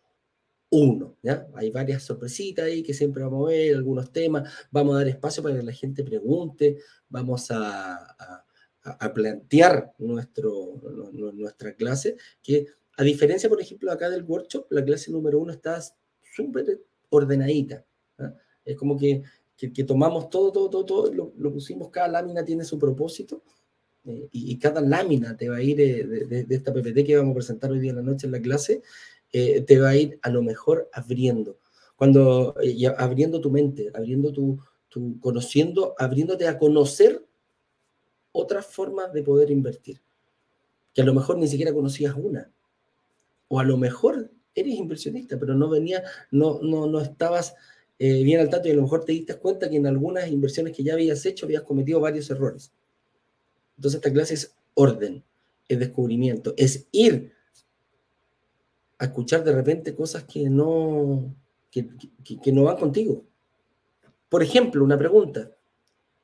1. 0.70 1.18
¿ya? 1.22 1.48
Hay 1.54 1.70
varias 1.70 2.02
sorpresitas 2.02 2.66
ahí 2.66 2.82
que 2.82 2.94
siempre 2.94 3.22
vamos 3.22 3.48
a 3.48 3.50
ver, 3.50 3.74
algunos 3.76 4.12
temas, 4.12 4.52
vamos 4.70 4.94
a 4.94 4.98
dar 4.98 5.08
espacio 5.08 5.42
para 5.42 5.56
que 5.56 5.62
la 5.62 5.72
gente 5.72 6.04
pregunte, 6.04 6.78
vamos 7.08 7.48
a, 7.50 8.42
plantear 9.12 9.94
nuestro, 9.98 10.80
nuestra 11.12 11.74
clase, 11.74 12.16
que 12.40 12.66
a 12.96 13.02
diferencia, 13.02 13.48
por 13.48 13.60
ejemplo, 13.60 13.90
acá 13.90 14.08
del 14.08 14.22
workshop, 14.22 14.66
la 14.70 14.84
clase 14.84 15.10
número 15.10 15.40
1 15.40 15.54
está 15.54 15.82
súper 16.22 16.82
ordenadita. 17.16 17.84
Es 18.64 18.76
como 18.76 18.96
que, 18.96 19.22
tomamos 19.86 20.28
todo, 20.28 20.52
todo, 20.52 20.70
todo, 20.70 20.84
todo 20.84 21.12
lo, 21.12 21.32
lo 21.36 21.52
pusimos, 21.52 21.90
cada 21.90 22.08
lámina 22.08 22.44
tiene 22.44 22.64
su 22.64 22.78
propósito 22.78 23.42
eh, 24.06 24.28
y, 24.30 24.58
cada 24.58 24.80
lámina 24.80 25.36
te 25.36 25.48
va 25.48 25.56
a 25.56 25.62
ir 25.62 25.80
eh, 25.80 26.04
de, 26.04 26.46
esta 26.48 26.72
PPT 26.72 27.04
que 27.04 27.16
vamos 27.16 27.32
a 27.32 27.34
presentar 27.34 27.72
hoy 27.72 27.80
día 27.80 27.90
en 27.90 27.96
la 27.96 28.02
noche 28.02 28.26
en 28.26 28.32
la 28.32 28.40
clase, 28.40 28.82
eh, 29.32 29.62
te 29.62 29.80
va 29.80 29.90
a 29.90 29.96
ir 29.96 30.18
a 30.22 30.30
lo 30.30 30.42
mejor 30.42 30.88
abriendo, 30.92 31.58
cuando 31.96 32.54
abriendo 32.98 33.40
tu 33.40 33.50
mente, 33.50 33.90
abriendo 33.94 34.32
tu, 34.32 34.60
tu, 34.88 35.18
conociendo, 35.18 35.94
abriéndote 35.98 36.46
a 36.46 36.56
conocer 36.56 37.24
otras 38.30 38.66
formas 38.66 39.12
de 39.12 39.24
poder 39.24 39.50
invertir, 39.50 40.00
que 40.94 41.02
a 41.02 41.04
lo 41.04 41.14
mejor 41.14 41.38
ni 41.38 41.48
siquiera 41.48 41.74
conocías 41.74 42.14
una, 42.16 42.52
o 43.48 43.58
a 43.58 43.64
lo 43.64 43.76
mejor 43.76 44.30
eres 44.56 44.74
inversionista, 44.74 45.38
pero 45.38 45.54
no 45.54 45.68
venía, 45.68 46.02
no, 46.32 46.58
no, 46.62 46.86
no 46.86 47.00
estabas 47.00 47.54
bien 47.98 48.40
al 48.40 48.50
tanto 48.50 48.68
y 48.68 48.72
a 48.72 48.74
lo 48.74 48.82
mejor 48.82 49.04
te 49.04 49.12
diste 49.12 49.36
cuenta 49.36 49.70
que 49.70 49.76
en 49.76 49.86
algunas 49.86 50.28
inversiones 50.28 50.76
que 50.76 50.82
ya 50.82 50.92
habías 50.92 51.24
hecho 51.24 51.46
habías 51.46 51.62
cometido 51.62 52.00
varios 52.00 52.28
errores. 52.30 52.72
Entonces 53.76 53.98
esta 53.98 54.12
clase 54.12 54.34
es 54.34 54.54
orden, 54.74 55.24
es 55.68 55.78
descubrimiento, 55.78 56.54
es 56.56 56.86
ir 56.92 57.32
a 58.98 59.04
escuchar 59.06 59.44
de 59.44 59.52
repente 59.52 59.94
cosas 59.94 60.24
que 60.24 60.48
no, 60.48 61.34
que, 61.70 62.52
no 62.52 62.64
van 62.64 62.76
contigo. 62.76 63.24
Por 64.28 64.42
ejemplo, 64.42 64.82
una 64.82 64.98
pregunta. 64.98 65.50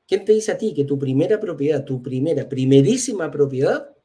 ¿Quién 0.07 0.25
te 0.25 0.33
dice 0.33 0.51
a 0.51 0.57
ti 0.57 0.73
que 0.73 0.83
tu 0.83 0.99
primera 0.99 1.39
propiedad, 1.39 1.85
tu 1.85 2.01
primera, 2.01 2.49
primerísima 2.49 3.31
propiedad, 3.31 3.95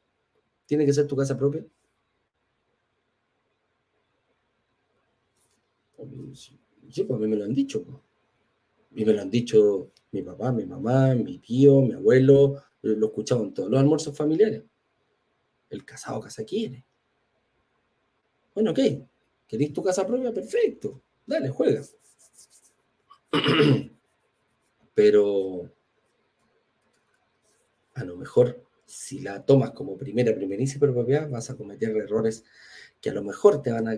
tiene 0.65 0.85
que 0.85 0.93
ser 0.93 1.07
tu 1.07 1.15
casa 1.15 1.37
propia? 1.37 1.65
Sí, 6.89 7.03
pues 7.03 7.17
a 7.17 7.21
mí 7.21 7.27
me 7.27 7.35
lo 7.35 7.45
han 7.45 7.53
dicho. 7.53 7.83
Y 8.95 9.05
me 9.05 9.13
lo 9.13 9.21
han 9.21 9.29
dicho 9.29 9.91
mi 10.11 10.23
papá, 10.23 10.51
mi 10.51 10.65
mamá, 10.65 11.13
mi 11.13 11.37
tío, 11.37 11.81
mi 11.81 11.93
abuelo, 11.93 12.61
lo 12.81 13.07
escuchamos 13.07 13.47
en 13.47 13.53
todos 13.53 13.69
los 13.69 13.79
almuerzos 13.79 14.15
familiares. 14.15 14.63
El 15.69 15.85
casado 15.85 16.19
casa 16.19 16.43
quiere. 16.43 16.83
Bueno, 18.55 18.71
ok. 18.71 18.79
¿Querés 19.47 19.73
tu 19.73 19.83
casa 19.83 20.05
propia? 20.05 20.33
Perfecto. 20.33 21.01
Dale, 21.25 21.49
juega. 21.49 21.81
Pero 24.93 25.71
a 27.93 28.03
lo 28.03 28.17
mejor 28.17 28.65
si 28.85 29.19
la 29.19 29.45
tomas 29.45 29.71
como 29.71 29.97
primera, 29.97 30.33
primerísima 30.33 30.91
propiedad, 30.91 31.29
vas 31.29 31.49
a 31.49 31.57
cometer 31.57 31.95
errores 31.95 32.43
que 32.99 33.11
a 33.11 33.13
lo 33.13 33.23
mejor 33.23 33.61
te 33.61 33.71
van 33.71 33.87
a, 33.87 33.97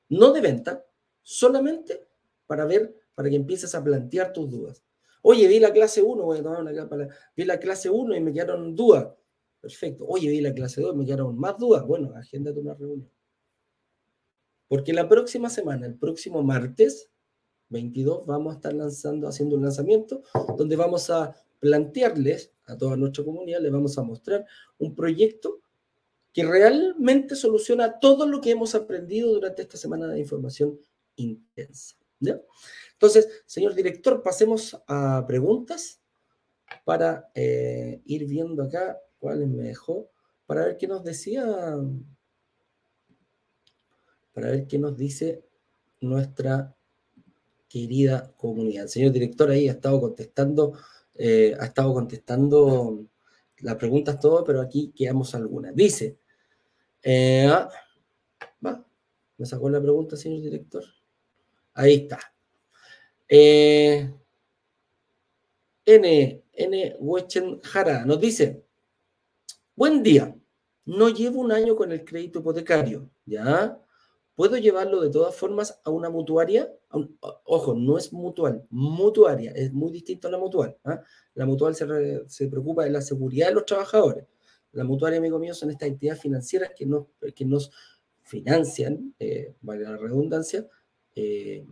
no 0.10 0.32
de 0.32 0.42
venta, 0.42 0.86
solamente 1.22 2.08
para 2.48 2.66
ver, 2.66 2.96
para 3.14 3.30
que 3.30 3.36
empieces 3.36 3.74
a 3.76 3.84
plantear 3.84 4.34
tus 4.34 4.50
dudas. 4.50 4.84
Oye, 5.22 5.48
vi 5.48 5.60
la 5.60 5.74
clase 5.74 6.02
1, 6.02 6.24
voy 6.24 6.38
a 6.38 6.44
tomar 6.44 6.62
una 6.62 6.88
para, 6.88 7.10
vi 7.36 7.46
la 7.46 7.60
clase 7.60 7.90
1 7.90 8.16
y 8.16 8.20
me 8.20 8.32
quedaron 8.32 8.76
dudas. 8.76 9.08
Perfecto. 9.60 10.06
Oye, 10.08 10.30
vi 10.30 10.42
la 10.42 10.54
clase 10.54 10.82
2 10.82 10.94
y 10.94 10.98
me 10.98 11.06
quedaron 11.06 11.38
más 11.40 11.58
dudas. 11.58 11.86
Bueno, 11.86 12.14
agéndate 12.16 12.60
una 12.60 12.76
reunión. 12.76 13.10
Porque 14.68 14.94
la 14.94 15.10
próxima 15.10 15.50
semana, 15.50 15.88
el 15.88 15.96
próximo 15.96 16.44
martes 16.44 17.10
22, 17.70 18.26
vamos 18.26 18.54
a 18.54 18.56
estar 18.58 18.74
lanzando, 18.74 19.28
haciendo 19.28 19.56
un 19.56 19.64
lanzamiento 19.64 20.22
donde 20.58 20.76
vamos 20.76 21.10
a 21.10 21.34
plantearles 21.60 22.54
a 22.66 22.78
toda 22.78 22.96
nuestra 22.96 23.24
comunidad, 23.24 23.62
les 23.62 23.72
vamos 23.72 23.98
a 23.98 24.04
mostrar 24.04 24.46
un 24.78 24.94
proyecto 24.94 25.62
que 26.34 26.44
realmente 26.44 27.36
soluciona 27.36 28.00
todo 28.00 28.28
lo 28.28 28.42
que 28.42 28.52
hemos 28.52 28.76
aprendido 28.76 29.34
durante 29.34 29.62
esta 29.62 29.78
semana 29.78 30.08
de 30.08 30.20
información 30.20 30.78
intensa. 31.16 31.96
Entonces, 32.94 33.44
señor 33.46 33.76
director, 33.76 34.24
pasemos 34.24 34.82
a 34.88 35.26
preguntas 35.28 36.02
para 36.84 37.30
eh, 37.36 38.02
ir 38.06 38.26
viendo 38.26 38.64
acá 38.64 38.98
cuáles 39.20 39.48
me 39.48 39.64
dejó, 39.64 40.10
para 40.46 40.66
ver 40.66 40.78
qué 40.78 40.88
nos 40.88 41.04
decía, 41.04 41.46
para 44.34 44.52
ver 44.52 44.68
qué 44.68 44.78
nos 44.80 44.98
dice 44.98 45.44
nuestra 46.02 46.76
querida 47.68 48.32
comunidad. 48.38 48.88
Señor 48.88 49.12
director 49.12 49.50
ahí 49.50 49.68
ha 49.68 49.74
estado 49.74 50.00
contestando, 50.00 50.74
eh, 51.16 51.56
ha 51.60 51.66
estado 51.66 51.94
contestando 51.94 53.06
las 53.60 53.76
preguntas 53.76 54.20
todo, 54.20 54.44
pero 54.44 54.62
aquí 54.62 54.94
quedamos 54.96 55.34
algunas. 55.36 55.76
Dice, 55.76 56.20
eh, 57.04 57.48
ah, 57.50 57.70
va, 58.66 58.86
me 59.38 59.46
sacó 59.46 59.70
la 59.70 59.82
pregunta, 59.82 60.16
señor 60.16 60.42
director. 60.42 60.84
Ahí 61.76 61.96
está. 61.96 62.20
Eh, 63.28 64.10
N, 65.86 66.44
N. 66.54 66.98
Jara 67.64 68.06
nos 68.06 68.20
dice, 68.20 68.64
buen 69.76 70.02
día, 70.02 70.36
no 70.86 71.10
llevo 71.10 71.42
un 71.42 71.52
año 71.52 71.76
con 71.76 71.92
el 71.92 72.06
crédito 72.06 72.40
hipotecario, 72.40 73.10
¿ya? 73.26 73.78
¿Puedo 74.36 74.58
llevarlo 74.58 75.02
de 75.02 75.10
todas 75.10 75.36
formas 75.36 75.80
a 75.84 75.90
una 75.90 76.10
mutuaria? 76.10 76.72
ojo, 77.44 77.74
no 77.76 77.98
es 77.98 78.14
mutual, 78.14 78.66
mutuaria, 78.70 79.52
es 79.52 79.74
muy 79.74 79.92
distinto 79.92 80.30
a 80.30 80.32
la 80.32 80.38
mutual. 80.38 80.78
¿ah? 80.86 81.02
La 81.34 81.46
mutual 81.46 81.76
se, 81.76 82.48
preocupa 82.48 82.86
de 82.86 82.90
la 82.90 83.02
seguridad 83.02 83.48
de 83.48 83.54
los 83.54 83.66
trabajadores. 83.66 84.26
La 84.72 84.86
mutuaria, 84.86 85.20
amigo 85.20 85.40
mío, 85.40 85.54
son 85.54 85.72
estas 85.72 85.90
entidades 85.90 86.22
financieras 86.22 86.72
que 86.74 86.86
nos, 86.86 87.08
que 87.36 87.44
nos 87.44 87.70
financian, 88.24 89.14
eh, 89.20 89.56
vale 89.62 89.84
la 89.84 89.98
redundancia, 89.98 90.66
eh, 91.16 91.66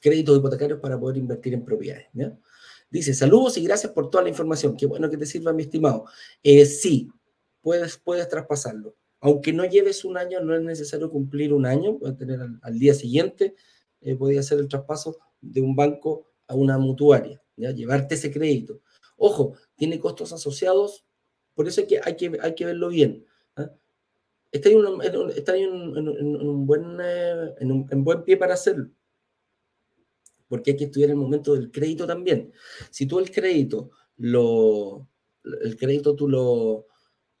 créditos 0.00 0.38
hipotecarios 0.38 0.80
para 0.80 0.98
poder 0.98 1.16
invertir 1.16 1.54
en 1.54 1.64
propiedades. 1.64 2.06
Dice, 2.90 3.14
saludos 3.14 3.56
y 3.58 3.64
gracias 3.64 3.92
por 3.92 4.10
toda 4.10 4.22
la 4.22 4.30
información. 4.30 4.76
Qué 4.76 4.86
bueno 4.86 5.10
que 5.10 5.16
te 5.16 5.26
sirva, 5.26 5.52
mi 5.52 5.62
estimado. 5.62 6.04
Eh, 6.42 6.64
sí, 6.64 7.08
puedes, 7.60 7.96
puedes 7.96 8.28
traspasarlo. 8.28 8.94
Aunque 9.20 9.52
no 9.52 9.64
lleves 9.64 10.04
un 10.04 10.16
año, 10.16 10.40
no 10.40 10.54
es 10.54 10.62
necesario 10.62 11.10
cumplir 11.10 11.52
un 11.52 11.66
año, 11.66 11.98
puedes 11.98 12.16
tener 12.16 12.40
al, 12.62 12.78
día 12.78 12.94
siguiente, 12.94 13.56
eh, 14.00 14.16
hacer 14.38 14.58
el 14.60 14.68
traspaso 14.68 15.18
de 15.40 15.60
un 15.60 15.74
banco 15.74 16.28
a 16.46 16.54
una 16.54 16.78
mutuaria, 16.78 17.42
¿ya? 17.56 17.72
llevarte 17.72 18.14
ese 18.14 18.30
crédito. 18.30 18.82
Ojo, 19.16 19.54
tiene 19.74 19.98
costos 19.98 20.32
asociados, 20.32 21.04
por 21.54 21.66
eso 21.66 21.80
hay 21.80 21.86
que, 21.86 22.00
hay 22.04 22.16
que, 22.16 22.38
hay 22.40 22.54
que 22.54 22.66
verlo 22.66 22.88
bien. 22.88 23.24
¿ah? 23.56 23.70
Está 24.50 24.70
en, 24.70 24.78
un, 24.78 26.66
buen, 26.66 26.98
eh, 27.00 27.54
en 27.60 28.04
buen 28.04 28.24
pie 28.24 28.36
para 28.36 28.54
hacerlo 28.54 28.90
porque 30.48 30.72
hay 30.72 30.76
que 30.76 30.84
estudiar 30.84 31.10
el 31.10 31.16
momento 31.16 31.54
del 31.54 31.70
crédito 31.70 32.06
también. 32.06 32.52
Si 32.90 33.06
tú 33.06 33.18
el 33.18 33.30
crédito 33.30 33.90
lo, 34.16 35.08
el 35.62 35.76
crédito 35.76 36.14
tú 36.14 36.28
lo 36.28 36.86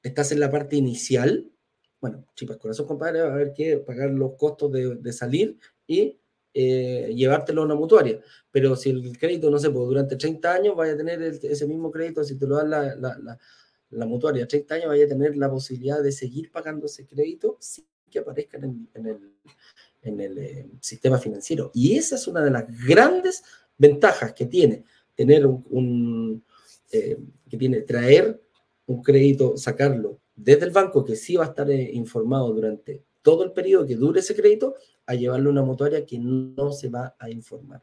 estás 0.02 0.32
en 0.32 0.40
la 0.40 0.50
parte 0.50 0.76
inicial, 0.76 1.50
bueno, 2.00 2.26
chicas, 2.34 2.58
eso, 2.64 2.86
compadre, 2.86 3.22
va 3.22 3.28
a 3.28 3.32
haber 3.32 3.52
que 3.52 3.78
pagar 3.78 4.10
los 4.10 4.34
costos 4.36 4.70
de, 4.72 5.12
salir 5.12 5.58
y 5.86 6.18
eh, 6.52 7.12
llevártelo 7.14 7.62
a 7.62 7.64
una 7.64 7.74
mutuaria. 7.74 8.20
Pero 8.50 8.76
si 8.76 8.90
el 8.90 9.16
crédito, 9.18 9.50
no 9.50 9.58
sé, 9.58 9.70
pues 9.70 9.86
durante 9.86 10.16
30 10.16 10.52
años 10.52 10.76
vaya 10.76 10.92
a 10.92 10.96
tener 10.96 11.22
ese 11.22 11.66
mismo 11.66 11.90
crédito, 11.90 12.22
si 12.22 12.38
te 12.38 12.46
lo 12.46 12.56
da 12.56 12.64
la, 12.64 12.94
la, 12.96 13.18
la, 13.18 13.38
mutuaria, 13.90 14.46
30 14.46 14.74
años 14.74 14.88
vaya 14.88 15.04
a 15.04 15.08
tener 15.08 15.36
la 15.36 15.50
posibilidad 15.50 16.02
de 16.02 16.12
seguir 16.12 16.50
pagando 16.50 16.86
ese 16.86 17.06
crédito 17.06 17.56
sin 17.60 17.84
que 18.10 18.18
aparezca 18.18 18.58
en 18.58 20.20
el 20.20 20.38
eh, 20.38 20.68
sistema 20.80 21.18
financiero. 21.18 21.70
Y 21.74 21.96
esa 21.96 22.16
es 22.16 22.26
una 22.28 22.42
de 22.42 22.50
las 22.50 22.64
grandes 22.86 23.42
ventajas 23.76 24.32
que 24.32 24.46
tiene 24.46 24.84
tener 25.14 25.46
un, 25.46 26.44
eh, 26.92 27.18
que 27.48 27.56
tiene 27.56 27.80
traer 27.80 28.40
un 28.86 29.02
crédito, 29.02 29.56
sacarlo 29.56 30.20
desde 30.36 30.66
el 30.66 30.70
banco 30.70 31.04
que 31.04 31.16
sí 31.16 31.34
va 31.34 31.44
a 31.44 31.48
estar 31.48 31.68
eh, 31.70 31.90
informado 31.94 32.52
durante 32.52 33.02
todo 33.22 33.42
el 33.42 33.52
periodo 33.52 33.86
que 33.86 33.96
dure 33.96 34.20
ese 34.20 34.36
crédito, 34.36 34.74
a 35.06 35.14
llevarlo 35.14 35.48
a 35.48 35.52
una 35.52 35.62
mutuaria 35.62 36.04
que 36.04 36.18
no 36.18 36.70
se 36.72 36.88
va 36.88 37.16
a 37.18 37.30
informar. 37.30 37.82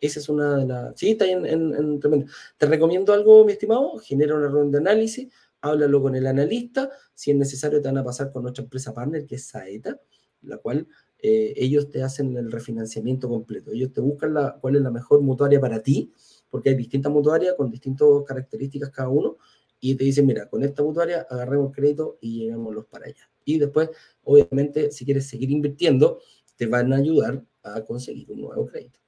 Esa 0.00 0.20
es 0.20 0.28
una 0.28 0.56
de 0.56 0.66
las... 0.66 0.98
Sí, 0.98 1.10
está 1.10 1.26
en, 1.26 1.46
en, 1.46 2.00
tremendo. 2.00 2.26
Te 2.56 2.66
recomiendo 2.66 3.12
algo, 3.12 3.44
mi 3.44 3.52
estimado, 3.52 3.98
genera 3.98 4.34
una 4.34 4.48
ronda 4.48 4.78
de 4.78 4.90
análisis, 4.90 5.28
háblalo 5.60 6.02
con 6.02 6.14
el 6.14 6.26
analista, 6.26 6.90
si 7.14 7.30
es 7.30 7.36
necesario 7.36 7.80
te 7.80 7.88
van 7.88 7.98
a 7.98 8.04
pasar 8.04 8.30
con 8.32 8.42
nuestra 8.42 8.62
empresa 8.64 8.94
partner, 8.94 9.26
que 9.26 9.36
es 9.36 9.46
Saeta, 9.46 10.00
la 10.42 10.58
cual 10.58 10.86
eh, 11.20 11.52
ellos 11.56 11.90
te 11.90 12.02
hacen 12.02 12.36
el 12.36 12.50
refinanciamiento 12.50 13.28
completo. 13.28 13.72
Ellos 13.72 13.92
te 13.92 14.00
buscan 14.00 14.34
la, 14.34 14.56
cuál 14.60 14.76
es 14.76 14.82
la 14.82 14.90
mejor 14.90 15.20
mutuaria 15.20 15.60
para 15.60 15.82
ti, 15.82 16.12
porque 16.48 16.70
hay 16.70 16.76
distintas 16.76 17.12
mutuarias 17.12 17.54
con 17.56 17.70
distintas 17.70 18.08
características 18.26 18.90
cada 18.90 19.08
uno, 19.08 19.36
y 19.80 19.94
te 19.94 20.04
dicen, 20.04 20.26
mira, 20.26 20.48
con 20.48 20.62
esta 20.64 20.82
mutuaria 20.82 21.26
agarremos 21.30 21.72
crédito 21.72 22.18
y 22.20 22.40
llevémoslos 22.40 22.86
para 22.86 23.06
allá. 23.06 23.30
Y 23.44 23.58
después, 23.58 23.90
obviamente, 24.24 24.90
si 24.90 25.04
quieres 25.04 25.28
seguir 25.28 25.50
invirtiendo, 25.50 26.20
te 26.56 26.66
van 26.66 26.92
a 26.92 26.96
ayudar 26.96 27.44
a 27.62 27.84
conseguir 27.84 28.30
un 28.32 28.40
nuevo 28.40 28.66
crédito. 28.66 28.98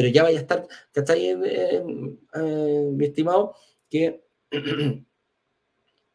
Pero 0.00 0.08
ya 0.08 0.22
vaya 0.22 0.38
a 0.38 0.40
estar, 0.40 0.66
¿cachai, 0.92 1.26
eh, 1.26 1.82
eh, 2.34 2.90
mi 2.90 3.04
estimado? 3.04 3.54
Que 3.90 4.24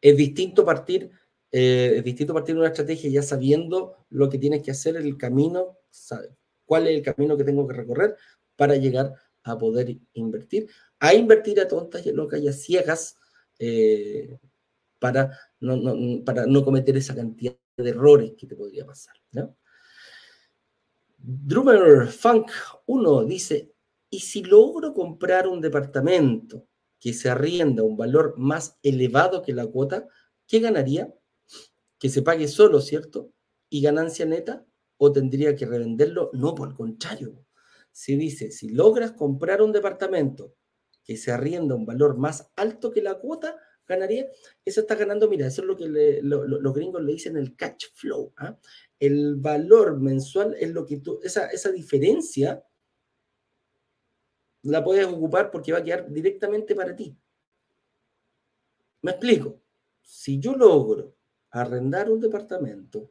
es 0.00 0.16
distinto 0.16 0.64
partir 0.64 1.12
eh, 1.52 1.94
es 1.98 2.04
distinto 2.04 2.34
partir 2.34 2.54
de 2.54 2.60
una 2.60 2.68
estrategia 2.68 3.08
ya 3.10 3.22
sabiendo 3.22 4.04
lo 4.10 4.28
que 4.28 4.38
tienes 4.38 4.62
que 4.62 4.70
hacer, 4.70 4.96
el 4.96 5.16
camino, 5.16 5.78
cuál 6.64 6.88
es 6.88 6.96
el 6.96 7.02
camino 7.02 7.36
que 7.36 7.44
tengo 7.44 7.66
que 7.66 7.74
recorrer 7.74 8.16
para 8.56 8.76
llegar 8.76 9.14
a 9.44 9.56
poder 9.56 9.96
invertir, 10.14 10.68
a 10.98 11.14
invertir 11.14 11.60
a 11.60 11.68
tontas 11.68 12.04
y 12.04 12.12
locas 12.12 12.40
y 12.40 12.48
a 12.48 12.52
ciegas 12.52 13.16
eh, 13.58 14.38
para, 14.98 15.30
no, 15.60 16.24
para 16.24 16.46
no 16.46 16.64
cometer 16.64 16.96
esa 16.96 17.14
cantidad 17.14 17.54
de 17.76 17.90
errores 17.90 18.32
que 18.36 18.46
te 18.46 18.56
podría 18.56 18.84
pasar. 18.84 19.14
Drummer 21.18 22.08
Funk 22.08 22.50
1 22.86 23.24
dice, 23.24 23.72
¿y 24.10 24.20
si 24.20 24.42
logro 24.42 24.92
comprar 24.92 25.48
un 25.48 25.60
departamento 25.60 26.66
que 26.98 27.12
se 27.12 27.28
arrienda 27.28 27.82
a 27.82 27.86
un 27.86 27.96
valor 27.96 28.34
más 28.38 28.78
elevado 28.82 29.42
que 29.42 29.52
la 29.52 29.66
cuota, 29.66 30.06
qué 30.46 30.60
ganaría? 30.60 31.12
que 31.98 32.08
se 32.08 32.22
pague 32.22 32.48
solo, 32.48 32.80
¿cierto? 32.80 33.32
Y 33.68 33.82
ganancia 33.82 34.26
neta, 34.26 34.66
o 34.98 35.12
tendría 35.12 35.54
que 35.56 35.66
revenderlo. 35.66 36.30
No, 36.32 36.54
por 36.54 36.68
el 36.68 36.74
contrario. 36.74 37.44
Si 37.92 38.16
dice, 38.16 38.50
si 38.50 38.70
logras 38.70 39.12
comprar 39.12 39.62
un 39.62 39.72
departamento 39.72 40.54
que 41.04 41.16
se 41.16 41.30
arrienda 41.30 41.74
a 41.74 41.78
un 41.78 41.86
valor 41.86 42.18
más 42.18 42.50
alto 42.56 42.90
que 42.90 43.02
la 43.02 43.14
cuota, 43.14 43.56
ganaría, 43.86 44.28
eso 44.64 44.80
está 44.80 44.96
ganando, 44.96 45.28
mira, 45.28 45.46
eso 45.46 45.62
es 45.62 45.68
lo 45.68 45.76
que 45.76 46.20
los 46.22 46.74
gringos 46.74 47.02
le 47.02 47.12
dicen 47.12 47.36
el 47.36 47.54
catch 47.56 47.86
flow. 47.94 48.32
¿ah? 48.36 48.58
El 48.98 49.36
valor 49.36 50.00
mensual 50.00 50.56
es 50.58 50.70
lo 50.70 50.84
que 50.84 50.98
tú, 50.98 51.20
esa, 51.22 51.46
esa 51.46 51.70
diferencia 51.70 52.62
la 54.70 54.82
puedes 54.82 55.06
ocupar 55.06 55.50
porque 55.50 55.72
va 55.72 55.78
a 55.78 55.84
quedar 55.84 56.10
directamente 56.10 56.74
para 56.74 56.94
ti. 56.94 57.16
Me 59.02 59.12
explico. 59.12 59.60
Si 60.02 60.38
yo 60.38 60.56
logro 60.56 61.14
arrendar 61.50 62.10
un 62.10 62.20
departamento 62.20 63.10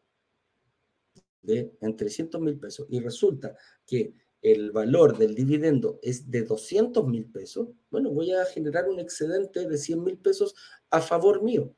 de 1.41 1.76
en 1.80 1.95
300 1.95 2.41
mil 2.41 2.60
pesos 2.60 2.88
y 2.89 2.99
resulta 2.99 3.56
que 3.86 4.14
el 4.41 4.72
valor 4.72 5.18
del 5.18 5.34
dividendo 5.34 5.99
es 6.01 6.30
de 6.30 6.43
200 6.43 7.08
mil 7.08 7.26
pesos, 7.26 7.70
bueno, 7.89 8.12
voy 8.12 8.32
a 8.32 8.45
generar 8.45 8.88
un 8.89 8.99
excedente 8.99 9.68
de 9.68 9.78
100 9.78 10.03
mil 10.03 10.18
pesos 10.18 10.56
a 10.89 11.01
favor 11.01 11.41
mío. 11.41 11.74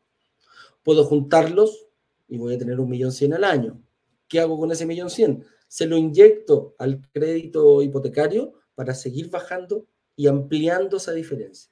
Puedo 0.84 1.04
juntarlos 1.06 1.88
y 2.28 2.38
voy 2.38 2.56
a 2.56 2.58
tener 2.58 2.80
un 2.80 2.90
millón 2.90 3.12
cien 3.12 3.34
al 3.34 3.44
año. 3.44 3.82
¿Qué 4.28 4.40
hago 4.40 4.58
con 4.60 4.72
ese 4.72 4.86
millón 4.86 5.10
cien? 5.10 5.46
Se 5.68 5.86
lo 5.86 5.98
inyecto 5.98 6.76
al 6.78 7.02
crédito 7.12 7.82
hipotecario 7.82 8.54
para 8.78 8.94
seguir 8.94 9.32
bajando 9.32 9.88
y 10.16 10.28
ampliando 10.28 10.98
esa 10.98 11.12
diferencia. 11.12 11.72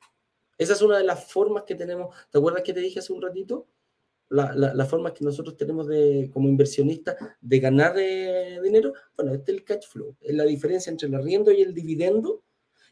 Esa 0.57 0.73
es 0.73 0.81
una 0.81 0.97
de 0.97 1.03
las 1.03 1.31
formas 1.31 1.61
que 1.61 1.75
tenemos. 1.75 2.15
¿Te 2.31 2.39
acuerdas 2.39 2.63
que 2.63 2.73
te 2.73 2.79
dije 2.79 2.97
hace 2.97 3.13
un 3.13 3.21
ratito? 3.21 3.67
La, 4.29 4.55
la, 4.55 4.85
forma 4.85 5.13
que 5.13 5.23
nosotros 5.23 5.55
tenemos 5.55 5.87
de, 5.87 6.31
como 6.33 6.49
inversionistas 6.49 7.15
de 7.39 7.59
ganar 7.59 7.93
eh, 7.99 8.59
dinero. 8.63 8.91
Bueno, 9.15 9.35
este 9.35 9.51
es 9.51 9.57
el 9.59 9.63
cash 9.63 9.85
flow, 9.87 10.17
es 10.19 10.33
la 10.33 10.45
diferencia 10.45 10.89
entre 10.89 11.07
el 11.07 11.13
arriendo 11.13 11.51
y 11.51 11.61
el 11.61 11.75
dividendo. 11.75 12.43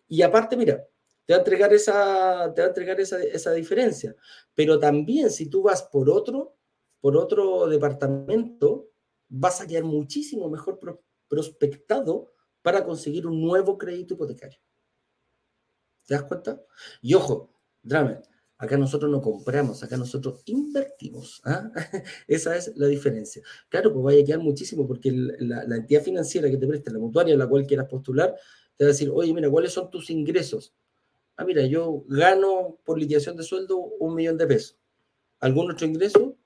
Y 0.08 0.22
aparte, 0.22 0.56
mira, 0.56 0.86
te 1.26 1.34
va 1.34 1.38
a 1.38 1.40
entregar 1.40 1.74
esa, 1.74 2.54
te 2.54 2.62
va 2.62 2.68
a 2.68 2.70
entregar 2.70 3.02
esa, 3.02 3.20
esa 3.20 3.52
diferencia. 3.54 4.16
Pero 4.54 4.78
también 4.78 5.32
si 5.32 5.50
tú 5.50 5.64
vas 5.64 5.82
por 5.82 6.08
otro, 6.08 6.56
por 7.02 7.18
otro 7.18 7.68
departamento, 7.68 8.92
vas 9.28 9.60
a 9.60 9.66
quedar 9.66 9.86
muchísimo 9.86 10.52
mejor 10.52 10.80
prospectado 11.28 12.33
para 12.64 12.84
conseguir 12.84 13.28
un 13.28 13.40
nuevo 13.40 13.78
crédito 13.78 14.16
hipotecario. 14.16 14.60
¿Te 16.08 16.16
das 16.16 16.24
cuenta? 16.24 16.60
Y 17.02 17.14
ojo, 17.14 17.54
Drama, 17.84 18.20
acá 18.58 18.78
nosotros 18.78 19.12
no 19.12 19.22
compramos, 19.22 19.84
acá 19.84 19.98
nosotros 19.98 20.42
invertimos. 20.46 21.42
¿ah? 21.46 21.72
Esa 22.28 22.58
es 22.58 22.74
la 22.76 22.88
diferencia. 22.88 23.44
Claro, 23.70 23.94
pues 23.94 24.04
vaya 24.04 24.22
a 24.24 24.26
quedar 24.26 24.40
muchísimo 24.40 24.88
porque 24.88 25.12
la, 25.12 25.64
la, 25.66 25.76
entidad 25.76 26.02
financiera 26.02 26.50
que 26.50 26.58
te 26.58 26.66
presta, 26.66 26.92
la 26.92 27.00
mutuaria 27.00 27.36
a 27.36 27.38
la 27.38 27.48
cual 27.48 27.68
quieras 27.68 27.88
postular, 27.88 28.36
te 28.76 28.86
va 28.86 28.90
a 28.90 28.94
decir, 28.94 29.12
oye, 29.14 29.34
mira, 29.34 29.50
¿cuáles 29.50 29.72
son 29.72 29.92
tus 29.92 30.10
ingresos? 30.10 30.74
Ah, 31.36 31.46
mira, 31.46 31.66
yo 31.66 32.04
gano 32.08 32.80
por 32.84 33.00
liquidación 33.00 33.36
de 33.38 33.44
sueldo 33.44 33.78
un 33.78 34.16
millón 34.16 34.38
de 34.38 34.48
pesos. 34.48 34.78
¿Algún 35.40 35.72
otro 35.72 35.86
ingreso? 35.86 36.38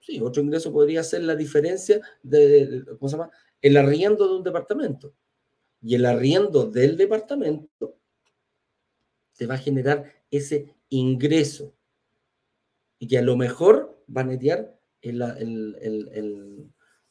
Sí, 0.00 0.20
otro 0.20 0.42
ingreso 0.42 0.72
podría 0.72 1.02
ser 1.02 1.22
la 1.24 1.36
diferencia 1.36 2.00
de, 2.22 2.84
¿cómo 2.98 3.08
se 3.08 3.16
llama? 3.16 3.30
El 3.60 3.76
arriendo 3.76 4.26
de 4.26 4.36
un 4.36 4.42
departamento. 4.42 5.14
Y 5.82 5.94
el 5.94 6.04
arriendo 6.06 6.66
del 6.66 6.96
departamento 6.96 7.96
te 9.36 9.46
va 9.46 9.54
a 9.54 9.58
generar 9.58 10.04
ese 10.30 10.74
ingreso. 10.90 11.74
Y 12.98 13.08
que 13.08 13.18
a 13.18 13.22
lo 13.22 13.36
mejor 13.36 14.04
va 14.14 14.20
a 14.20 14.24
netear 14.24 14.78
el, 15.00 15.22
el, 15.22 16.70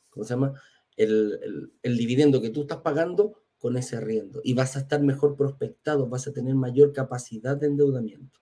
¿cómo 0.09 0.24
se 0.24 0.34
llama? 0.34 0.53
El, 0.95 1.72
el, 1.82 1.97
dividendo 1.97 2.41
que 2.41 2.51
tú 2.51 2.61
estás 2.61 2.80
pagando 2.80 3.41
con 3.57 3.78
ese 3.78 3.95
arriendo. 3.95 4.41
Y 4.43 4.53
vas 4.53 4.76
a 4.76 4.82
estar 4.82 5.01
mejor 5.01 5.36
prospectado, 5.36 6.07
vas 6.07 6.28
a 6.28 6.34
tener 6.34 6.53
mayor 6.55 6.93
capacidad 6.93 7.57
de 7.57 7.67
endeudamiento. 7.67 8.39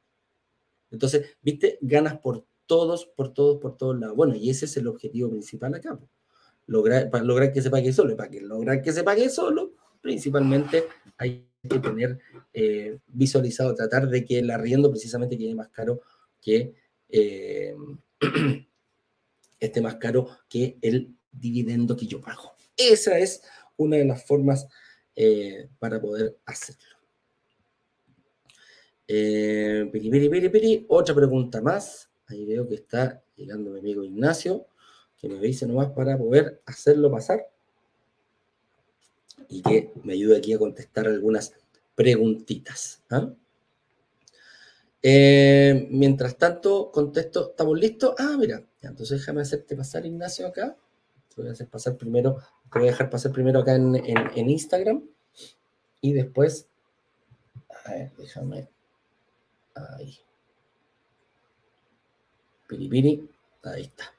Entonces, 0.92 1.38
viste, 1.42 1.78
ganas 1.82 2.20
por 2.20 2.46
todos, 2.66 3.06
por 3.06 3.34
todos, 3.34 3.60
por 3.60 3.78
todos 3.78 3.98
lados. 3.98 4.16
Bueno, 4.16 4.36
y 4.36 4.50
ese 4.50 4.66
es 4.66 4.78
el 4.78 4.88
objetivo 4.88 5.30
principal 5.30 5.74
acá. 5.74 6.00
Lograr, 6.66 7.10
lograr 7.24 7.54
que 7.54 7.62
se 7.62 7.70
pague 7.70 7.94
solo. 7.94 8.16
Para 8.18 8.30
que 8.30 8.42
lograr 8.42 8.82
que 8.82 8.92
se 8.92 9.04
pague 9.04 9.30
solo, 9.30 9.74
principalmente 10.08 10.86
hay 11.18 11.46
que 11.68 11.80
tener 11.80 12.18
eh, 12.54 12.98
visualizado, 13.08 13.76
tratar 13.76 14.08
de 14.08 14.24
que 14.24 14.40
el 14.40 14.50
arriendo 14.50 14.90
precisamente 14.90 15.38
quede 15.38 15.54
más 15.54 15.68
caro 15.68 16.00
que 16.42 16.74
eh, 17.10 17.76
esté 19.60 19.82
más 19.82 19.96
caro 19.96 20.30
que 20.48 20.78
el 20.82 21.14
dividendo 21.30 21.98
que 21.98 22.08
yo 22.08 22.22
pago. 22.22 22.54
Esa 22.78 23.20
es 23.20 23.42
una 23.76 23.98
de 23.98 24.06
las 24.06 24.24
formas 24.24 24.66
eh, 25.14 25.68
para 25.78 26.00
poder 26.00 26.38
hacerlo. 26.46 26.96
otra 30.88 31.16
pregunta 31.16 31.62
más. 31.62 32.10
Ahí 32.28 32.46
veo 32.46 32.66
que 32.66 32.76
está 32.76 33.22
llegando 33.36 33.72
mi 33.72 33.80
amigo 33.80 34.06
Ignacio, 34.06 34.68
que 35.18 35.28
me 35.28 35.38
dice 35.40 35.68
nomás 35.68 35.90
para 35.92 36.18
poder 36.18 36.62
hacerlo 36.66 37.12
pasar 37.12 37.46
y 39.50 39.62
que 39.62 39.92
me 40.04 40.14
ayude 40.14 40.38
aquí 40.38 40.54
a 40.54 40.60
contestar 40.60 41.08
algunas 41.08 41.54
preguntitas. 41.96 43.02
¿ah? 43.10 43.30
Eh, 45.02 45.88
mientras 45.92 46.38
tanto, 46.38 46.92
contesto, 46.92 47.52
¿estamos 47.52 47.80
listos? 47.80 48.16
Ah, 48.18 48.36
mira, 48.38 48.64
entonces 48.82 49.20
déjame 49.20 49.42
hacerte 49.42 49.76
pasar, 49.76 50.06
Ignacio, 50.06 50.48
acá. 50.48 50.76
Te 51.34 51.42
voy 51.42 51.50
a 51.50 51.54
hacer 51.54 51.68
pasar 51.68 51.96
primero, 51.98 52.38
te 52.72 52.80
voy 52.80 52.88
a 52.88 52.92
dejar 52.92 53.10
pasar 53.10 53.32
primero 53.32 53.60
acá 53.60 53.76
en, 53.76 53.96
en 53.96 54.50
Instagram 54.50 55.04
y 56.02 56.14
después, 56.14 56.68
a 57.86 57.92
ver, 57.92 58.12
déjame, 58.18 58.68
ahí. 59.76 60.18
Piripiri, 62.68 63.30
ahí 63.64 63.84
está. 63.84 64.17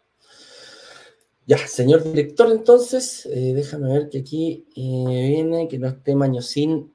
Ya, 1.48 1.56
señor 1.56 2.02
director, 2.04 2.52
entonces, 2.52 3.24
eh, 3.24 3.54
déjame 3.54 3.90
ver 3.90 4.10
que 4.10 4.18
aquí 4.18 4.66
eh, 4.76 5.28
viene, 5.30 5.66
que 5.66 5.78
no 5.78 5.88
esté 5.88 6.14
Mañosín. 6.14 6.94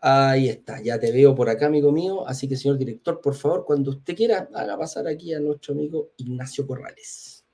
Ahí 0.00 0.50
está, 0.50 0.82
ya 0.82 1.00
te 1.00 1.10
veo 1.10 1.34
por 1.34 1.48
acá, 1.48 1.64
amigo 1.68 1.90
mío. 1.90 2.28
Así 2.28 2.46
que, 2.46 2.56
señor 2.56 2.76
director, 2.76 3.22
por 3.22 3.34
favor, 3.34 3.64
cuando 3.64 3.92
usted 3.92 4.14
quiera, 4.14 4.50
haga 4.54 4.76
pasar 4.76 5.08
aquí 5.08 5.32
a 5.32 5.40
nuestro 5.40 5.72
amigo 5.72 6.10
Ignacio 6.18 6.66
Corrales. 6.66 7.46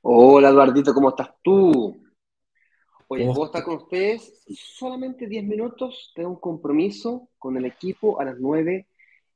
Hola, 0.00 0.48
Eduardito, 0.48 0.94
¿cómo 0.94 1.10
estás 1.10 1.28
tú? 1.42 2.03
Oye, 3.14 3.26
puedo 3.26 3.46
estar 3.46 3.62
con 3.62 3.76
ustedes 3.76 4.44
solamente 4.48 5.26
10 5.26 5.44
minutos. 5.44 6.12
Tengo 6.14 6.30
un 6.30 6.40
compromiso 6.40 7.28
con 7.38 7.56
el 7.56 7.64
equipo 7.64 8.20
a 8.20 8.24
las 8.24 8.36
9 8.38 8.88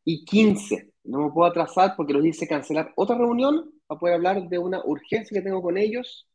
y 0.04 0.24
15. 0.24 0.92
No 1.04 1.18
me 1.20 1.30
puedo 1.30 1.48
atrasar 1.48 1.94
porque 1.96 2.12
los 2.12 2.22
dice 2.22 2.48
cancelar 2.48 2.92
otra 2.96 3.16
reunión 3.16 3.70
para 3.86 4.00
poder 4.00 4.14
hablar 4.16 4.48
de 4.48 4.58
una 4.58 4.82
urgencia 4.84 5.38
que 5.38 5.42
tengo 5.42 5.62
con 5.62 5.78
ellos. 5.78 6.28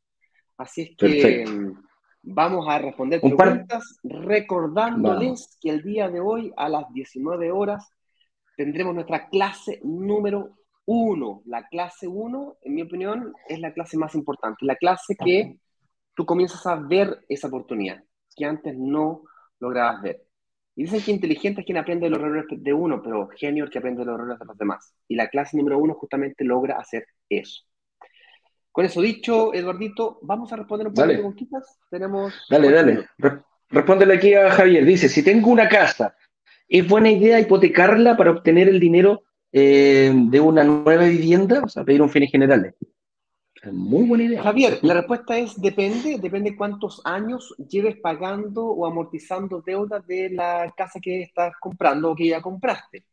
Así 0.58 0.82
es 0.84 0.96
que 0.98 1.46
mm, 1.46 1.84
vamos 2.24 2.68
a 2.70 2.80
responder 2.80 3.20
preguntas 3.20 3.98
recordándoles 4.04 5.58
que 5.62 5.70
el 5.70 5.84
día 5.84 6.10
de 6.10 6.20
hoy 6.20 6.54
a 6.56 6.70
las 6.70 6.92
19 6.94 7.52
horas 7.52 7.90
tendremos 8.56 8.94
nuestra 8.96 9.28
clase 9.30 9.80
número 9.84 10.56
1. 10.86 11.44
La 11.46 11.68
clase 11.68 12.08
1, 12.08 12.58
en 12.62 12.74
mi 12.74 12.82
opinión, 12.84 13.34
es 13.48 13.60
la 13.60 13.74
clase 13.74 13.98
más 13.98 14.16
importante. 14.16 14.66
La 14.66 14.76
clase 14.76 15.16
que 15.16 15.58
tú 16.16 16.26
comienzas 16.26 16.66
a 16.66 16.76
ver 16.76 17.24
esa 17.28 17.48
oportunidad 17.48 18.04
que 18.36 18.46
antes 18.46 18.78
no 18.78 19.24
lograbas 19.60 20.02
ver. 20.02 20.24
Y 20.76 20.84
dicen 20.84 21.02
que 21.02 21.12
inteligente 21.12 21.62
es 21.62 21.66
quien 21.66 21.78
aprende 21.78 22.10
los 22.10 22.20
errores 22.20 22.46
de 22.50 22.74
uno, 22.74 23.02
pero 23.02 23.30
genio 23.38 23.66
es 23.66 23.70
que 23.70 23.78
aprende 23.78 24.04
los 24.04 24.16
errores 24.16 24.40
de 24.40 24.46
los 24.46 24.58
demás. 24.58 24.96
Y 25.08 25.16
la 25.16 25.28
clase 25.28 25.56
número 25.56 25.78
uno 25.78 25.94
justamente 25.94 26.44
logra 26.44 26.80
hacer 26.80 27.06
eso. 27.30 27.64
Con 28.72 28.86
eso 28.86 29.02
dicho, 29.02 29.54
Eduardito, 29.54 30.18
vamos 30.24 30.52
a 30.52 30.56
responder 30.56 30.88
un 30.88 30.94
par 30.96 31.08
de 31.08 31.14
preguntitas. 31.14 31.80
Tenemos. 31.92 32.34
Dale, 32.50 32.72
dale. 32.72 33.08
Respóndele 33.70 34.16
aquí 34.16 34.34
a 34.34 34.50
Javier. 34.50 34.84
Dice: 34.84 35.10
Si 35.10 35.24
tengo 35.24 35.52
una 35.52 35.70
casa, 35.70 36.16
¿es 36.68 36.88
buena 36.88 37.12
idea 37.12 37.40
hipotecarla 37.40 38.18
para 38.18 38.32
obtener 38.32 38.68
el 38.68 38.80
dinero 38.80 39.26
eh, 39.52 40.12
de 40.12 40.40
una 40.40 40.64
nueva 40.64 41.04
vivienda? 41.04 41.62
O 41.64 41.68
sea, 41.68 41.84
pedir 41.84 42.02
un 42.02 42.10
fin 42.10 42.26
general. 42.26 42.74
Muy 43.72 44.06
buena 44.08 44.26
idea. 44.26 44.44
Javier, 44.44 44.80
la 44.82 44.96
respuesta 44.96 45.38
es 45.38 45.60
depende, 45.60 46.18
depende 46.20 46.56
cuántos 46.56 47.02
años 47.06 47.56
lleves 47.70 47.96
pagando 47.98 48.66
o 48.66 48.86
amortizando 48.86 49.62
deudas 49.62 50.06
de 50.06 50.30
la 50.32 50.74
casa 50.76 51.00
que 51.02 51.22
estás 51.22 51.54
comprando 51.62 52.12
o 52.12 52.16
que 52.16 52.28
ya 52.28 52.42
compraste. 52.42 53.06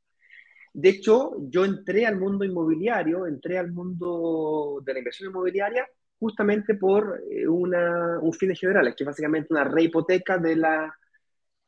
De 0.73 0.89
hecho, 0.89 1.37
yo 1.49 1.65
entré 1.65 2.05
al 2.05 2.19
mundo 2.19 2.45
inmobiliario, 2.45 3.27
entré 3.27 3.59
al 3.59 3.71
mundo 3.71 4.81
de 4.85 4.93
la 4.93 4.99
inversión 4.99 5.31
inmobiliaria 5.31 5.87
justamente 6.19 6.75
por 6.75 7.23
eh, 7.31 7.47
una, 7.47 8.19
un 8.21 8.33
fin 8.33 8.55
general, 8.55 8.95
que 8.95 9.05
es 9.05 9.07
básicamente 9.07 9.49
una 9.53 9.65
rehipoteca 9.65 10.37
de 10.37 10.57
la, 10.57 10.95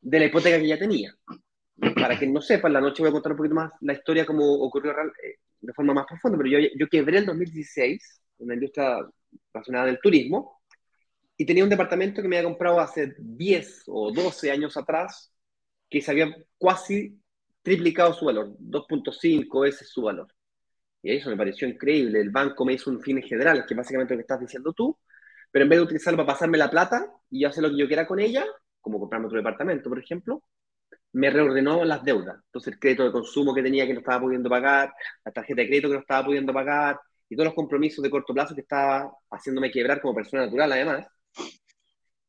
de 0.01 0.19
la 0.19 0.25
hipoteca 0.25 0.59
que 0.59 0.67
ya 0.67 0.77
tenía. 0.77 1.13
Para 1.95 2.17
quien 2.17 2.33
no 2.33 2.41
sepa, 2.41 2.69
la 2.69 2.81
noche 2.81 3.01
voy 3.01 3.09
a 3.09 3.13
contar 3.13 3.31
un 3.31 3.37
poquito 3.37 3.55
más 3.55 3.71
la 3.81 3.93
historia 3.93 4.25
como 4.25 4.45
ocurrió 4.45 4.91
eh, 4.91 5.39
de 5.59 5.73
forma 5.73 5.93
más 5.93 6.05
profunda, 6.05 6.37
pero 6.37 6.49
yo, 6.49 6.69
yo 6.77 6.87
quebré 6.87 7.19
el 7.19 7.25
2016 7.25 8.22
una 8.43 8.55
industria 8.55 8.99
relacionada 9.53 9.85
del 9.87 9.99
turismo, 9.99 10.61
y 11.37 11.45
tenía 11.45 11.63
un 11.63 11.69
departamento 11.69 12.21
que 12.21 12.27
me 12.27 12.37
había 12.37 12.49
comprado 12.49 12.79
hace 12.79 13.15
10 13.17 13.83
o 13.87 14.11
12 14.11 14.51
años 14.51 14.77
atrás, 14.77 15.33
que 15.89 16.01
se 16.01 16.11
había 16.11 16.35
casi 16.59 17.19
triplicado 17.61 18.13
su 18.13 18.25
valor, 18.25 18.55
2.5 18.59 19.61
veces 19.61 19.89
su 19.89 20.03
valor. 20.03 20.27
Y 21.01 21.15
eso 21.15 21.29
me 21.29 21.37
pareció 21.37 21.67
increíble. 21.67 22.19
El 22.21 22.29
banco 22.29 22.65
me 22.65 22.73
hizo 22.73 22.89
un 22.89 23.01
fin 23.01 23.21
general, 23.21 23.65
que 23.65 23.73
es 23.73 23.77
básicamente 23.77 24.13
lo 24.13 24.19
que 24.19 24.21
estás 24.21 24.39
diciendo 24.39 24.73
tú, 24.73 24.97
pero 25.51 25.63
en 25.63 25.69
vez 25.69 25.79
de 25.79 25.85
utilizarlo 25.85 26.17
para 26.17 26.33
pasarme 26.33 26.57
la 26.57 26.69
plata 26.69 27.11
y 27.29 27.45
hacer 27.45 27.63
lo 27.63 27.69
que 27.69 27.77
yo 27.77 27.87
quiera 27.87 28.07
con 28.07 28.19
ella, 28.19 28.45
como 28.81 28.99
comprarme 28.99 29.27
otro 29.27 29.37
departamento, 29.37 29.89
por 29.89 29.99
ejemplo, 29.99 30.43
me 31.13 31.29
reordenó 31.29 31.85
las 31.85 32.03
deudas. 32.03 32.37
Entonces, 32.45 32.73
el 32.73 32.79
crédito 32.79 33.03
de 33.03 33.11
consumo 33.11 33.53
que 33.53 33.61
tenía 33.63 33.85
que 33.85 33.93
no 33.93 33.99
estaba 33.99 34.21
pudiendo 34.21 34.49
pagar, 34.49 34.93
la 35.23 35.31
tarjeta 35.31 35.61
de 35.61 35.67
crédito 35.67 35.89
que 35.89 35.95
no 35.95 36.01
estaba 36.01 36.25
pudiendo 36.25 36.53
pagar, 36.53 36.99
y 37.29 37.35
todos 37.35 37.47
los 37.47 37.55
compromisos 37.55 38.03
de 38.03 38.09
corto 38.09 38.33
plazo 38.33 38.55
que 38.55 38.61
estaba 38.61 39.11
haciéndome 39.31 39.71
quebrar 39.71 40.01
como 40.01 40.15
persona 40.15 40.45
natural, 40.45 40.71
además, 40.71 41.07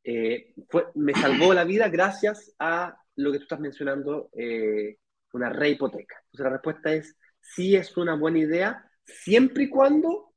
eh, 0.02 0.54
fue, 0.68 0.86
me 0.94 1.14
salvó 1.14 1.54
la 1.54 1.64
vida 1.64 1.88
gracias 1.88 2.54
a 2.58 2.96
lo 3.16 3.32
que 3.32 3.38
tú 3.38 3.44
estás 3.44 3.60
mencionando, 3.60 4.30
eh, 4.36 4.98
una 5.32 5.50
rehipoteca. 5.50 6.16
Entonces 6.26 6.44
la 6.44 6.50
respuesta 6.50 6.92
es 6.92 7.16
sí 7.40 7.76
es 7.76 7.96
una 7.96 8.16
buena 8.16 8.38
idea, 8.38 8.90
siempre 9.04 9.64
y 9.64 9.68
cuando 9.68 10.32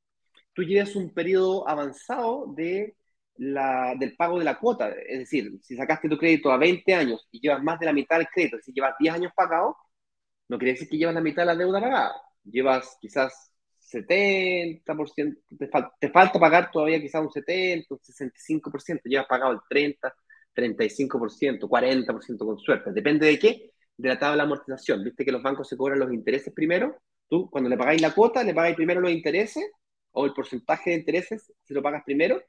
tú 0.54 0.64
lleves 0.64 0.96
un 0.96 1.14
periodo 1.14 1.68
avanzado 1.68 2.54
de 2.56 2.98
la, 3.38 3.96
del 3.98 4.16
pago 4.16 4.40
de 4.40 4.46
la 4.46 4.60
cuota. 4.60 4.90
Es 4.90 5.20
decir, 5.20 5.60
si 5.62 5.76
sacaste 5.76 6.10
tu 6.10 6.18
crédito 6.18 6.52
a 6.52 6.58
20 6.58 6.94
años 6.94 7.28
y 7.32 7.40
llevas 7.40 7.64
más 7.64 7.80
de 7.80 7.86
la 7.86 7.94
mitad 7.94 8.18
del 8.18 8.28
crédito, 8.28 8.58
si 8.62 8.74
llevas 8.74 8.96
10 9.00 9.14
años 9.14 9.32
pagado, 9.36 9.78
no 10.50 10.58
quiere 10.58 10.74
decir 10.74 10.90
que 10.90 10.98
llevas 10.98 11.16
la 11.16 11.22
mitad 11.22 11.44
de 11.44 11.48
la 11.48 11.56
deuda 11.56 11.82
pagada. 11.82 12.16
Llevas 12.44 12.98
quizás 13.00 13.52
70%, 13.92 15.38
te, 15.58 15.70
te 16.00 16.10
falta 16.10 16.40
pagar 16.40 16.72
todavía 16.72 17.00
quizás 17.00 17.22
un 17.22 17.32
70, 17.32 17.94
un 17.94 18.00
65%, 18.00 19.02
llevas 19.06 19.28
pagado 19.28 19.54
el 19.54 19.60
30, 19.70 20.14
35%, 20.56 21.60
40% 21.68 22.38
con 22.38 22.60
suerte. 22.60 22.92
Depende 22.92 23.28
de 23.28 23.40
qué, 23.40 23.72
de 23.96 24.10
la 24.10 24.20
tabla 24.20 24.44
de 24.44 24.48
amortización. 24.48 25.04
Viste 25.04 25.24
que 25.24 25.32
los 25.32 25.42
bancos 25.42 25.68
se 25.68 25.78
cobran 25.78 26.00
los 26.00 26.12
intereses 26.12 26.54
primero. 26.54 26.98
Tú, 27.30 27.50
cuando 27.50 27.70
le 27.70 27.78
pagáis 27.78 28.02
la 28.02 28.14
cuota, 28.14 28.44
le 28.44 28.54
pagáis 28.54 28.76
primero 28.76 29.02
los 29.02 29.12
intereses 29.12 29.64
o 30.12 30.26
el 30.26 30.34
porcentaje 30.34 30.92
de 30.92 30.96
intereses, 30.98 31.54
si 31.64 31.74
lo 31.74 31.82
pagas 31.82 32.04
primero, 32.04 32.42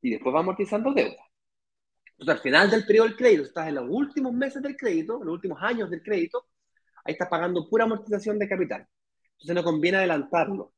y 0.00 0.10
después 0.10 0.34
va 0.34 0.40
amortizando 0.40 0.92
deuda. 0.92 1.16
Entonces, 2.12 2.36
al 2.36 2.42
final 2.42 2.70
del 2.70 2.86
periodo 2.86 3.08
del 3.08 3.16
crédito, 3.16 3.42
estás 3.42 3.68
en 3.68 3.74
los 3.74 3.86
últimos 3.88 4.32
meses 4.32 4.62
del 4.62 4.76
crédito, 4.76 5.18
en 5.20 5.26
los 5.26 5.34
últimos 5.34 5.58
años 5.60 5.90
del 5.90 6.02
crédito, 6.02 6.46
ahí 7.04 7.12
estás 7.12 7.28
pagando 7.28 7.68
pura 7.68 7.84
amortización 7.84 8.38
de 8.38 8.48
capital. 8.48 8.86
Entonces, 9.36 9.54
no 9.54 9.64
conviene 9.64 9.98
adelantarlo. 9.98 10.74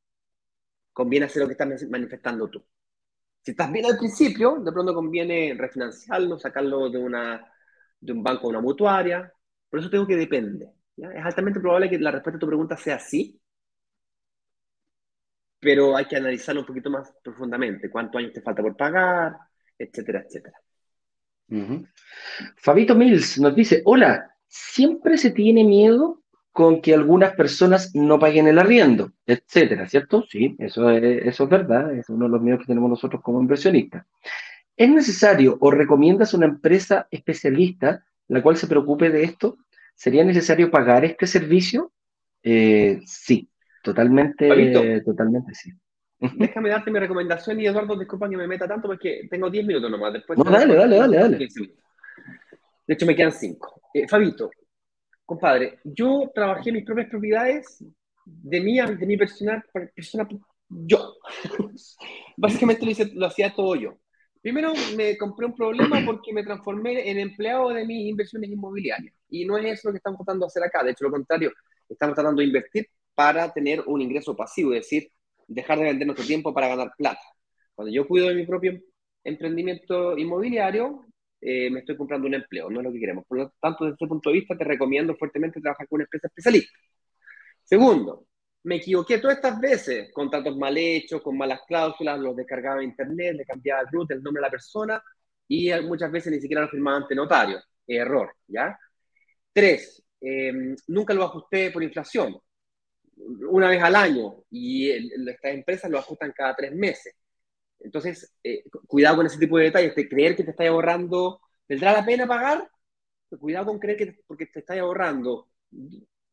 Conviene 0.93 1.25
hacer 1.25 1.41
lo 1.41 1.47
que 1.47 1.53
estás 1.53 1.89
manifestando 1.89 2.49
tú. 2.49 2.63
Si 3.41 3.51
estás 3.51 3.71
bien 3.71 3.85
al 3.85 3.97
principio, 3.97 4.59
de 4.59 4.71
pronto 4.71 4.93
conviene 4.93 5.55
refinanciarlo, 5.57 6.37
sacarlo 6.37 6.89
de, 6.89 6.97
una, 6.97 7.51
de 7.99 8.11
un 8.11 8.21
banco 8.21 8.47
a 8.47 8.49
una 8.49 8.61
mutuaria. 8.61 9.31
Por 9.69 9.79
eso 9.79 9.89
tengo 9.89 10.05
que 10.05 10.17
depende. 10.17 10.69
Es 10.97 11.25
altamente 11.25 11.59
probable 11.61 11.89
que 11.89 11.97
la 11.99 12.11
respuesta 12.11 12.37
a 12.37 12.39
tu 12.39 12.47
pregunta 12.47 12.75
sea 12.75 12.99
sí, 12.99 13.39
pero 15.59 15.95
hay 15.95 16.05
que 16.05 16.15
analizarlo 16.15 16.61
un 16.61 16.67
poquito 16.67 16.89
más 16.89 17.13
profundamente. 17.23 17.89
¿Cuántos 17.89 18.19
años 18.19 18.33
te 18.33 18.41
falta 18.41 18.61
por 18.61 18.75
pagar? 18.75 19.37
Etcétera, 19.77 20.23
etcétera. 20.25 20.59
Fabito 22.57 22.95
Mills 22.95 23.39
nos 23.39 23.55
dice, 23.55 23.81
hola, 23.85 24.35
siempre 24.47 25.17
se 25.17 25.31
tiene 25.31 25.63
miedo 25.63 26.18
con 26.59 26.81
que 26.81 26.93
algunas 26.93 27.35
personas 27.35 27.95
no 27.95 28.19
paguen 28.19 28.45
el 28.49 28.59
arriendo, 28.59 29.13
etcétera, 29.25 29.87
¿cierto? 29.87 30.25
Sí, 30.29 30.57
eso 30.59 30.89
es, 30.89 31.25
eso 31.25 31.45
es 31.45 31.49
verdad, 31.49 31.95
es 31.95 32.09
uno 32.09 32.25
de 32.25 32.31
los 32.31 32.41
miedos 32.41 32.59
que 32.59 32.65
tenemos 32.65 32.89
nosotros 32.89 33.21
como 33.21 33.39
inversionistas. 33.39 34.05
¿Es 34.75 34.89
necesario 34.89 35.57
o 35.61 35.71
recomiendas 35.71 36.33
una 36.33 36.47
empresa 36.47 37.07
especialista 37.11 38.03
la 38.27 38.41
cual 38.41 38.57
se 38.57 38.67
preocupe 38.67 39.09
de 39.09 39.23
esto? 39.23 39.57
¿Sería 39.95 40.25
necesario 40.25 40.69
pagar 40.69 41.05
este 41.05 41.27
servicio? 41.27 41.93
Eh, 42.43 42.99
sí, 43.05 43.49
totalmente, 43.81 44.99
totalmente 44.99 45.55
sí. 45.55 45.71
Déjame 46.19 46.71
darte 46.71 46.91
mi 46.91 46.99
recomendación 46.99 47.61
y 47.61 47.67
Eduardo, 47.67 47.97
disculpa 47.97 48.29
que 48.29 48.35
me 48.35 48.47
meta 48.47 48.67
tanto 48.67 48.89
porque 48.89 49.29
tengo 49.31 49.49
10 49.49 49.65
minutos 49.65 49.89
nomás. 49.89 50.11
Después 50.11 50.37
no, 50.37 50.43
dale, 50.43 50.75
dale, 50.75 50.97
dale, 50.97 51.17
dale. 51.19 51.37
De 51.37 52.93
hecho, 52.93 53.05
me 53.05 53.15
quedan 53.15 53.31
5. 53.31 53.81
Eh, 53.93 54.09
Fabito, 54.09 54.51
compadre, 55.29 55.77
yo 55.83 56.31
trabajé 56.33 56.71
mis 56.71 56.83
propias 56.83 57.07
propiedades 57.07 57.85
de 58.25 58.61
mí, 58.61 58.79
de 58.79 59.05
mi 59.05 59.15
personal, 59.15 59.63
persona, 59.95 60.27
yo. 60.67 61.13
Básicamente 62.37 62.83
lo, 62.83 62.91
hice, 62.91 63.11
lo 63.13 63.27
hacía 63.27 63.53
todo 63.53 63.75
yo. 63.75 63.99
Primero 64.41 64.73
me 64.97 65.15
compré 65.19 65.45
un 65.45 65.55
problema 65.55 66.01
porque 66.03 66.33
me 66.33 66.43
transformé 66.43 67.11
en 67.11 67.19
empleado 67.19 67.69
de 67.69 67.85
mis 67.85 68.09
inversiones 68.09 68.49
inmobiliarias. 68.49 69.13
Y 69.29 69.45
no 69.45 69.55
es 69.59 69.65
eso 69.65 69.89
lo 69.89 69.93
que 69.93 69.97
estamos 69.97 70.17
tratando 70.17 70.45
de 70.45 70.47
hacer 70.47 70.63
acá. 70.63 70.83
De 70.83 70.91
hecho, 70.91 71.03
lo 71.03 71.11
contrario, 71.11 71.51
estamos 71.87 72.15
tratando 72.15 72.39
de 72.39 72.47
invertir 72.47 72.87
para 73.13 73.53
tener 73.53 73.83
un 73.85 74.01
ingreso 74.01 74.35
pasivo, 74.35 74.73
es 74.73 74.81
decir, 74.81 75.11
dejar 75.47 75.77
de 75.77 75.85
vender 75.85 76.07
nuestro 76.07 76.25
tiempo 76.25 76.51
para 76.55 76.69
ganar 76.69 76.91
plata. 76.97 77.21
Cuando 77.75 77.93
yo 77.93 78.07
cuido 78.07 78.29
de 78.29 78.35
mi 78.35 78.47
propio 78.47 78.79
emprendimiento 79.23 80.17
inmobiliario, 80.17 81.05
eh, 81.41 81.69
me 81.69 81.79
estoy 81.79 81.95
comprando 81.97 82.27
un 82.27 82.35
empleo, 82.35 82.69
no 82.69 82.79
es 82.79 82.85
lo 82.85 82.91
que 82.91 82.99
queremos. 82.99 83.25
Por 83.25 83.37
lo 83.37 83.53
tanto, 83.61 83.85
desde 83.85 83.93
este 83.95 84.07
punto 84.07 84.29
de 84.29 84.35
vista, 84.35 84.57
te 84.57 84.63
recomiendo 84.63 85.15
fuertemente 85.15 85.61
trabajar 85.61 85.87
con 85.87 85.97
una 85.97 86.03
empresa 86.05 86.27
especialista. 86.27 86.77
Segundo, 87.63 88.25
me 88.63 88.75
equivoqué 88.77 89.19
todas 89.19 89.37
estas 89.37 89.59
veces, 89.59 90.11
contratos 90.13 90.57
mal 90.57 90.77
hechos, 90.77 91.21
con 91.21 91.37
malas 91.37 91.61
cláusulas, 91.67 92.19
los 92.19 92.35
descargaba 92.35 92.81
en 92.81 92.89
internet, 92.89 93.35
le 93.35 93.45
cambiaba 93.45 93.81
el 93.81 93.87
root, 93.91 94.11
el 94.11 94.23
nombre 94.23 94.41
de 94.41 94.47
la 94.47 94.51
persona, 94.51 95.01
y 95.47 95.71
muchas 95.81 96.11
veces 96.11 96.31
ni 96.31 96.41
siquiera 96.41 96.63
lo 96.63 96.69
firmaba 96.69 96.97
ante 96.97 97.15
notario. 97.15 97.59
Error, 97.87 98.35
¿ya? 98.47 98.77
Tres, 99.53 100.03
eh, 100.21 100.75
nunca 100.87 101.13
lo 101.13 101.23
ajusté 101.23 101.71
por 101.71 101.83
inflación. 101.83 102.37
Una 103.49 103.69
vez 103.69 103.81
al 103.81 103.95
año, 103.95 104.43
y 104.51 104.89
estas 104.91 105.53
empresas 105.53 105.89
lo 105.91 105.99
ajustan 105.99 106.33
cada 106.35 106.55
tres 106.55 106.73
meses. 106.73 107.15
Entonces, 107.79 108.33
eh, 108.43 108.63
cuidado 108.87 109.17
con 109.17 109.25
ese 109.25 109.39
tipo 109.39 109.57
de 109.57 109.65
detalles, 109.65 109.95
de 109.95 110.09
creer 110.09 110.35
que 110.35 110.43
te 110.43 110.51
está 110.51 110.67
ahorrando, 110.67 111.41
¿vendrá 111.67 111.93
la 111.93 112.05
pena 112.05 112.27
pagar? 112.27 112.69
Cuidado 113.39 113.67
con 113.67 113.79
creer 113.79 113.97
que 113.97 114.19
porque 114.27 114.47
te 114.47 114.59
está 114.59 114.79
ahorrando 114.79 115.49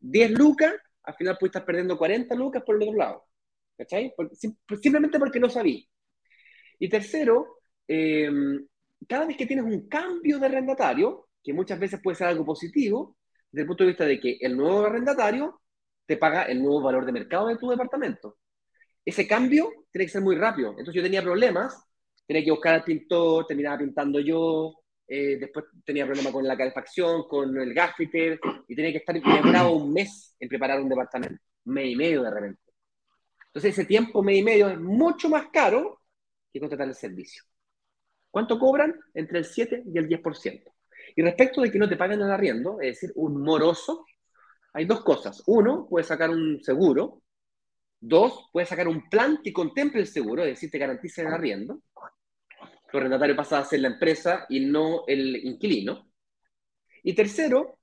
10 0.00 0.30
lucas, 0.32 0.74
al 1.02 1.14
final 1.14 1.36
puedes 1.38 1.50
estar 1.50 1.66
perdiendo 1.66 1.98
40 1.98 2.34
lucas 2.34 2.62
por 2.64 2.76
el 2.76 2.82
otro 2.82 2.96
lado. 2.96 3.24
¿Cachai? 3.76 4.14
simplemente 4.80 5.18
porque 5.18 5.38
no 5.40 5.50
sabí. 5.50 5.88
Y 6.78 6.88
tercero, 6.88 7.58
em, 7.86 8.66
cada 9.08 9.26
vez 9.26 9.36
que 9.36 9.46
tienes 9.46 9.66
un 9.66 9.88
cambio 9.88 10.38
de 10.38 10.46
arrendatario, 10.46 11.28
que 11.42 11.52
muchas 11.52 11.78
veces 11.78 12.00
puede 12.02 12.16
ser 12.16 12.28
algo 12.28 12.44
positivo, 12.44 13.16
desde 13.50 13.62
el 13.62 13.68
punto 13.68 13.84
de 13.84 13.88
vista 13.88 14.04
de 14.06 14.20
que 14.20 14.38
el 14.40 14.56
nuevo 14.56 14.86
arrendatario 14.86 15.60
te 16.06 16.16
paga 16.16 16.44
el 16.44 16.62
nuevo 16.62 16.82
valor 16.82 17.04
de 17.06 17.12
mercado 17.12 17.48
de 17.48 17.56
tu 17.56 17.68
departamento 17.68 18.38
ese 19.06 19.26
cambio 19.26 19.72
tiene 19.90 20.06
que 20.06 20.12
ser 20.12 20.22
muy 20.22 20.36
rápido. 20.36 20.70
Entonces 20.70 20.94
yo 20.94 21.02
tenía 21.02 21.22
problemas, 21.22 21.80
tenía 22.26 22.44
que 22.44 22.50
buscar 22.50 22.74
al 22.74 22.84
pintor, 22.84 23.46
terminaba 23.46 23.78
pintando 23.78 24.18
yo, 24.18 24.74
eh, 25.06 25.36
después 25.38 25.66
tenía 25.84 26.04
problemas 26.04 26.32
con 26.32 26.46
la 26.46 26.56
calefacción, 26.56 27.28
con 27.28 27.56
el 27.56 27.72
gasfitter, 27.72 28.40
y 28.66 28.74
tenía 28.74 28.90
que 28.90 28.98
estar 28.98 29.14
preparado 29.22 29.70
un 29.70 29.92
mes 29.92 30.34
en 30.40 30.48
preparar 30.48 30.80
un 30.80 30.88
departamento, 30.88 31.40
mes 31.66 31.86
y 31.86 31.96
medio 31.96 32.24
de 32.24 32.30
repente. 32.30 32.60
Entonces 33.46 33.78
ese 33.78 33.84
tiempo, 33.86 34.22
mes 34.22 34.38
y 34.38 34.42
medio, 34.42 34.68
es 34.68 34.78
mucho 34.78 35.28
más 35.28 35.46
caro 35.52 36.00
que 36.52 36.58
contratar 36.58 36.88
el 36.88 36.94
servicio. 36.94 37.44
¿Cuánto 38.28 38.58
cobran? 38.58 38.98
Entre 39.14 39.38
el 39.38 39.44
7 39.44 39.84
y 39.86 39.96
el 39.96 40.08
10%. 40.08 40.72
Y 41.14 41.22
respecto 41.22 41.62
de 41.62 41.70
que 41.70 41.78
no 41.78 41.88
te 41.88 41.96
paguen 41.96 42.20
el 42.20 42.30
arriendo, 42.30 42.80
es 42.80 43.00
decir, 43.00 43.12
un 43.14 43.40
moroso, 43.40 44.04
hay 44.72 44.84
dos 44.84 45.02
cosas. 45.02 45.42
Uno, 45.46 45.86
puedes 45.88 46.08
sacar 46.08 46.28
un 46.28 46.62
seguro, 46.62 47.22
Dos, 48.08 48.48
puedes 48.52 48.68
sacar 48.68 48.86
un 48.86 49.08
plan 49.08 49.40
que 49.42 49.52
contemple 49.52 50.00
el 50.00 50.06
seguro, 50.06 50.42
es 50.42 50.50
decir, 50.50 50.70
te 50.70 50.78
garantice 50.78 51.22
el 51.22 51.28
arriendo. 51.28 51.82
Tu 52.90 52.98
arrendatario 52.98 53.34
pasa 53.34 53.58
a 53.58 53.64
ser 53.64 53.80
la 53.80 53.88
empresa 53.88 54.46
y 54.48 54.60
no 54.60 55.04
el 55.08 55.44
inquilino. 55.44 56.08
Y 57.02 57.14
tercero, 57.14 57.80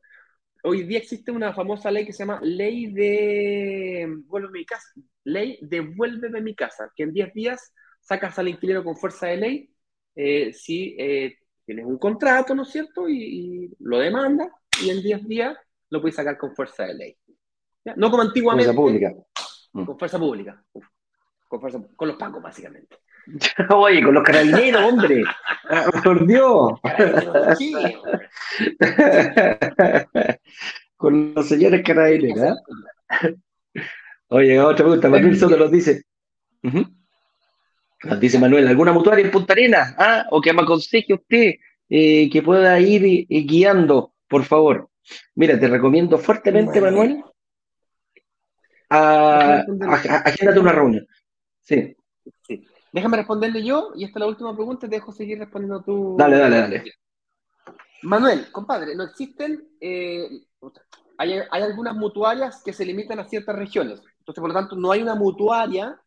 hoy 0.63 0.83
día 0.83 0.99
existe 0.99 1.29
una 1.31 1.53
famosa 1.53 1.91
ley 1.91 2.05
que 2.05 2.13
se 2.13 2.19
llama 2.19 2.39
Ley 2.41 2.93
de 2.93 4.07
Vuélveme 4.25 4.59
mi 4.59 4.65
casa. 4.65 4.87
Ley 5.25 5.59
Devuélveme 5.61 6.39
mi 6.41 6.55
casa, 6.55 6.89
que 6.95 7.03
en 7.03 7.11
10 7.11 7.33
días 7.33 7.73
sacas 7.99 8.39
al 8.39 8.47
inquilino 8.47 8.81
con 8.83 8.95
fuerza 8.95 9.27
de 9.27 9.37
ley 9.37 9.73
eh, 10.15 10.53
si 10.53 10.95
eh, 10.97 11.37
tienes 11.65 11.85
un 11.85 11.97
contrato, 11.97 12.53
¿no 12.55 12.63
es 12.63 12.69
cierto? 12.69 13.09
Y, 13.09 13.75
lo 13.79 13.99
demanda 13.99 14.49
y 14.81 14.89
en 14.89 15.01
10 15.01 15.27
días 15.27 15.57
lo 15.89 15.99
puedes 16.01 16.15
sacar 16.15 16.37
con 16.37 16.55
fuerza 16.55 16.85
de 16.85 16.93
ley. 16.93 17.17
No 17.97 18.09
como 18.09 18.23
antiguamente. 18.23 18.73
pública. 18.73 19.13
Mm. 19.73 19.85
Con 19.85 19.99
fuerza 19.99 20.19
pública. 20.19 20.63
con, 21.47 21.59
fuerza, 21.59 21.81
con 21.95 22.07
los 22.07 22.17
pacos, 22.17 22.41
básicamente. 22.41 22.97
Oye, 23.69 24.03
con 24.03 24.13
los 24.13 24.23
carabineros, 24.23 24.83
hombre. 24.83 25.23
Ah, 25.65 25.89
por 26.03 26.27
Dios. 26.27 26.73
con 30.97 31.33
los 31.33 31.47
señores 31.47 31.81
carabineros. 31.85 32.43
¿eh? 32.43 32.53
Oye, 34.27 34.59
otra 34.59 34.83
pregunta. 34.83 35.07
Manuel 35.07 35.39
Soto 35.39 35.55
nos 35.55 35.71
dice. 35.71 36.03
Nos 38.03 38.19
dice 38.19 38.37
Manuel, 38.37 38.67
¿alguna 38.67 38.91
mutuaria 38.91 39.23
en 39.23 39.31
Punta 39.31 39.53
Arenas? 39.53 39.95
¿Ah? 39.97 40.25
O 40.31 40.41
que 40.41 40.51
me 40.51 40.63
aconseje 40.63 41.13
usted 41.13 41.53
eh, 41.89 42.29
que 42.29 42.41
pueda 42.41 42.77
ir 42.79 43.05
eh, 43.05 43.41
guiando, 43.43 44.13
por 44.27 44.43
favor. 44.43 44.89
Mira, 45.35 45.57
te 45.57 45.69
recomiendo 45.69 46.17
fuertemente, 46.17 46.81
Manuel, 46.81 47.23
a, 48.93 49.65
agéndate 50.25 50.59
una 50.59 50.71
reunión. 50.71 51.07
Sí. 51.61 51.95
sí. 52.47 52.65
Déjame 52.91 53.17
responderle 53.17 53.63
yo, 53.63 53.91
y 53.95 54.03
esta 54.03 54.19
es 54.19 54.21
la 54.21 54.27
última 54.27 54.55
pregunta, 54.55 54.87
te 54.87 54.95
dejo 54.95 55.11
seguir 55.11 55.39
respondiendo 55.39 55.81
tú. 55.83 56.15
Dale, 56.17 56.37
dale, 56.37 56.57
dale. 56.57 56.83
Manuel, 58.03 58.51
compadre, 58.51 58.95
no 58.95 59.03
existen, 59.03 59.69
eh, 59.79 60.29
hay, 61.17 61.39
hay, 61.49 61.63
algunas 61.63 61.95
mutuarias 61.95 62.61
que 62.63 62.73
se 62.73 62.85
limitan 62.85 63.19
a 63.19 63.25
ciertas 63.27 63.55
regiones. 63.55 64.01
Entonces, 64.19 64.41
por 64.41 64.49
lo 64.49 64.53
tanto, 64.53 64.75
no 64.75 64.91
hay 64.91 65.01
una 65.01 65.15
mutuaria 65.15 65.99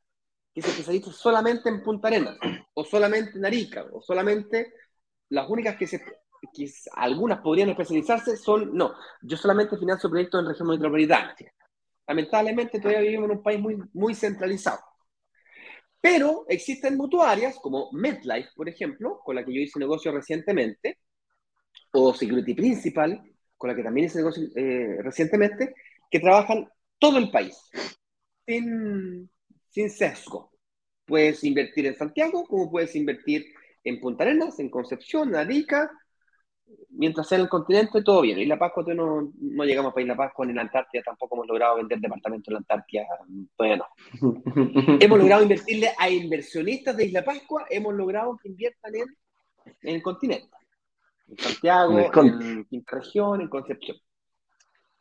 que 0.54 0.62
se 0.62 0.70
especialice 0.70 1.12
solamente 1.12 1.68
en 1.68 1.82
Punta 1.82 2.08
Arenas, 2.08 2.36
o 2.74 2.84
solamente 2.84 3.38
en 3.38 3.46
Arica, 3.46 3.86
o 3.92 4.00
solamente 4.00 4.72
las 5.30 5.48
únicas 5.48 5.76
que 5.76 5.86
se 5.86 6.02
que 6.52 6.70
algunas 6.94 7.40
podrían 7.40 7.70
especializarse, 7.70 8.36
son, 8.36 8.76
no, 8.76 8.94
yo 9.22 9.36
solamente 9.36 9.76
financio 9.76 10.10
proyectos 10.10 10.40
en 10.40 10.48
región 10.48 10.68
metropolitana. 10.68 11.34
Lamentablemente 12.06 12.78
todavía 12.78 13.00
vivimos 13.00 13.30
en 13.30 13.36
un 13.36 13.42
país 13.42 13.60
muy, 13.60 13.76
muy 13.92 14.14
centralizado. 14.14 14.80
Pero 16.00 16.46
existen 16.48 16.96
mutuarias 16.96 17.56
como 17.60 17.90
MetLife, 17.92 18.50
por 18.54 18.68
ejemplo, 18.68 19.20
con 19.24 19.34
la 19.34 19.44
que 19.44 19.52
yo 19.52 19.60
hice 19.60 19.78
negocio 19.78 20.12
recientemente, 20.12 20.98
o 21.92 22.14
Security 22.14 22.54
Principal, 22.54 23.22
con 23.56 23.70
la 23.70 23.76
que 23.76 23.82
también 23.82 24.06
hice 24.06 24.18
negocio 24.18 24.44
eh, 24.54 24.98
recientemente, 25.02 25.74
que 26.10 26.20
trabajan 26.20 26.68
todo 26.98 27.18
el 27.18 27.30
país, 27.30 27.56
sin, 28.46 29.28
sin 29.68 29.90
sesgo. 29.90 30.52
Puedes 31.04 31.42
invertir 31.44 31.86
en 31.86 31.96
Santiago, 31.96 32.44
como 32.44 32.70
puedes 32.70 32.94
invertir 32.94 33.46
en 33.82 34.00
Punta 34.00 34.24
Arenas, 34.24 34.58
en 34.58 34.70
Concepción, 34.70 35.30
en 35.30 35.36
Arica, 35.36 35.90
mientras 36.90 37.28
sea 37.28 37.36
en 37.36 37.44
el 37.44 37.48
continente, 37.48 38.02
todo 38.02 38.22
bien. 38.22 38.38
Y 38.38 38.46
La 38.46 38.58
Pascua, 38.58 38.82
no, 38.94 39.32
no 39.38 39.64
llegamos 39.64 39.92
para 39.92 40.02
ir 40.02 40.08
La 40.08 40.16
Pascua 40.16 40.46
ni 40.46 40.50
en 40.50 40.56
la 40.56 40.62
Antártida, 40.62 41.02
tampoco 41.02 41.36
hemos 41.36 41.46
logrado 41.46 41.76
vender 41.76 41.98
departamentos 42.00 42.48
en 42.48 42.54
la 42.54 42.58
Antártida, 42.58 43.06
bueno. 43.56 43.86
hemos 45.00 45.18
logrado 45.18 45.42
invertirle 45.42 45.90
a 45.98 46.08
inversionistas 46.08 46.96
de 46.96 47.06
Isla 47.06 47.24
Pascua, 47.24 47.66
hemos 47.70 47.94
logrado 47.94 48.36
que 48.42 48.48
inviertan 48.48 48.94
en, 48.94 49.16
en 49.82 49.94
el 49.94 50.02
continente. 50.02 50.50
En 51.28 51.38
Santiago, 51.38 51.98
en 51.98 52.64
Quinta 52.66 52.96
Región, 52.96 53.40
en 53.40 53.48
Concepción. 53.48 53.96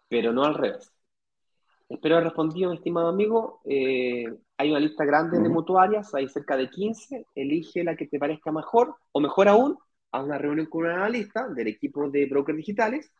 Pero 0.07 0.33
no 0.33 0.43
al 0.43 0.55
revés. 0.55 0.91
Espero 1.87 2.15
haber 2.15 2.25
respondido, 2.25 2.71
mi 2.71 2.77
estimado 2.77 3.09
amigo. 3.09 3.61
Eh, 3.65 4.25
hay 4.57 4.71
una 4.71 4.79
lista 4.79 5.05
grande 5.05 5.39
de 5.39 5.49
mutuarias, 5.49 6.15
hay 6.15 6.27
cerca 6.27 6.57
de 6.57 6.69
15. 6.69 7.27
Elige 7.35 7.83
la 7.83 7.95
que 7.95 8.07
te 8.07 8.17
parezca 8.17 8.51
mejor, 8.51 8.95
o 9.11 9.19
mejor 9.19 9.47
aún, 9.47 9.77
a 10.11 10.23
una 10.23 10.37
reunión 10.37 10.67
con 10.67 10.85
un 10.85 10.91
analista 10.91 11.47
del 11.47 11.67
equipo 11.67 12.09
de 12.09 12.25
brokers 12.25 12.57
digitales. 12.57 13.11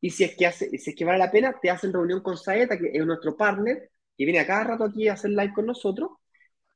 Y 0.00 0.10
si 0.10 0.24
es 0.24 0.36
que, 0.36 0.46
hace, 0.46 0.68
si 0.78 0.90
es 0.90 0.96
que 0.96 1.04
vale 1.04 1.18
la 1.18 1.30
pena, 1.30 1.56
te 1.60 1.70
hacen 1.70 1.92
reunión 1.92 2.22
con 2.22 2.36
Saeta, 2.36 2.78
que 2.78 2.90
es 2.92 3.06
nuestro 3.06 3.36
partner, 3.36 3.90
que 4.16 4.24
viene 4.24 4.40
a 4.40 4.46
cada 4.46 4.64
rato 4.64 4.84
aquí 4.84 5.08
a 5.08 5.14
hacer 5.14 5.30
live 5.30 5.52
con 5.54 5.66
nosotros. 5.66 6.10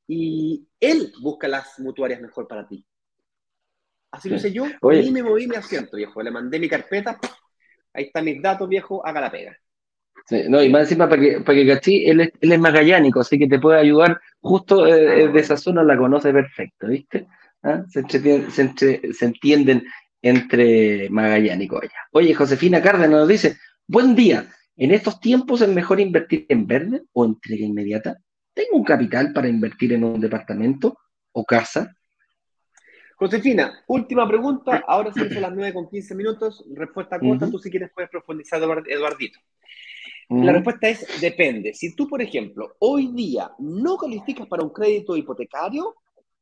Y 0.07 0.67
él 0.79 1.13
busca 1.21 1.47
las 1.47 1.79
mutuarias 1.79 2.21
mejor 2.21 2.47
para 2.47 2.67
ti. 2.67 2.85
Así 4.11 4.29
lo 4.29 4.37
yo. 4.37 4.65
Y 4.91 5.11
me 5.11 5.23
moví 5.23 5.47
mi 5.47 5.55
asiento, 5.55 5.95
viejo. 5.95 6.21
Le 6.21 6.31
mandé 6.31 6.59
mi 6.59 6.67
carpeta. 6.67 7.19
Ahí 7.93 8.05
están 8.05 8.25
mis 8.25 8.41
datos, 8.41 8.67
viejo. 8.67 9.05
Haga 9.05 9.21
la 9.21 9.31
pega 9.31 9.57
no, 10.49 10.63
y 10.63 10.69
más 10.69 10.83
encima, 10.83 11.09
para 11.09 11.21
que, 11.21 11.41
para 11.41 11.55
que 11.55 11.61
él 12.09 12.21
es, 12.21 12.31
él 12.39 12.51
es 12.51 12.59
magallánico, 12.59 13.19
así 13.21 13.37
que 13.37 13.47
te 13.47 13.59
puede 13.59 13.79
ayudar 13.79 14.19
justo 14.39 14.87
eh, 14.87 15.27
de 15.27 15.39
esa 15.39 15.57
zona, 15.57 15.83
la 15.83 15.97
conoce 15.97 16.31
perfecto, 16.31 16.87
¿viste? 16.87 17.27
¿Ah? 17.63 17.83
Se, 17.89 18.03
se, 18.09 19.25
entienden 19.25 19.85
entre 20.21 21.09
magallánicos 21.09 21.83
allá. 21.83 21.91
Oye, 22.11 22.33
Josefina 22.33 22.81
Cárdenas 22.81 23.09
nos 23.11 23.27
dice, 23.27 23.57
buen 23.87 24.15
día, 24.15 24.49
¿en 24.77 24.91
estos 24.91 25.19
tiempos 25.19 25.61
es 25.61 25.69
mejor 25.69 25.99
invertir 25.99 26.45
en 26.49 26.65
verde 26.65 27.03
o 27.13 27.25
entrega 27.25 27.65
inmediata? 27.65 28.17
¿Tengo 28.53 28.77
un 28.77 28.83
capital 28.83 29.31
para 29.33 29.47
invertir 29.47 29.93
en 29.93 30.03
un 30.03 30.19
departamento 30.19 30.97
o 31.31 31.45
casa? 31.45 31.95
Josefina, 33.15 33.83
última 33.87 34.27
pregunta. 34.27 34.83
Ahora 34.87 35.13
se 35.13 35.39
las 35.39 35.53
9 35.53 35.73
con 35.73 35.87
15 35.87 36.15
minutos. 36.15 36.65
Respuesta 36.73 37.19
corta. 37.19 37.49
Tú, 37.51 37.59
si 37.59 37.69
quieres, 37.69 37.91
puedes 37.93 38.09
profundizar, 38.09 38.59
Eduardito. 38.87 39.39
La 40.29 40.53
respuesta 40.53 40.87
es 40.87 41.21
depende. 41.21 41.73
Si 41.73 41.93
tú, 41.93 42.07
por 42.07 42.21
ejemplo, 42.21 42.75
hoy 42.79 43.11
día 43.13 43.51
no 43.59 43.97
calificas 43.97 44.47
para 44.47 44.63
un 44.63 44.69
crédito 44.69 45.15
hipotecario 45.15 45.93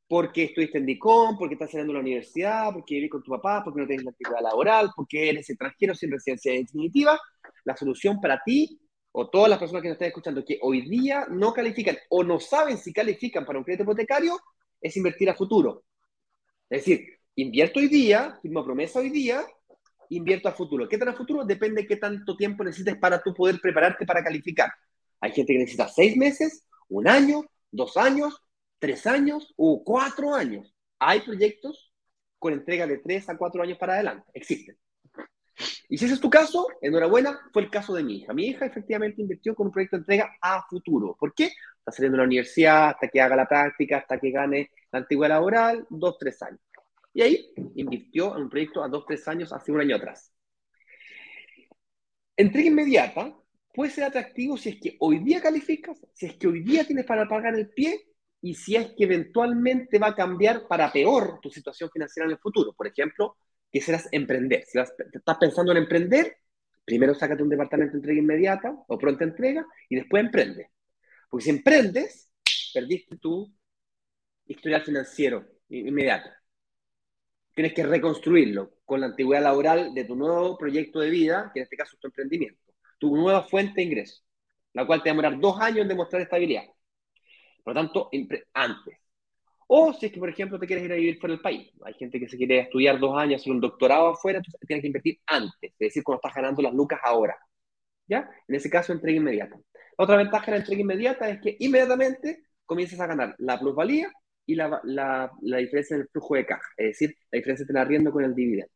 porque 0.09 0.45
estuviste 0.45 0.79
en 0.79 0.87
DICOM, 0.87 1.37
porque 1.37 1.53
estás 1.53 1.69
saliendo 1.69 1.93
de 1.93 1.99
la 1.99 2.01
universidad, 2.01 2.73
porque 2.73 2.95
vivís 2.95 3.11
con 3.11 3.21
tu 3.21 3.29
papá, 3.29 3.61
porque 3.63 3.79
no 3.79 3.87
tienes 3.87 4.03
la 4.03 4.11
actividad 4.11 4.41
laboral, 4.41 4.89
porque 4.95 5.29
eres 5.29 5.47
extranjero 5.47 5.93
sin 5.93 6.11
residencia 6.11 6.51
definitiva, 6.51 7.19
la 7.63 7.77
solución 7.77 8.19
para 8.19 8.41
ti 8.43 8.81
o 9.11 9.29
todas 9.29 9.49
las 9.49 9.59
personas 9.59 9.83
que 9.83 9.89
nos 9.89 9.95
están 9.95 10.07
escuchando 10.07 10.43
que 10.43 10.57
hoy 10.63 10.81
día 10.89 11.27
no 11.29 11.53
califican 11.53 11.95
o 12.09 12.23
no 12.23 12.39
saben 12.39 12.79
si 12.79 12.91
califican 12.91 13.45
para 13.45 13.59
un 13.59 13.63
crédito 13.63 13.83
hipotecario 13.83 14.39
es 14.81 14.97
invertir 14.97 15.29
a 15.29 15.35
futuro. 15.35 15.83
Es 16.69 16.85
decir, 16.85 17.05
invierto 17.35 17.79
hoy 17.79 17.87
día, 17.87 18.39
firmo 18.41 18.65
promesa 18.65 18.99
hoy 18.99 19.11
día 19.11 19.45
invierto 20.09 20.49
a 20.49 20.53
futuro. 20.53 20.89
¿Qué 20.89 20.97
tan 20.97 21.09
a 21.09 21.13
futuro? 21.13 21.45
Depende 21.45 21.83
de 21.83 21.87
qué 21.87 21.97
tanto 21.97 22.35
tiempo 22.35 22.63
necesites 22.63 22.97
para 22.97 23.21
tú 23.21 23.31
poder 23.33 23.59
prepararte 23.61 24.07
para 24.07 24.23
calificar. 24.23 24.71
Hay 25.21 25.31
gente 25.33 25.53
que 25.53 25.59
necesita 25.59 25.87
seis 25.87 26.17
meses, 26.17 26.65
un 26.87 27.07
año, 27.07 27.43
dos 27.71 27.95
años, 27.95 28.41
tres 28.79 29.05
años 29.05 29.53
o 29.57 29.83
cuatro 29.83 30.33
años. 30.33 30.73
Hay 30.97 31.21
proyectos 31.21 31.93
con 32.37 32.53
entrega 32.53 32.87
de 32.87 32.97
tres 32.97 33.29
a 33.29 33.37
cuatro 33.37 33.61
años 33.61 33.77
para 33.77 33.93
adelante. 33.93 34.29
Existen. 34.33 34.77
Y 35.89 35.97
si 35.97 36.05
ese 36.05 36.13
es 36.13 36.21
tu 36.21 36.29
caso, 36.29 36.67
enhorabuena, 36.81 37.39
fue 37.51 37.63
el 37.63 37.69
caso 37.69 37.93
de 37.93 38.03
mi 38.03 38.17
hija. 38.17 38.33
Mi 38.33 38.47
hija 38.47 38.65
efectivamente 38.65 39.21
invirtió 39.21 39.55
con 39.55 39.67
un 39.67 39.73
proyecto 39.73 39.97
de 39.97 40.01
entrega 40.01 40.37
a 40.41 40.65
futuro. 40.69 41.17
¿Por 41.19 41.33
qué? 41.33 41.45
Está 41.79 41.91
saliendo 41.91 42.15
de 42.15 42.21
la 42.21 42.27
universidad 42.27 42.89
hasta 42.89 43.07
que 43.07 43.19
haga 43.19 43.35
la 43.35 43.47
práctica, 43.47 43.97
hasta 43.97 44.19
que 44.19 44.31
gane 44.31 44.71
la 44.91 44.99
antigüedad 44.99 45.35
laboral, 45.35 45.85
dos, 45.89 46.17
tres 46.17 46.41
años. 46.43 46.59
Y 47.13 47.21
ahí 47.21 47.53
invirtió 47.75 48.35
en 48.35 48.43
un 48.43 48.49
proyecto 48.49 48.83
a 48.83 48.87
dos, 48.87 49.03
tres 49.05 49.27
años, 49.27 49.51
hace 49.51 49.71
un 49.71 49.81
año 49.81 49.95
atrás. 49.95 50.31
Entrega 52.37 52.67
inmediata 52.67 53.35
puede 53.73 53.91
ser 53.91 54.05
atractivo 54.05 54.57
si 54.57 54.69
es 54.69 54.79
que 54.79 54.95
hoy 54.99 55.19
día 55.19 55.41
calificas, 55.41 55.99
si 56.13 56.27
es 56.27 56.35
que 56.35 56.47
hoy 56.47 56.61
día 56.61 56.85
tienes 56.85 57.05
para 57.05 57.27
pagar 57.27 57.55
el 57.55 57.69
pie 57.69 58.05
y 58.41 58.55
si 58.55 58.75
es 58.75 58.87
que 58.95 59.03
eventualmente 59.03 59.99
va 59.99 60.07
a 60.07 60.15
cambiar 60.15 60.67
para 60.67 60.91
peor 60.91 61.39
tu 61.41 61.49
situación 61.49 61.89
financiera 61.91 62.25
en 62.25 62.31
el 62.31 62.39
futuro. 62.39 62.73
Por 62.73 62.87
ejemplo, 62.87 63.37
quisieras 63.71 64.07
emprender. 64.11 64.63
Si 64.65 64.79
estás 64.79 65.37
pensando 65.39 65.71
en 65.71 65.79
emprender, 65.79 66.37
primero 66.85 67.13
sácate 67.13 67.43
un 67.43 67.49
departamento 67.49 67.93
de 67.93 67.99
entrega 67.99 68.19
inmediata 68.19 68.75
o 68.87 68.97
pronta 68.97 69.23
entrega 69.23 69.65
y 69.89 69.95
después 69.95 70.23
emprende. 70.23 70.69
Porque 71.29 71.43
si 71.45 71.49
emprendes, 71.49 72.31
perdiste 72.73 73.17
tu 73.17 73.51
historial 74.45 74.83
financiero 74.83 75.45
inmediato 75.69 76.29
tienes 77.59 77.73
que 77.73 77.83
reconstruirlo 77.83 78.71
con 78.85 79.01
la 79.01 79.07
antigüedad 79.07 79.43
laboral 79.43 79.93
de 79.93 80.05
tu 80.05 80.15
nuevo 80.15 80.57
proyecto 80.57 81.01
de 81.01 81.09
vida, 81.09 81.51
que 81.53 81.59
en 81.59 81.63
este 81.63 81.75
caso 81.75 81.95
es 81.95 81.99
tu 81.99 82.07
emprendimiento, 82.07 82.71
tu 82.97 83.13
nueva 83.13 83.43
fuente 83.43 83.73
de 83.75 83.83
ingreso, 83.83 84.23
la 84.71 84.87
cual 84.87 85.03
te 85.03 85.09
va 85.09 85.11
a 85.11 85.15
demorar 85.15 85.41
dos 85.41 85.59
años 85.59 85.79
en 85.79 85.89
demostrar 85.89 86.21
estabilidad. 86.21 86.63
Por 87.69 87.75
lo 87.75 87.81
tanto, 87.83 88.09
antes. 88.55 88.97
O 89.67 89.93
si 89.93 90.07
es 90.07 90.11
que, 90.11 90.19
por 90.19 90.29
ejemplo, 90.29 90.57
te 90.57 90.65
quieres 90.65 90.85
ir 90.85 90.91
a 90.91 90.95
vivir 90.95 91.19
fuera 91.19 91.35
del 91.35 91.41
país. 91.43 91.71
Hay 91.83 91.93
gente 91.93 92.19
que 92.19 92.27
se 92.27 92.35
quiere 92.35 92.61
estudiar 92.61 92.99
dos 92.99 93.15
años, 93.15 93.39
hacer 93.39 93.53
un 93.53 93.61
doctorado 93.61 94.07
afuera, 94.07 94.39
entonces 94.39 94.59
tienes 94.67 94.81
que 94.81 94.87
invertir 94.87 95.19
antes, 95.27 95.71
es 95.73 95.77
decir, 95.77 96.01
cuando 96.01 96.17
estás 96.17 96.33
ganando 96.33 96.63
las 96.63 96.73
lucas 96.73 96.99
ahora. 97.03 97.37
¿Ya? 98.07 98.27
En 98.47 98.55
ese 98.55 98.71
caso, 98.71 98.91
entrega 98.91 99.17
inmediata. 99.17 99.55
otra 99.97 100.17
ventaja 100.17 100.47
de 100.47 100.51
la 100.53 100.57
entrega 100.57 100.81
inmediata 100.81 101.29
es 101.29 101.39
que 101.41 101.57
inmediatamente 101.59 102.41
comienzas 102.65 102.99
a 103.01 103.05
ganar 103.05 103.35
la 103.37 103.59
plusvalía 103.59 104.11
y 104.47 104.55
la, 104.55 104.81
la, 104.83 105.31
la, 105.41 105.57
diferencia 105.57 105.93
en 105.93 106.01
el 106.01 106.07
flujo 106.07 106.33
de 106.33 106.47
caja, 106.47 106.71
es 106.75 106.87
decir, 106.87 107.15
la 107.29 107.37
diferencia 107.37 107.61
entre 107.65 107.73
el 107.73 107.85
arriendo 107.85 108.11
con 108.11 108.23
el 108.23 108.33
dividendo. 108.33 108.73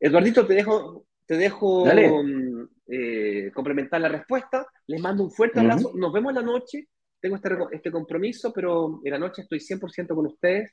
Eduardito, 0.00 0.44
te 0.44 0.54
dejo, 0.54 1.06
te 1.24 1.36
dejo 1.36 1.86
mm, 1.86 2.68
eh, 2.88 3.52
complementar 3.54 4.00
la 4.00 4.08
respuesta. 4.08 4.66
Les 4.88 5.00
mando 5.00 5.22
un 5.22 5.30
fuerte 5.30 5.60
abrazo. 5.60 5.92
Nos 5.94 6.12
vemos 6.12 6.30
en 6.30 6.34
la 6.34 6.42
noche. 6.42 6.88
Tengo 7.20 7.36
este, 7.36 7.50
este 7.72 7.90
compromiso, 7.90 8.52
pero 8.52 9.00
en 9.04 9.10
la 9.10 9.18
noche 9.18 9.42
estoy 9.42 9.58
100% 9.58 10.14
con 10.14 10.26
ustedes, 10.26 10.72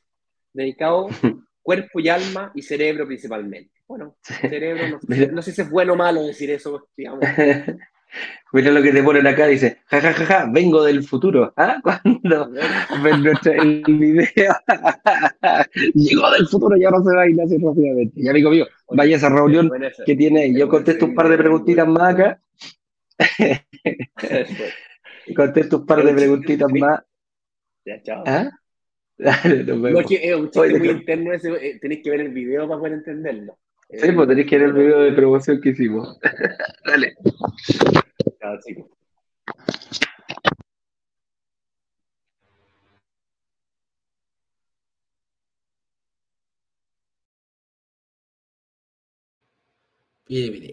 dedicado 0.54 1.08
cuerpo 1.62 2.00
y 2.00 2.10
alma 2.10 2.52
y 2.56 2.62
cerebro 2.62 3.06
principalmente. 3.06 3.74
Bueno, 3.88 4.18
cerebro, 4.22 4.88
no, 4.90 5.00
no 5.34 5.42
sé 5.42 5.52
si 5.52 5.62
es 5.62 5.70
bueno 5.70 5.94
o 5.94 5.96
malo 5.96 6.24
decir 6.24 6.50
eso, 6.52 6.88
digamos. 6.96 7.26
Mira 8.54 8.72
lo 8.72 8.82
que 8.82 8.94
te 8.94 9.04
ponen 9.04 9.28
acá, 9.28 9.48
dice, 9.48 9.80
jajajaja, 9.86 10.26
ja, 10.26 10.26
ja, 10.26 10.46
ja, 10.46 10.52
vengo 10.52 10.82
del 10.84 11.04
futuro. 11.04 11.54
¿Ah? 11.58 11.82
Cuando 11.84 12.50
ven 13.04 13.22
nuestro, 13.22 13.52
el 13.52 13.84
video, 13.86 14.56
llegó 15.94 16.32
del 16.32 16.48
futuro 16.48 16.78
y 16.78 16.86
ahora 16.86 17.04
se 17.04 17.16
va 17.16 17.24
a 17.24 17.30
ir 17.30 17.42
así 17.42 17.58
rápidamente. 17.58 18.14
Y 18.16 18.30
amigo 18.30 18.50
mío, 18.50 18.66
vaya 18.90 19.16
a 19.16 19.18
esa 19.18 19.30
reunión 19.30 19.70
que 20.06 20.16
tiene, 20.16 20.54
yo 20.58 20.70
contesto 20.70 21.06
un 21.06 21.16
par 21.16 21.28
de 21.28 21.38
preguntitas 21.38 21.88
más 21.88 22.14
acá. 22.14 22.42
Contesto 25.34 25.78
un 25.78 25.86
par 25.86 26.04
de 26.04 26.14
preguntitas 26.14 26.72
más. 26.74 27.02
Ya, 27.86 28.02
chao. 28.02 28.24
¿Ah? 28.26 28.50
Dale, 29.18 29.64
vemos. 29.64 29.92
No, 29.92 30.00
es 30.00 30.36
un 30.36 30.52
chiste 30.52 30.80
muy 30.80 30.90
interno 30.90 31.34
ese, 31.34 31.50
eh, 31.50 31.80
tenéis 31.82 32.04
que 32.04 32.12
ver 32.12 32.22
el 32.22 32.30
video 32.30 32.68
para 32.68 32.80
poder 32.80 32.94
entenderlo. 32.94 33.58
Sí, 33.90 34.12
pues 34.12 34.28
tenéis 34.28 34.48
que 34.48 34.58
ver 34.58 34.68
el 34.68 34.74
video 34.74 35.00
de 35.00 35.14
promoción 35.14 35.62
que 35.62 35.70
hicimos. 35.70 36.20
Dale. 36.86 37.16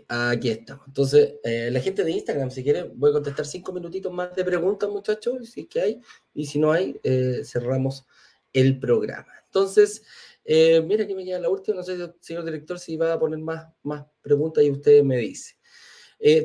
Aquí 0.08 0.50
estamos. 0.50 0.86
Entonces, 0.86 1.34
eh, 1.44 1.70
la 1.70 1.80
gente 1.80 2.02
de 2.04 2.10
Instagram, 2.10 2.50
si 2.50 2.62
quiere, 2.62 2.84
voy 2.94 3.10
a 3.10 3.14
contestar 3.14 3.46
cinco 3.46 3.72
minutitos 3.72 4.12
más 4.12 4.34
de 4.34 4.44
preguntas, 4.44 4.90
muchachos, 4.90 5.50
si 5.50 5.62
es 5.62 5.68
que 5.68 5.80
hay, 5.80 6.00
y 6.34 6.46
si 6.46 6.58
no 6.58 6.72
hay, 6.72 6.98
eh, 7.02 7.42
cerramos 7.44 8.04
el 8.52 8.78
programa. 8.78 9.32
Entonces, 9.46 10.02
Eh, 10.46 10.82
mira 10.82 11.06
que 11.06 11.14
me 11.14 11.24
queda 11.24 11.38
la 11.38 11.48
última, 11.48 11.78
no 11.78 11.82
sé, 11.82 11.96
señor 12.20 12.44
director, 12.44 12.78
si 12.78 12.98
va 12.98 13.14
a 13.14 13.18
poner 13.18 13.38
más, 13.38 13.66
más 13.82 14.04
preguntas 14.20 14.62
y 14.62 14.70
usted 14.70 15.02
me 15.02 15.16
dice. 15.16 15.56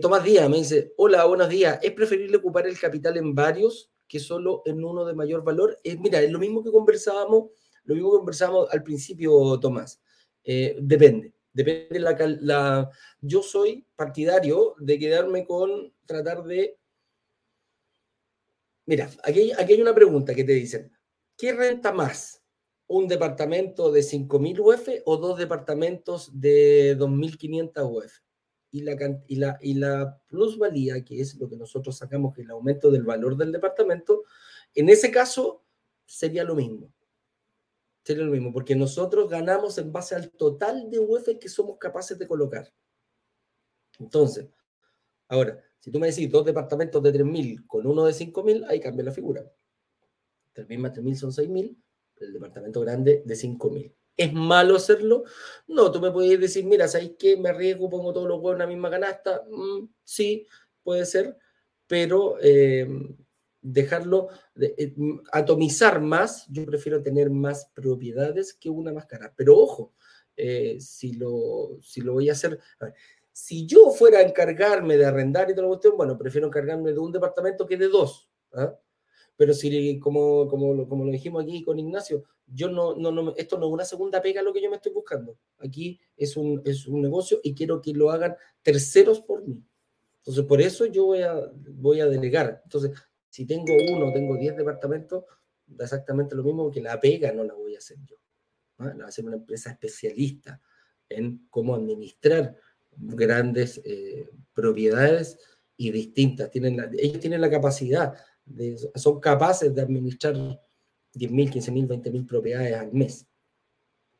Tomás 0.01 0.23
Díaz 0.23 0.49
me 0.49 0.55
dice, 0.55 0.93
hola, 0.95 1.25
buenos 1.25 1.49
días. 1.49 1.79
¿Es 1.81 1.91
preferible 1.91 2.37
ocupar 2.37 2.65
el 2.65 2.79
capital 2.79 3.17
en 3.17 3.35
varios 3.35 3.91
que 4.07 4.19
solo 4.19 4.61
en 4.65 4.85
uno 4.85 5.03
de 5.03 5.13
mayor 5.13 5.43
valor? 5.43 5.77
Mira, 5.99 6.21
es 6.21 6.31
lo 6.31 6.39
mismo 6.39 6.63
que 6.63 6.71
conversábamos, 6.71 7.49
lo 7.83 7.95
mismo 7.95 8.11
que 8.11 8.17
conversábamos 8.19 8.71
al 8.71 8.83
principio, 8.83 9.59
Tomás. 9.59 9.99
depende, 10.43 11.33
depende 11.53 11.99
la, 11.99 12.17
la... 12.41 12.89
Yo 13.21 13.41
soy 13.41 13.85
partidario 13.95 14.75
de 14.79 14.99
quedarme 14.99 15.45
con 15.45 15.93
tratar 16.05 16.43
de... 16.43 16.77
Mira, 18.85 19.09
aquí, 19.23 19.51
aquí 19.51 19.73
hay 19.73 19.81
una 19.81 19.93
pregunta 19.93 20.33
que 20.33 20.43
te 20.43 20.53
dicen, 20.53 20.91
¿qué 21.37 21.53
renta 21.53 21.91
más? 21.91 22.39
un 22.89 23.07
departamento 23.07 23.91
de 23.91 24.01
5.000 24.01 24.59
UF 24.59 24.89
o 25.05 25.17
dos 25.17 25.37
departamentos 25.37 26.31
de 26.33 26.97
2.500 26.97 27.87
UF. 27.87 28.11
Y 28.71 28.81
la, 28.81 28.95
y, 29.27 29.35
la, 29.35 29.59
y 29.61 29.73
la 29.75 30.19
plusvalía, 30.27 31.03
que 31.05 31.21
es 31.21 31.35
lo 31.35 31.47
que 31.47 31.55
nosotros 31.55 31.97
sacamos, 31.97 32.33
que 32.33 32.41
es 32.41 32.45
el 32.45 32.51
aumento 32.51 32.89
del 32.89 33.03
valor 33.03 33.37
del 33.37 33.51
departamento, 33.51 34.23
en 34.73 34.89
ese 34.89 35.11
caso 35.11 35.63
sería 36.05 36.43
lo 36.43 36.55
mismo. 36.55 36.91
Sería 38.09 38.23
lo 38.23 38.31
mismo, 38.31 38.51
porque 38.51 38.75
nosotros 38.75 39.29
ganamos 39.29 39.77
en 39.77 39.91
base 39.91 40.15
al 40.15 40.31
total 40.31 40.89
de 40.89 40.97
UF 40.97 41.37
que 41.39 41.47
somos 41.47 41.77
capaces 41.77 42.17
de 42.17 42.27
colocar. 42.27 42.67
Entonces, 43.99 44.49
ahora, 45.27 45.63
si 45.77 45.91
tú 45.91 45.99
me 45.99 46.07
decís 46.07 46.27
dos 46.31 46.43
departamentos 46.43 47.03
de 47.03 47.13
3.000 47.13 47.67
con 47.67 47.85
uno 47.85 48.05
de 48.05 48.13
5.000, 48.13 48.65
ahí 48.67 48.79
cambia 48.79 49.05
la 49.05 49.11
figura. 49.11 49.45
3.000 50.53 50.79
más 50.79 50.91
3.000 50.93 51.15
son 51.17 51.31
6.000 51.31 51.77
el 52.15 52.33
departamento 52.33 52.81
grande 52.81 53.21
de 53.23 53.35
5.000. 53.35 53.93
¿Es 54.17 54.33
malo 54.33 54.77
hacerlo? 54.77 55.25
No, 55.67 55.91
tú 55.91 56.01
me 56.01 56.09
puedes 56.09 56.39
decir, 56.39 56.65
mira, 56.65 56.87
¿sabes 56.87 57.11
qué? 57.15 57.37
Me 57.37 57.49
arriesgo, 57.49 57.91
pongo 57.91 58.11
todos 58.11 58.27
los 58.27 58.37
huevos 58.37 58.53
en 58.53 58.59
la 58.61 58.67
misma 58.67 58.89
canasta. 58.89 59.45
Mm, 59.47 59.87
sí, 60.03 60.47
puede 60.81 61.05
ser, 61.05 61.37
pero 61.85 62.37
eh, 62.41 62.87
dejarlo, 63.61 64.29
eh, 64.59 64.93
atomizar 65.31 66.01
más, 66.01 66.45
yo 66.49 66.65
prefiero 66.65 67.01
tener 67.01 67.29
más 67.29 67.71
propiedades 67.73 68.53
que 68.53 68.69
una 68.69 68.93
más 68.93 69.05
cara. 69.05 69.33
Pero 69.35 69.57
ojo, 69.57 69.93
eh, 70.35 70.77
si, 70.79 71.13
lo, 71.13 71.77
si 71.81 72.01
lo 72.01 72.13
voy 72.13 72.29
a 72.29 72.33
hacer, 72.33 72.59
si 73.31 73.65
yo 73.65 73.91
fuera 73.91 74.19
a 74.19 74.23
encargarme 74.23 74.97
de 74.97 75.05
arrendar 75.05 75.49
y 75.49 75.53
todo 75.53 75.63
lo 75.63 75.69
cuestión, 75.69 75.97
bueno, 75.97 76.17
prefiero 76.17 76.47
encargarme 76.47 76.91
de 76.93 76.99
un 76.99 77.11
departamento 77.11 77.65
que 77.65 77.77
de 77.77 77.87
dos. 77.87 78.29
¿ah? 78.53 78.77
Pero 79.35 79.53
si, 79.53 79.99
como, 79.99 80.47
como, 80.47 80.87
como 80.87 81.05
lo 81.05 81.11
dijimos 81.11 81.43
aquí 81.43 81.63
con 81.63 81.79
Ignacio, 81.79 82.25
yo 82.45 82.69
no, 82.69 82.95
no, 82.95 83.11
no, 83.11 83.33
esto 83.37 83.57
no 83.57 83.67
es 83.67 83.73
una 83.73 83.85
segunda 83.85 84.21
pega 84.21 84.41
lo 84.41 84.51
que 84.51 84.61
yo 84.61 84.69
me 84.69 84.75
estoy 84.75 84.91
buscando. 84.91 85.37
Aquí 85.59 85.99
es 86.17 86.35
un, 86.35 86.61
es 86.65 86.87
un 86.87 87.01
negocio 87.01 87.39
y 87.43 87.53
quiero 87.53 87.81
que 87.81 87.93
lo 87.93 88.11
hagan 88.11 88.35
terceros 88.61 89.21
por 89.21 89.47
mí. 89.47 89.63
Entonces, 90.17 90.45
por 90.45 90.61
eso 90.61 90.85
yo 90.85 91.05
voy 91.05 91.21
a, 91.21 91.51
voy 91.53 92.01
a 92.01 92.07
delegar. 92.07 92.61
Entonces, 92.65 92.91
si 93.29 93.45
tengo 93.45 93.73
uno, 93.91 94.11
tengo 94.11 94.37
diez 94.37 94.55
departamentos, 94.55 95.23
da 95.65 95.85
exactamente 95.85 96.35
lo 96.35 96.43
mismo 96.43 96.71
que 96.71 96.81
la 96.81 96.99
pega 96.99 97.31
no 97.31 97.43
la 97.43 97.53
voy 97.53 97.75
a 97.75 97.77
hacer 97.77 97.97
yo. 98.05 98.17
La 98.77 98.93
va 98.95 99.05
a 99.05 99.07
hacer 99.07 99.25
una 99.25 99.35
empresa 99.35 99.71
especialista 99.71 100.61
en 101.07 101.47
cómo 101.49 101.75
administrar 101.75 102.55
grandes 102.95 103.81
eh, 103.83 104.29
propiedades 104.53 105.37
y 105.77 105.91
distintas. 105.91 106.49
Tienen 106.49 106.79
ellos 106.97 107.19
tienen 107.19 107.41
la 107.41 107.49
capacidad 107.49 108.15
son 108.95 109.19
capaces 109.19 109.73
de 109.73 109.81
administrar 109.81 110.33
10.000, 110.33 110.59
15.000, 111.13 111.87
20.000 111.87 112.27
propiedades 112.27 112.75
al 112.75 112.93
mes. 112.93 113.27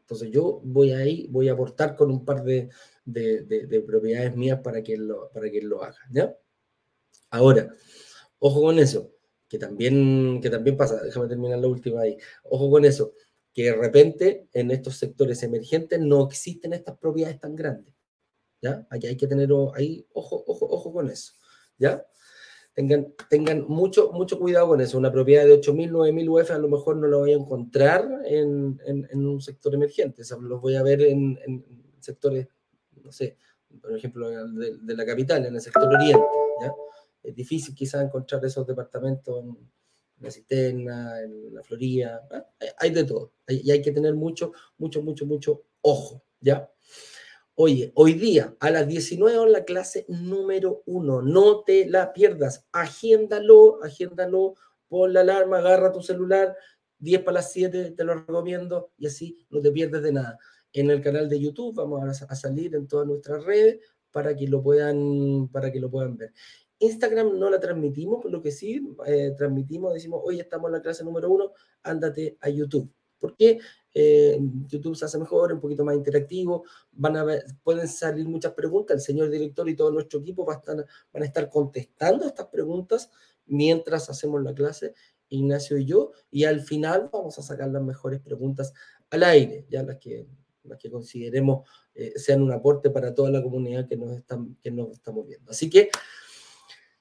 Entonces 0.01 0.31
yo 0.31 0.61
voy 0.63 0.91
ahí, 0.91 1.27
voy 1.29 1.49
a 1.49 1.53
aportar 1.53 1.95
con 1.95 2.09
un 2.09 2.25
par 2.25 2.43
de, 2.43 2.69
de, 3.05 3.83
propiedades 3.85 4.35
mías 4.35 4.59
para 4.63 4.81
que, 4.81 4.97
lo, 4.97 5.29
para 5.31 5.49
que 5.51 5.61
lo 5.61 5.83
haga. 5.83 5.99
¿ya? 6.09 6.35
Ahora, 7.29 7.73
ojo 8.39 8.61
con 8.61 8.79
eso, 8.79 9.11
que 9.47 9.57
también, 9.57 10.39
que 10.41 10.49
también 10.49 10.77
pasa, 10.77 11.01
déjame 11.03 11.27
terminar 11.27 11.59
la 11.59 11.67
última 11.67 12.01
ahí, 12.01 12.17
ojo 12.43 12.69
con 12.69 12.85
eso, 12.85 13.13
que 13.53 13.63
de 13.65 13.75
repente 13.75 14.47
en 14.53 14.71
estos 14.71 14.97
sectores 14.97 15.41
emergentes 15.43 15.99
no 15.99 16.25
existen 16.27 16.73
estas 16.73 16.97
propiedades 16.97 17.39
tan 17.39 17.55
grandes. 17.55 17.93
¿Ya? 18.61 18.85
Aquí 18.89 19.07
hay 19.07 19.15
que 19.15 19.27
tener 19.27 19.49
ahí, 19.73 20.05
ojo, 20.13 20.43
ojo, 20.45 20.67
ojo 20.69 20.91
con 20.91 21.09
eso. 21.09 21.33
¿Ya? 21.77 22.05
tengan, 22.79 23.13
tengan 23.29 23.65
mucho, 23.67 24.11
mucho 24.13 24.39
cuidado 24.39 24.69
con 24.69 24.81
eso. 24.81 24.97
Una 24.97 25.11
propiedad 25.11 25.45
de 25.45 25.59
8.000, 25.59 25.91
9.000 25.91 26.29
UF 26.29 26.51
a 26.51 26.57
lo 26.57 26.69
mejor 26.69 26.95
no 26.95 27.07
la 27.07 27.17
voy 27.17 27.33
a 27.33 27.35
encontrar 27.35 28.07
en, 28.25 28.79
en, 28.85 29.25
un 29.25 29.41
sector 29.41 29.73
emergente. 29.75 30.21
O 30.21 30.25
sea, 30.25 30.37
los 30.37 30.61
voy 30.61 30.75
a 30.75 30.83
ver 30.83 31.01
en, 31.01 31.37
en, 31.45 31.65
sectores, 31.99 32.47
no 33.03 33.11
sé, 33.11 33.37
por 33.81 33.95
ejemplo, 33.95 34.29
de, 34.29 34.95
la 34.95 35.05
capital, 35.05 35.45
en 35.45 35.55
el 35.55 35.61
sector 35.61 35.93
oriente. 35.93 36.23
¿ya? 36.61 36.71
Es 37.23 37.35
difícil 37.35 37.75
quizás 37.75 38.03
encontrar 38.03 38.43
esos 38.45 38.65
departamentos 38.65 39.43
en 39.43 39.57
la 40.19 40.31
cisterna, 40.31 41.21
en 41.21 41.53
la 41.53 41.63
Florida. 41.63 42.27
Hay 42.77 42.91
de 42.91 43.03
todo. 43.03 43.33
Y 43.47 43.69
hay 43.71 43.81
que 43.81 43.91
tener 43.91 44.13
mucho, 44.13 44.53
mucho, 44.77 45.01
mucho, 45.01 45.25
mucho 45.25 45.63
ojo. 45.81 46.23
¿ya? 46.41 46.69
Oye, 47.55 47.91
hoy 47.95 48.13
día 48.13 48.55
a 48.59 48.71
las 48.71 48.87
19 48.87 49.43
en 49.43 49.51
la 49.51 49.65
clase 49.65 50.05
número 50.07 50.83
uno. 50.85 51.21
No 51.21 51.63
te 51.63 51.89
la 51.89 52.13
pierdas. 52.13 52.65
Agéndalo, 52.71 53.83
agéndalo, 53.83 54.55
pon 54.87 55.13
la 55.13 55.21
alarma, 55.21 55.59
agarra 55.59 55.91
tu 55.91 56.01
celular. 56.01 56.55
10 56.99 57.23
para 57.23 57.35
las 57.35 57.51
7, 57.51 57.91
te 57.91 58.03
lo 58.03 58.13
recomiendo 58.13 58.91
y 58.97 59.07
así 59.07 59.45
no 59.49 59.61
te 59.61 59.71
pierdes 59.71 60.03
de 60.03 60.11
nada. 60.11 60.37
En 60.73 60.89
el 60.89 61.01
canal 61.01 61.29
de 61.29 61.39
YouTube 61.39 61.75
vamos 61.75 62.21
a, 62.21 62.35
salir 62.35 62.75
en 62.75 62.87
todas 62.87 63.07
nuestras 63.07 63.43
redes 63.43 63.79
para 64.11 64.35
que 64.35 64.47
lo 64.47 64.61
puedan, 64.61 65.47
para 65.51 65.71
que 65.71 65.79
lo 65.79 65.89
puedan 65.89 66.17
ver. 66.17 66.33
Instagram 66.79 67.37
no 67.37 67.49
la 67.49 67.59
transmitimos, 67.59 68.23
lo 68.25 68.41
que 68.41 68.51
sí 68.51 68.81
eh, 69.05 69.33
transmitimos, 69.37 69.93
decimos, 69.93 70.21
hoy 70.23 70.39
estamos 70.39 70.69
en 70.69 70.73
la 70.73 70.81
clase 70.81 71.03
número 71.03 71.29
uno, 71.29 71.51
ándate 71.83 72.37
a 72.41 72.49
YouTube. 72.49 72.89
¿Por 73.19 73.35
qué? 73.35 73.59
Eh, 73.93 74.39
YouTube 74.67 74.95
se 74.95 75.05
hace 75.05 75.17
mejor, 75.17 75.51
un 75.51 75.59
poquito 75.59 75.83
más 75.83 75.95
interactivo, 75.95 76.63
van 76.91 77.17
a 77.17 77.25
pueden 77.63 77.87
salir 77.87 78.27
muchas 78.27 78.53
preguntas, 78.53 78.95
el 78.95 79.01
señor 79.01 79.29
director 79.29 79.67
y 79.67 79.75
todo 79.75 79.91
nuestro 79.91 80.19
equipo 80.19 80.45
van 80.45 80.57
a 80.57 80.59
estar, 80.59 80.85
van 81.11 81.23
a 81.23 81.25
estar 81.25 81.49
contestando 81.49 82.25
estas 82.25 82.47
preguntas 82.47 83.11
mientras 83.45 84.09
hacemos 84.09 84.41
la 84.41 84.53
clase, 84.53 84.93
Ignacio 85.27 85.77
y 85.77 85.85
yo, 85.85 86.11
y 86.31 86.45
al 86.45 86.61
final 86.61 87.09
vamos 87.11 87.37
a 87.39 87.41
sacar 87.41 87.69
las 87.69 87.83
mejores 87.83 88.19
preguntas 88.21 88.73
al 89.09 89.23
aire, 89.23 89.65
ya 89.69 89.83
las 89.83 89.97
que, 89.97 90.27
las 90.63 90.77
que 90.77 90.89
consideremos 90.89 91.67
eh, 91.93 92.13
sean 92.15 92.41
un 92.41 92.51
aporte 92.51 92.89
para 92.89 93.13
toda 93.13 93.29
la 93.31 93.41
comunidad 93.41 93.87
que 93.87 93.97
nos, 93.97 94.15
están, 94.15 94.55
que 94.61 94.71
nos 94.71 94.91
estamos 94.91 95.27
viendo. 95.27 95.51
Así 95.51 95.69
que, 95.69 95.89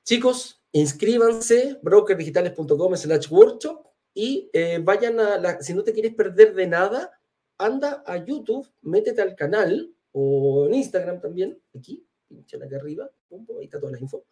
chicos, 0.09 0.63
inscríbanse, 0.73 1.81
brokerdigitales.com 1.83 2.97
slash 2.97 3.31
workshop, 3.31 3.87
y 4.15 4.49
eh, 4.55 4.81
vayan 4.83 5.21
a 5.21 5.37
la, 5.37 5.61
si 5.61 5.75
no 5.75 5.85
te 5.85 5.93
quieres 5.93 6.15
perder 6.15 6.55
de 6.55 6.67
nada, 6.67 7.13
anda 7.59 8.03
a 8.07 8.17
YouTube, 8.17 8.67
métete 8.81 9.21
al 9.21 9.37
canal 9.37 9.95
o 10.13 10.67
en 10.67 10.73
Instagram 10.73 11.21
también, 11.21 11.61
aquí, 11.77 12.07
pinchan 12.27 12.63
acá 12.63 12.77
arriba, 12.77 13.11
ahí 13.31 13.65
está 13.65 13.79
toda 13.79 13.93
la 13.93 14.01
info. 14.01 14.25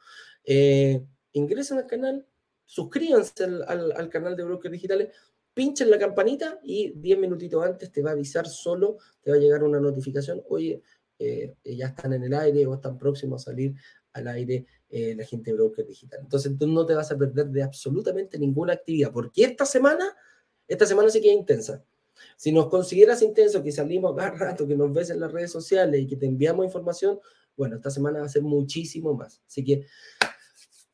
Eh, 0.45 1.05
ingresen 1.33 1.77
al 1.77 1.87
canal, 1.87 2.27
suscríbanse 2.65 3.45
al, 3.45 4.09
canal 4.09 4.35
de 4.35 4.45
Brokers 4.45 4.73
Digitales, 4.73 5.11
pinchen 5.53 5.91
la 5.91 5.99
campanita 5.99 6.59
y 6.63 6.93
10 6.93 7.19
minutitos 7.19 7.63
antes 7.63 7.93
te 7.93 8.01
va 8.01 8.11
a 8.11 8.13
avisar 8.15 8.47
solo, 8.47 8.97
te 9.21 9.31
va 9.31 9.37
a 9.37 9.41
llegar 9.41 9.63
una 9.63 9.79
notificación, 9.79 10.43
oye, 10.49 10.81
eh, 11.19 11.55
ya 11.65 11.89
están 11.89 12.15
en 12.15 12.25
el 12.25 12.33
aire 12.33 12.67
o 12.67 12.75
están 12.75 12.97
próximos 12.97 13.43
a 13.43 13.51
salir 13.51 13.75
al 14.15 14.29
aire 14.29 14.67
eh, 14.89 15.15
la 15.17 15.25
gente 15.25 15.51
de 15.51 15.57
broker 15.57 15.87
digital. 15.87 16.21
Entonces 16.23 16.53
tú 16.59 16.67
no 16.67 16.87
te 16.87 16.95
vas 16.95 17.11
a 17.11 17.17
perder 17.19 17.47
de 17.47 17.63
absolutamente 17.63 18.39
ninguna 18.39 18.75
actividad, 18.75 19.13
porque 19.13 19.45
esta 19.45 19.67
semana, 19.67 20.17
esta 20.69 20.87
semana 20.87 21.11
sí 21.11 21.21
que 21.21 21.31
es 21.31 21.37
intensa. 21.37 21.85
Si 22.37 22.53
nos 22.53 22.69
consideras 22.69 23.23
intenso, 23.23 23.63
que 23.63 23.73
salimos 23.73 24.15
cada 24.17 24.31
rato, 24.39 24.67
que 24.67 24.77
nos 24.77 24.93
ves 24.93 25.11
en 25.11 25.21
las 25.21 25.33
redes 25.33 25.51
sociales 25.51 26.01
y 26.01 26.07
que 26.07 26.17
te 26.17 26.27
enviamos 26.27 26.65
información, 26.65 27.19
bueno, 27.57 27.77
esta 27.77 27.91
semana 27.91 28.21
va 28.21 28.27
a 28.27 28.29
ser 28.29 28.43
muchísimo 28.43 29.15
más. 29.15 29.43
Así 29.47 29.65
que 29.65 29.87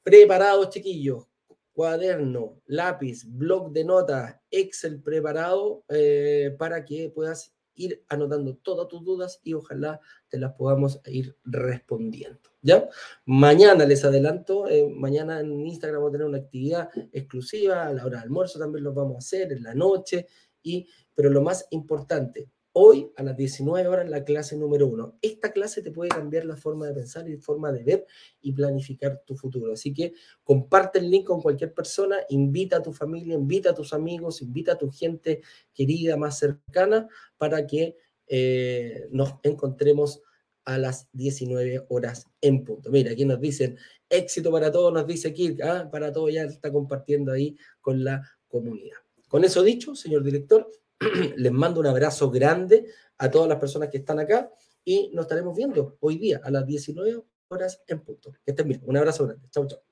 preparados, 0.02 0.70
chiquillos, 0.70 1.26
cuaderno, 1.72 2.60
lápiz, 2.66 3.24
blog 3.26 3.72
de 3.72 3.84
notas, 3.84 4.36
Excel 4.50 5.02
preparado 5.02 5.84
eh, 5.88 6.54
para 6.58 6.84
que 6.84 7.10
puedas 7.10 7.52
ir 7.74 8.04
anotando 8.08 8.56
todas 8.56 8.88
tus 8.88 9.04
dudas 9.04 9.40
y 9.42 9.54
ojalá 9.54 10.00
te 10.28 10.38
las 10.38 10.52
podamos 10.52 11.00
ir 11.06 11.36
respondiendo. 11.44 12.40
¿Ya? 12.60 12.88
Mañana 13.24 13.84
les 13.84 14.04
adelanto, 14.04 14.68
eh, 14.68 14.88
mañana 14.88 15.40
en 15.40 15.66
Instagram 15.66 16.00
vamos 16.00 16.10
a 16.10 16.12
tener 16.12 16.26
una 16.28 16.38
actividad 16.38 16.90
exclusiva, 17.12 17.86
a 17.86 17.92
la 17.92 18.04
hora 18.04 18.18
de 18.18 18.24
almuerzo 18.24 18.58
también 18.58 18.84
lo 18.84 18.94
vamos 18.94 19.16
a 19.16 19.18
hacer, 19.18 19.52
en 19.52 19.64
la 19.64 19.74
noche, 19.74 20.26
y, 20.62 20.86
pero 21.14 21.28
lo 21.28 21.42
más 21.42 21.66
importante, 21.70 22.48
Hoy 22.74 23.12
a 23.16 23.22
las 23.22 23.36
19 23.36 23.86
horas 23.86 24.08
la 24.08 24.24
clase 24.24 24.56
número 24.56 24.86
uno. 24.86 25.18
Esta 25.20 25.52
clase 25.52 25.82
te 25.82 25.90
puede 25.90 26.08
cambiar 26.08 26.46
la 26.46 26.56
forma 26.56 26.86
de 26.86 26.94
pensar 26.94 27.28
y 27.28 27.36
forma 27.36 27.70
de 27.70 27.84
ver 27.84 28.06
y 28.40 28.52
planificar 28.52 29.22
tu 29.26 29.36
futuro. 29.36 29.74
Así 29.74 29.92
que 29.92 30.14
comparte 30.42 30.98
el 30.98 31.10
link 31.10 31.26
con 31.26 31.42
cualquier 31.42 31.74
persona, 31.74 32.16
invita 32.30 32.78
a 32.78 32.82
tu 32.82 32.92
familia, 32.92 33.34
invita 33.34 33.70
a 33.70 33.74
tus 33.74 33.92
amigos, 33.92 34.40
invita 34.40 34.72
a 34.72 34.78
tu 34.78 34.90
gente 34.90 35.42
querida 35.74 36.16
más 36.16 36.38
cercana 36.38 37.08
para 37.36 37.66
que 37.66 37.98
eh, 38.26 39.06
nos 39.10 39.34
encontremos 39.42 40.22
a 40.64 40.78
las 40.78 41.08
19 41.12 41.84
horas 41.90 42.26
en 42.40 42.64
punto. 42.64 42.90
Mira, 42.90 43.12
aquí 43.12 43.26
nos 43.26 43.38
dicen 43.38 43.76
éxito 44.08 44.50
para 44.50 44.72
todos, 44.72 44.92
nos 44.94 45.06
dice 45.06 45.34
Kirk, 45.34 45.60
¿ah? 45.62 45.90
para 45.90 46.10
todos 46.10 46.32
ya 46.32 46.44
está 46.44 46.72
compartiendo 46.72 47.32
ahí 47.32 47.54
con 47.82 48.02
la 48.02 48.22
comunidad. 48.48 48.96
Con 49.28 49.44
eso 49.44 49.62
dicho, 49.62 49.94
señor 49.94 50.22
director, 50.22 50.70
les 51.36 51.52
mando 51.52 51.80
un 51.80 51.86
abrazo 51.86 52.30
grande 52.30 52.86
a 53.18 53.30
todas 53.30 53.48
las 53.48 53.58
personas 53.58 53.88
que 53.88 53.98
están 53.98 54.18
acá 54.18 54.50
y 54.84 55.10
nos 55.14 55.24
estaremos 55.24 55.56
viendo 55.56 55.96
hoy 56.00 56.18
día 56.18 56.40
a 56.42 56.50
las 56.50 56.66
19 56.66 57.22
horas 57.48 57.82
en 57.86 58.00
punto. 58.00 58.32
Que 58.44 58.50
estén 58.52 58.68
bien. 58.68 58.82
Un 58.84 58.96
abrazo 58.96 59.26
grande. 59.26 59.48
Chau, 59.50 59.66
chau. 59.66 59.91